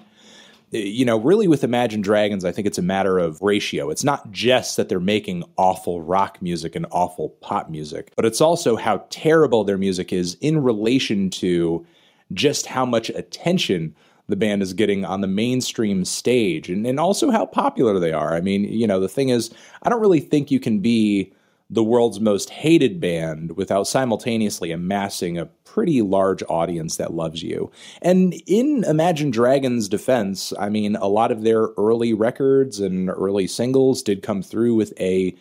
you 0.70 1.04
know, 1.04 1.18
really 1.18 1.48
with 1.48 1.64
Imagine 1.64 2.02
Dragons, 2.02 2.44
I 2.44 2.52
think 2.52 2.66
it's 2.66 2.78
a 2.78 2.82
matter 2.82 3.18
of 3.18 3.40
ratio. 3.40 3.88
It's 3.88 4.04
not 4.04 4.30
just 4.30 4.76
that 4.76 4.88
they're 4.88 5.00
making 5.00 5.44
awful 5.56 6.02
rock 6.02 6.42
music 6.42 6.76
and 6.76 6.86
awful 6.90 7.30
pop 7.40 7.70
music, 7.70 8.12
but 8.14 8.26
it's 8.26 8.40
also 8.40 8.76
how 8.76 9.04
terrible 9.08 9.64
their 9.64 9.78
music 9.78 10.12
is 10.12 10.36
in 10.40 10.62
relation 10.62 11.30
to 11.30 11.86
just 12.32 12.66
how 12.66 12.84
much 12.84 13.10
attention 13.10 13.94
the 14.28 14.36
band 14.36 14.62
is 14.62 14.72
getting 14.72 15.04
on 15.04 15.20
the 15.20 15.28
mainstream 15.28 16.04
stage 16.04 16.68
and, 16.68 16.86
and 16.86 16.98
also 16.98 17.30
how 17.30 17.46
popular 17.46 17.98
they 17.98 18.12
are. 18.12 18.34
I 18.34 18.40
mean, 18.40 18.64
you 18.64 18.86
know, 18.86 18.98
the 18.98 19.08
thing 19.08 19.28
is, 19.28 19.50
I 19.82 19.88
don't 19.88 20.00
really 20.00 20.20
think 20.20 20.50
you 20.50 20.58
can 20.58 20.80
be 20.80 21.32
the 21.68 21.84
world's 21.84 22.20
most 22.20 22.50
hated 22.50 23.00
band 23.00 23.56
without 23.56 23.88
simultaneously 23.88 24.70
amassing 24.70 25.36
a 25.36 25.46
pretty 25.46 26.00
large 26.00 26.42
audience 26.48 26.96
that 26.96 27.14
loves 27.14 27.42
you. 27.42 27.70
And 28.02 28.34
in 28.46 28.84
Imagine 28.84 29.30
Dragons' 29.30 29.88
defense, 29.88 30.52
I 30.58 30.68
mean, 30.68 30.96
a 30.96 31.08
lot 31.08 31.32
of 31.32 31.42
their 31.42 31.68
early 31.76 32.12
records 32.12 32.78
and 32.80 33.10
early 33.10 33.46
singles 33.46 34.02
did 34.02 34.22
come 34.22 34.42
through 34.42 34.74
with 34.74 34.92
a 35.00 35.34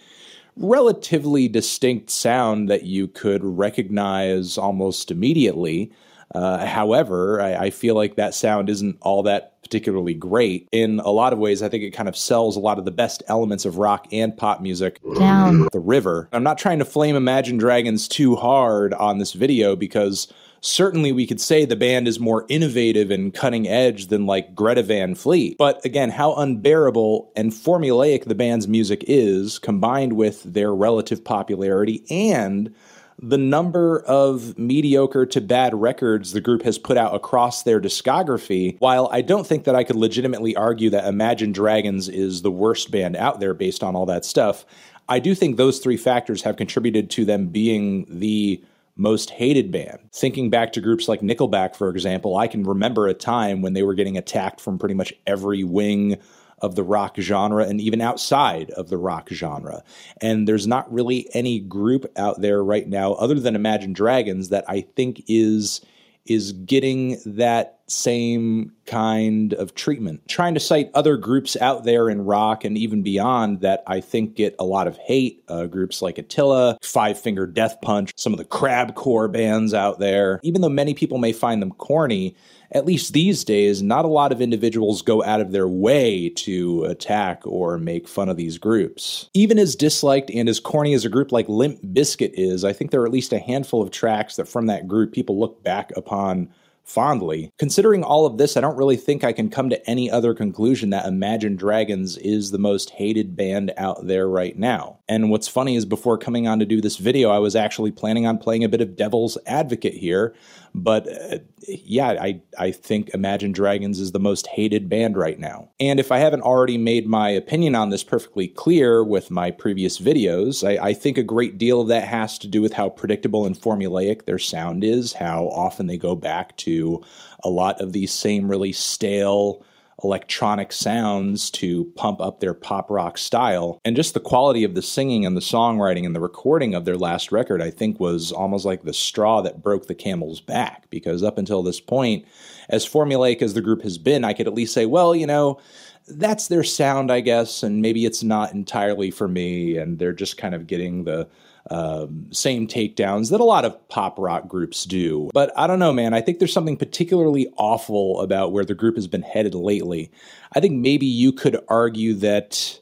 relatively 0.58 1.48
distinct 1.48 2.10
sound 2.10 2.70
that 2.70 2.84
you 2.84 3.08
could 3.08 3.44
recognize 3.44 4.58
almost 4.58 5.12
immediately. 5.12 5.92
Uh, 6.34 6.66
however, 6.66 7.42
I, 7.42 7.56
I, 7.56 7.70
feel 7.70 7.96
like 7.96 8.16
that 8.16 8.34
sound 8.34 8.70
isn't 8.70 8.98
all 9.02 9.24
that 9.24 9.62
particularly 9.62 10.14
great. 10.14 10.68
In 10.72 11.00
a 11.00 11.12
lot 11.12 11.34
of 11.34 11.40
ways, 11.40 11.62
I 11.62 11.70
think 11.70 11.84
it 11.84 11.92
kind 11.92 12.10
of 12.10 12.18
sells 12.18 12.58
a 12.58 12.60
lot 12.60 12.80
of 12.80 12.86
the 12.86 12.92
best 12.92 13.24
elements 13.28 13.64
of 13.64 13.78
rock 13.78 14.08
and 14.12 14.36
pop 14.36 14.60
music 14.60 15.00
down 15.18 15.68
the 15.72 15.80
river. 15.80 16.28
I'm 16.34 16.44
not 16.44 16.58
trying 16.58 16.80
to 16.80 16.86
flame 16.86 17.16
Imagine 17.16 17.58
Dragons 17.58 18.08
too 18.08 18.36
hard 18.36 18.94
on 18.96 19.20
this 19.20 19.34
video 19.34 19.76
because 19.76 20.28
certainly 20.62 21.12
we 21.12 21.28
could 21.28 21.40
say 21.40 21.64
the 21.64 21.76
band 21.76 22.08
is 22.08 22.20
more 22.20 22.46
innovative 22.50 23.12
and 23.12 23.34
cutting 23.34 23.68
edge 23.68 24.08
than 24.08 24.26
like 24.26 24.56
Greta 24.56 24.84
Van 24.84 25.16
Fleet. 25.16 25.58
But 25.58 25.84
again, 25.86 26.10
how 26.10 26.34
unbearable 26.36 27.32
and 27.36 27.52
formulaic 27.52 28.26
the 28.26 28.36
band's 28.36 28.68
music 28.68 29.04
is, 29.08 29.60
combined 29.60 30.14
with 30.14 30.44
their 30.44 30.74
relative 30.74 31.24
popularity 31.24 32.04
and 32.10 32.74
the 33.22 33.38
number 33.38 34.00
of 34.02 34.58
mediocre 34.58 35.26
to 35.26 35.42
bad 35.42 35.74
records 35.74 36.34
the 36.34 36.42
group 36.42 36.64
has 36.64 36.78
put 36.78 36.98
out 36.98 37.16
across 37.16 37.64
their 37.64 37.80
discography, 37.80 38.76
while 38.80 39.10
I 39.12 39.22
don't 39.22 39.48
think 39.48 39.64
that 39.64 39.76
I 39.76 39.84
could 39.84 39.96
legitimately 39.96 40.56
argue 40.56 40.90
that 40.90 41.08
Imagine 41.08 41.52
Dragons 41.52 42.10
is 42.10 42.42
the 42.42 42.52
worst 42.52 42.92
band 42.92 43.16
out 43.16 43.40
there 43.40 43.54
based 43.54 43.84
on 43.84 43.96
all 43.96 44.06
that 44.08 44.26
stuff, 44.26 44.66
I 45.08 45.20
do 45.20 45.36
think 45.36 45.56
those 45.56 45.80
three 45.80 45.98
factors 45.98 46.42
have 46.42 46.58
contributed 46.58 47.10
to 47.12 47.26
them 47.26 47.48
being 47.48 48.06
the 48.10 48.64
most 48.98 49.30
hated 49.30 49.72
band. 49.72 50.00
Thinking 50.14 50.50
back 50.50 50.74
to 50.74 50.82
groups 50.82 51.08
like 51.08 51.22
Nickelback, 51.22 51.76
for 51.76 51.90
example, 51.90 52.38
I 52.38 52.48
can 52.48 52.64
remember 52.64 53.08
a 53.08 53.14
time 53.14 53.62
when 53.62 53.74
they 53.74 53.84
were 53.84 53.94
getting 53.94 54.18
attacked 54.18 54.62
from 54.62 54.80
pretty 54.80 54.96
much 54.96 55.14
every 55.28 55.64
wing 55.64 56.18
of 56.60 56.76
the 56.76 56.84
rock 56.84 57.16
genre 57.20 57.66
and 57.66 57.82
even 57.82 58.02
outside 58.02 58.70
of 58.72 58.90
the 58.90 58.98
rock 58.98 59.30
genre. 59.30 59.84
And 60.22 60.48
there's 60.48 60.68
not 60.68 60.92
really 60.92 61.28
any 61.34 61.60
group 61.60 62.06
out 62.18 62.42
there 62.42 62.64
right 62.64 62.88
now 62.88 63.14
other 63.14 63.36
than 63.36 63.56
Imagine 63.56 63.94
Dragons 63.94 64.50
that 64.50 64.66
I 64.68 64.82
think 64.96 65.24
is 65.28 65.82
is 66.26 66.54
getting 66.54 67.20
that 67.26 67.75
same 67.88 68.72
kind 68.86 69.54
of 69.54 69.76
treatment. 69.76 70.28
Trying 70.28 70.54
to 70.56 70.60
cite 70.60 70.92
other 70.94 71.18
groups 71.18 71.56
out 71.58 71.84
there 71.84 72.10
in 72.10 72.26
rock 72.26 72.64
and 72.64 72.78
even 72.78 73.04
beyond 73.04 73.62
that 73.62 73.84
I 73.88 74.02
think 74.02 74.36
get 74.36 74.56
a 74.60 74.66
lot 74.66 74.88
of 74.88 74.98
hate. 74.98 75.44
Uh, 75.48 75.66
groups 75.66 76.02
like 76.02 76.18
Attila, 76.18 76.78
Five 76.82 77.20
Finger 77.20 77.46
Death 77.46 77.78
Punch, 77.82 78.12
some 78.16 78.34
of 78.34 78.40
the 78.40 78.46
crabcore 78.46 79.32
bands 79.32 79.74
out 79.74 80.00
there. 80.00 80.40
Even 80.44 80.62
though 80.62 80.70
many 80.70 80.94
people 80.94 81.18
may 81.18 81.34
find 81.34 81.62
them 81.62 81.72
corny, 81.72 82.36
at 82.72 82.86
least 82.86 83.14
these 83.14 83.44
days, 83.44 83.82
not 83.82 84.06
a 84.06 84.10
lot 84.10 84.32
of 84.32 84.42
individuals 84.42 85.02
go 85.02 85.24
out 85.24 85.40
of 85.40 85.52
their 85.52 85.68
way 85.68 86.30
to 86.30 86.84
attack 86.86 87.42
or 87.46 87.78
make 87.78 88.08
fun 88.08 88.30
of 88.30 88.38
these 88.38 88.58
groups. 88.58 89.30
Even 89.34 89.60
as 89.60 89.76
disliked 89.76 90.32
and 90.32 90.50
as 90.50 90.60
corny 90.60 90.94
as 90.94 91.06
a 91.06 91.10
group 91.10 91.32
like 91.32 91.48
Limp 91.48 91.82
Bizkit 91.82 92.32
is, 92.34 92.66
I 92.66 92.74
think 92.74 92.92
there 92.92 93.02
are 93.02 93.06
at 93.06 93.14
least 93.14 93.34
a 93.34 93.40
handful 93.40 93.82
of 93.82 93.92
tracks 93.92 94.36
that 94.36 94.48
from 94.48 94.66
that 94.68 94.88
group 94.88 95.14
people 95.14 95.40
look 95.40 95.64
back 95.64 95.92
upon 95.96 96.50
fondly. 96.86 97.52
Considering 97.58 98.04
all 98.04 98.26
of 98.26 98.38
this, 98.38 98.56
I 98.56 98.62
don't 98.62 98.78
really 98.78 98.96
think 98.96 99.24
I 99.24 99.34
can 99.34 99.50
come 99.50 99.70
to 99.70 99.90
any 99.90 100.10
other 100.10 100.34
conclusion 100.34 100.92
that 100.92 101.06
Imagine 101.06 101.56
Dragons 101.56 102.18
is 102.18 102.52
the 102.52 102.58
most 102.58 102.92
hated 102.92 103.36
band 103.36 103.74
out 103.76 104.08
there 104.08 104.30
right 104.30 104.58
now. 104.58 105.00
And 105.10 105.30
what's 105.30 105.48
funny 105.48 105.76
is 105.76 105.86
before 105.86 106.18
coming 106.18 106.48
on 106.48 106.60
to 106.60 106.66
do 106.66 106.82
this 106.82 106.98
video, 106.98 107.30
I 107.32 107.40
was 107.40 107.56
actually 107.56 107.92
planning 107.92 108.26
on 108.26 108.38
playing 108.38 108.64
a 108.64 108.70
bit 108.70 108.82
of 108.82 108.96
devil's 108.96 109.38
advocate 109.46 109.96
here. 109.96 110.36
But 110.78 111.08
uh, 111.08 111.38
yeah, 111.68 112.10
I, 112.20 112.42
I 112.60 112.72
think 112.72 113.10
Imagine 113.14 113.54
Dragons 113.54 114.00
is 114.00 114.12
the 114.12 114.20
most 114.20 114.46
hated 114.48 114.90
band 114.90 115.16
right 115.16 115.40
now. 115.40 115.70
And 115.80 116.00
if 116.02 116.12
I 116.12 116.18
haven't 116.18 116.42
already 116.42 116.78
made 116.78 117.08
my 117.08 117.30
opinion 117.30 117.76
on 117.76 117.90
this 117.90 118.04
perfectly 118.04 118.50
clear 118.50 119.04
with 119.04 119.32
my 119.32 119.52
previous 119.52 120.00
videos, 120.00 120.68
I, 120.68 120.90
I 120.90 120.94
think 120.94 121.18
a 121.18 121.24
great 121.24 121.58
deal 121.58 121.82
of 121.82 121.88
that 121.88 122.08
has 122.08 122.38
to 122.40 122.48
do 122.48 122.62
with 122.62 122.74
how 122.74 122.90
predictable 122.90 123.46
and 123.46 123.58
formulaic 123.58 124.26
their 124.26 124.38
sound 124.38 124.84
is, 124.84 125.14
how 125.14 125.46
often 125.48 125.88
they 125.88 125.98
go 125.98 126.14
back 126.14 126.58
to 126.58 127.02
a 127.44 127.50
lot 127.50 127.80
of 127.80 127.94
these 127.94 128.12
same 128.14 128.50
really 128.50 128.74
stale, 128.74 129.64
electronic 130.04 130.72
sounds 130.72 131.50
to 131.50 131.86
pump 131.96 132.20
up 132.20 132.40
their 132.40 132.54
pop 132.54 132.90
rock 132.90 133.18
style. 133.18 133.80
And 133.86 133.96
just 133.96 134.14
the 134.14 134.20
quality 134.20 134.64
of 134.64 134.76
the 134.76 134.82
singing 134.82 135.26
and 135.26 135.36
the 135.36 135.42
songwriting 135.42 136.06
and 136.06 136.16
the 136.16 136.20
recording 136.20 136.74
of 136.74 136.86
their 136.86 136.98
last 136.98 137.32
record, 137.32 137.62
I 137.62 137.72
think, 137.72 138.00
was 138.00 138.32
almost 138.32 138.66
like 138.66 138.84
the 138.84 138.94
straw 138.94 139.42
that 139.42 139.62
broke 139.62 139.88
the 139.88 139.96
camel's 139.96 140.42
back. 140.42 140.90
Because 140.90 141.24
up 141.24 141.38
until 141.38 141.64
this 141.64 141.80
point, 141.80 142.26
as 142.70 142.88
formulaic 142.88 143.42
as 143.42 143.54
the 143.54 143.62
group 143.62 143.84
has 143.84 143.98
been, 143.98 144.24
I 144.24 144.34
could 144.34 144.48
at 144.48 144.54
least 144.54 144.74
say, 144.74 144.86
well, 144.86 145.16
you 145.16 145.28
know, 145.28 145.60
that's 146.08 146.48
their 146.48 146.64
sound, 146.64 147.12
I 147.12 147.22
guess, 147.22 147.64
and 147.64 147.82
maybe 147.82 148.06
it's 148.06 148.24
not 148.24 148.54
entirely 148.54 149.12
for 149.12 149.28
me, 149.28 149.78
and 149.78 150.00
they're 150.00 150.14
just 150.14 150.38
kind 150.38 150.54
of 150.54 150.68
getting 150.68 151.04
the 151.04 151.28
um, 151.72 152.28
same 152.32 152.68
takedowns 152.68 153.32
that 153.32 153.40
a 153.40 153.46
lot 153.46 153.66
of 153.66 153.90
pop 153.90 154.20
rock 154.20 154.48
groups 154.48 154.86
do. 154.86 155.30
But 155.34 155.52
I 155.58 155.66
don't 155.66 155.80
know, 155.80 155.94
man. 155.94 156.14
I 156.14 156.22
think 156.22 156.38
there's 156.38 156.54
something 156.54 156.78
particularly 156.78 157.52
awful 157.58 158.22
about 158.22 158.52
where 158.52 158.66
the 158.66 158.76
group 158.76 158.96
has 158.96 159.08
been 159.08 159.24
headed 159.24 159.56
lately. 159.56 160.12
I 160.54 160.60
think 160.60 160.74
maybe 160.74 161.08
you 161.08 161.32
could 161.32 161.60
argue 161.68 162.14
that 162.16 162.80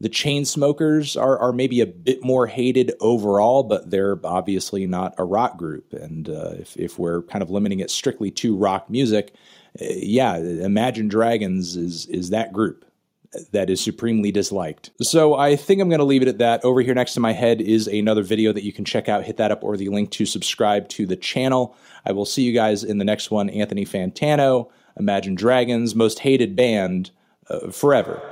the 0.00 0.08
Chainsmokers 0.08 1.20
are, 1.20 1.38
are 1.38 1.52
maybe 1.52 1.80
a 1.80 1.86
bit 1.86 2.24
more 2.24 2.48
hated 2.48 2.92
overall, 3.00 3.62
but 3.62 3.90
they're 3.90 4.18
obviously 4.24 4.86
not 4.86 5.14
a 5.16 5.24
rock 5.24 5.56
group. 5.56 5.92
And 5.92 6.28
uh, 6.28 6.54
if, 6.58 6.76
if 6.76 6.98
we're 6.98 7.22
kind 7.22 7.42
of 7.42 7.50
limiting 7.50 7.78
it 7.80 7.90
strictly 7.90 8.32
to 8.32 8.56
rock 8.56 8.90
music, 8.90 9.32
yeah, 9.80 10.36
Imagine 10.36 11.08
Dragons 11.08 11.76
is 11.76 12.06
is 12.06 12.30
that 12.30 12.52
group 12.52 12.84
that 13.52 13.70
is 13.70 13.80
supremely 13.80 14.30
disliked. 14.30 14.90
So 15.02 15.34
I 15.34 15.56
think 15.56 15.80
I'm 15.80 15.88
going 15.88 15.98
to 15.98 16.04
leave 16.04 16.22
it 16.22 16.28
at 16.28 16.38
that. 16.38 16.64
Over 16.64 16.80
here 16.82 16.94
next 16.94 17.14
to 17.14 17.20
my 17.20 17.32
head 17.32 17.60
is 17.60 17.86
another 17.86 18.22
video 18.22 18.52
that 18.52 18.64
you 18.64 18.72
can 18.72 18.84
check 18.84 19.08
out. 19.08 19.24
Hit 19.24 19.36
that 19.38 19.50
up 19.50 19.64
or 19.64 19.76
the 19.76 19.88
link 19.88 20.10
to 20.12 20.26
subscribe 20.26 20.88
to 20.90 21.06
the 21.06 21.16
channel. 21.16 21.76
I 22.06 22.12
will 22.12 22.26
see 22.26 22.42
you 22.42 22.52
guys 22.52 22.84
in 22.84 22.98
the 22.98 23.04
next 23.04 23.30
one. 23.30 23.50
Anthony 23.50 23.84
Fantano, 23.84 24.70
Imagine 24.96 25.34
Dragons, 25.34 25.94
most 25.94 26.20
hated 26.20 26.54
band 26.54 27.10
uh, 27.48 27.70
forever. 27.70 28.22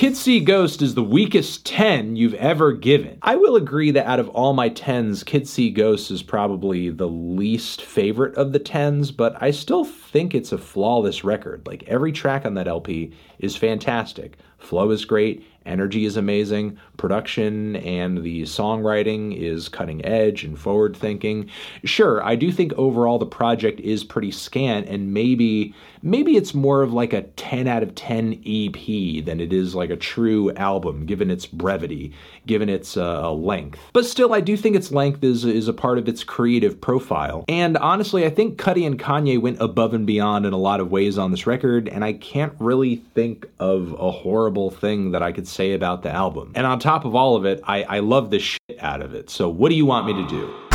Kids 0.00 0.18
See 0.18 0.40
Ghost 0.40 0.80
is 0.80 0.94
the 0.94 1.02
weakest 1.02 1.66
10 1.66 2.16
you've 2.16 2.32
ever 2.32 2.72
given. 2.72 3.18
I 3.20 3.36
will 3.36 3.54
agree 3.54 3.90
that 3.90 4.06
out 4.06 4.18
of 4.18 4.30
all 4.30 4.54
my 4.54 4.70
10s, 4.70 5.26
Kids 5.26 5.52
See 5.52 5.68
Ghost 5.68 6.10
is 6.10 6.22
probably 6.22 6.88
the 6.88 7.06
least 7.06 7.82
favorite 7.82 8.34
of 8.34 8.54
the 8.54 8.60
10s, 8.60 9.14
but 9.14 9.36
I 9.42 9.50
still 9.50 9.84
think 9.84 10.34
it's 10.34 10.52
a 10.52 10.56
flawless 10.56 11.22
record. 11.22 11.66
Like 11.66 11.82
every 11.82 12.12
track 12.12 12.46
on 12.46 12.54
that 12.54 12.66
LP 12.66 13.12
is 13.40 13.56
fantastic. 13.56 14.38
Flow 14.56 14.90
is 14.90 15.04
great, 15.04 15.44
energy 15.66 16.04
is 16.04 16.16
amazing, 16.16 16.78
production 16.96 17.76
and 17.76 18.22
the 18.22 18.42
songwriting 18.42 19.36
is 19.36 19.68
cutting 19.68 20.04
edge 20.04 20.44
and 20.44 20.58
forward 20.58 20.96
thinking. 20.96 21.48
Sure, 21.84 22.24
I 22.24 22.36
do 22.36 22.50
think 22.52 22.72
overall 22.74 23.18
the 23.18 23.26
project 23.26 23.80
is 23.80 24.04
pretty 24.04 24.30
scant 24.30 24.86
and 24.88 25.12
maybe 25.12 25.74
maybe 26.02 26.36
it's 26.36 26.54
more 26.54 26.82
of 26.82 26.92
like 26.92 27.12
a 27.12 27.22
10 27.22 27.66
out 27.66 27.82
of 27.82 27.94
10 27.94 28.42
EP 28.46 29.24
than 29.24 29.40
it 29.40 29.52
is 29.52 29.74
like 29.74 29.90
a 29.90 29.96
true 29.96 30.52
album 30.52 31.06
given 31.06 31.30
its 31.30 31.46
brevity, 31.46 32.12
given 32.46 32.68
its 32.68 32.96
uh, 32.96 33.32
length. 33.32 33.78
But 33.92 34.06
still 34.06 34.34
I 34.34 34.40
do 34.40 34.56
think 34.56 34.76
its 34.76 34.90
length 34.90 35.22
is 35.24 35.44
is 35.44 35.68
a 35.68 35.72
part 35.72 35.98
of 35.98 36.08
its 36.08 36.24
creative 36.24 36.80
profile. 36.80 37.44
And 37.48 37.76
honestly, 37.78 38.24
I 38.24 38.30
think 38.30 38.58
Cudi 38.58 38.86
and 38.86 38.98
Kanye 38.98 39.40
went 39.40 39.60
above 39.60 39.94
and 39.94 40.06
beyond 40.06 40.46
in 40.46 40.52
a 40.52 40.58
lot 40.58 40.80
of 40.80 40.90
ways 40.90 41.18
on 41.18 41.30
this 41.30 41.46
record 41.46 41.88
and 41.88 42.04
I 42.04 42.14
can't 42.14 42.54
really 42.58 42.96
think 43.14 43.46
of 43.58 43.92
a 43.98 44.10
horrible 44.10 44.70
thing 44.70 45.12
that 45.12 45.22
I 45.22 45.32
could 45.32 45.48
say 45.48 45.72
about 45.72 46.02
the 46.02 46.10
album. 46.10 46.52
And 46.54 46.66
on 46.66 46.78
top 46.78 47.04
of 47.04 47.14
all 47.14 47.36
of 47.36 47.44
it, 47.44 47.60
I, 47.64 47.82
I 47.84 47.98
love 48.00 48.30
the 48.30 48.38
shit 48.38 48.60
out 48.78 49.02
of 49.02 49.14
it. 49.14 49.30
So 49.30 49.48
what 49.48 49.68
do 49.68 49.74
you 49.74 49.86
want 49.86 50.06
me 50.06 50.14
to 50.14 50.28
do? 50.28 50.69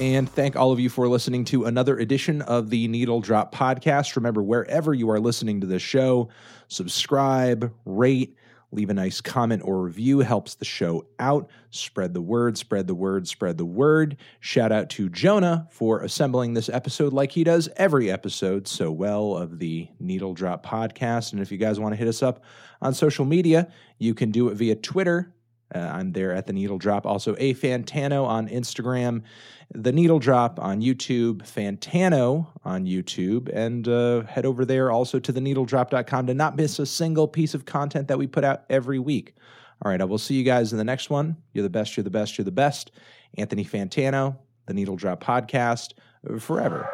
And 0.00 0.30
thank 0.30 0.54
all 0.54 0.70
of 0.70 0.78
you 0.78 0.88
for 0.88 1.08
listening 1.08 1.44
to 1.46 1.64
another 1.64 1.98
edition 1.98 2.40
of 2.42 2.70
the 2.70 2.86
Needle 2.86 3.20
Drop 3.20 3.52
Podcast. 3.52 4.14
Remember, 4.14 4.40
wherever 4.40 4.94
you 4.94 5.10
are 5.10 5.18
listening 5.18 5.60
to 5.60 5.66
this 5.66 5.82
show, 5.82 6.28
subscribe, 6.68 7.74
rate, 7.84 8.36
leave 8.70 8.90
a 8.90 8.94
nice 8.94 9.20
comment 9.20 9.62
or 9.64 9.82
review. 9.82 10.20
Helps 10.20 10.54
the 10.54 10.64
show 10.64 11.04
out. 11.18 11.50
Spread 11.70 12.14
the 12.14 12.20
word 12.20 12.56
spread 12.56 12.86
the 12.86 12.94
word 12.94 13.26
spread 13.26 13.58
the 13.58 13.64
word. 13.64 14.16
Shout 14.38 14.70
out 14.70 14.88
to 14.90 15.08
jonah 15.08 15.66
for 15.70 16.00
assembling 16.02 16.54
this 16.54 16.68
episode 16.68 17.12
like 17.12 17.32
he 17.32 17.42
does 17.42 17.68
every 17.76 18.08
episode 18.08 18.68
so 18.68 18.92
well 18.92 19.36
of 19.36 19.58
the 19.58 19.88
needle 19.98 20.32
drop 20.32 20.64
podcast. 20.64 21.32
And 21.32 21.42
if 21.42 21.50
you 21.50 21.58
guys 21.58 21.80
want 21.80 21.92
to 21.92 21.96
hit 21.96 22.06
us 22.06 22.22
up 22.22 22.44
on 22.80 22.94
social 22.94 23.24
media 23.24 23.68
you 23.98 24.14
can 24.14 24.30
do 24.30 24.48
it 24.48 24.54
via 24.54 24.76
twitter 24.76 25.32
uh, 25.74 25.78
I'm 25.78 26.12
there 26.12 26.32
at 26.32 26.46
the 26.46 26.52
Needle 26.52 26.78
Drop. 26.78 27.06
Also, 27.06 27.34
A 27.38 27.54
Fantano 27.54 28.26
on 28.26 28.48
Instagram, 28.48 29.22
The 29.74 29.92
Needle 29.92 30.18
Drop 30.18 30.58
on 30.58 30.80
YouTube, 30.80 31.42
Fantano 31.42 32.46
on 32.64 32.86
YouTube, 32.86 33.50
and 33.52 33.86
uh, 33.86 34.22
head 34.22 34.46
over 34.46 34.64
there 34.64 34.90
also 34.90 35.18
to 35.18 35.32
theneedledrop.com 35.32 36.26
to 36.26 36.34
not 36.34 36.56
miss 36.56 36.78
a 36.78 36.86
single 36.86 37.28
piece 37.28 37.54
of 37.54 37.64
content 37.64 38.08
that 38.08 38.18
we 38.18 38.26
put 38.26 38.44
out 38.44 38.64
every 38.70 38.98
week. 38.98 39.34
All 39.82 39.90
right, 39.90 40.00
I 40.00 40.04
will 40.04 40.18
see 40.18 40.34
you 40.34 40.44
guys 40.44 40.72
in 40.72 40.78
the 40.78 40.84
next 40.84 41.10
one. 41.10 41.36
You're 41.52 41.62
the 41.62 41.70
best, 41.70 41.96
you're 41.96 42.04
the 42.04 42.10
best, 42.10 42.38
you're 42.38 42.44
the 42.44 42.50
best. 42.50 42.90
Anthony 43.36 43.64
Fantano, 43.64 44.36
The 44.66 44.74
Needle 44.74 44.96
Drop 44.96 45.22
Podcast, 45.22 45.92
forever. 46.40 46.88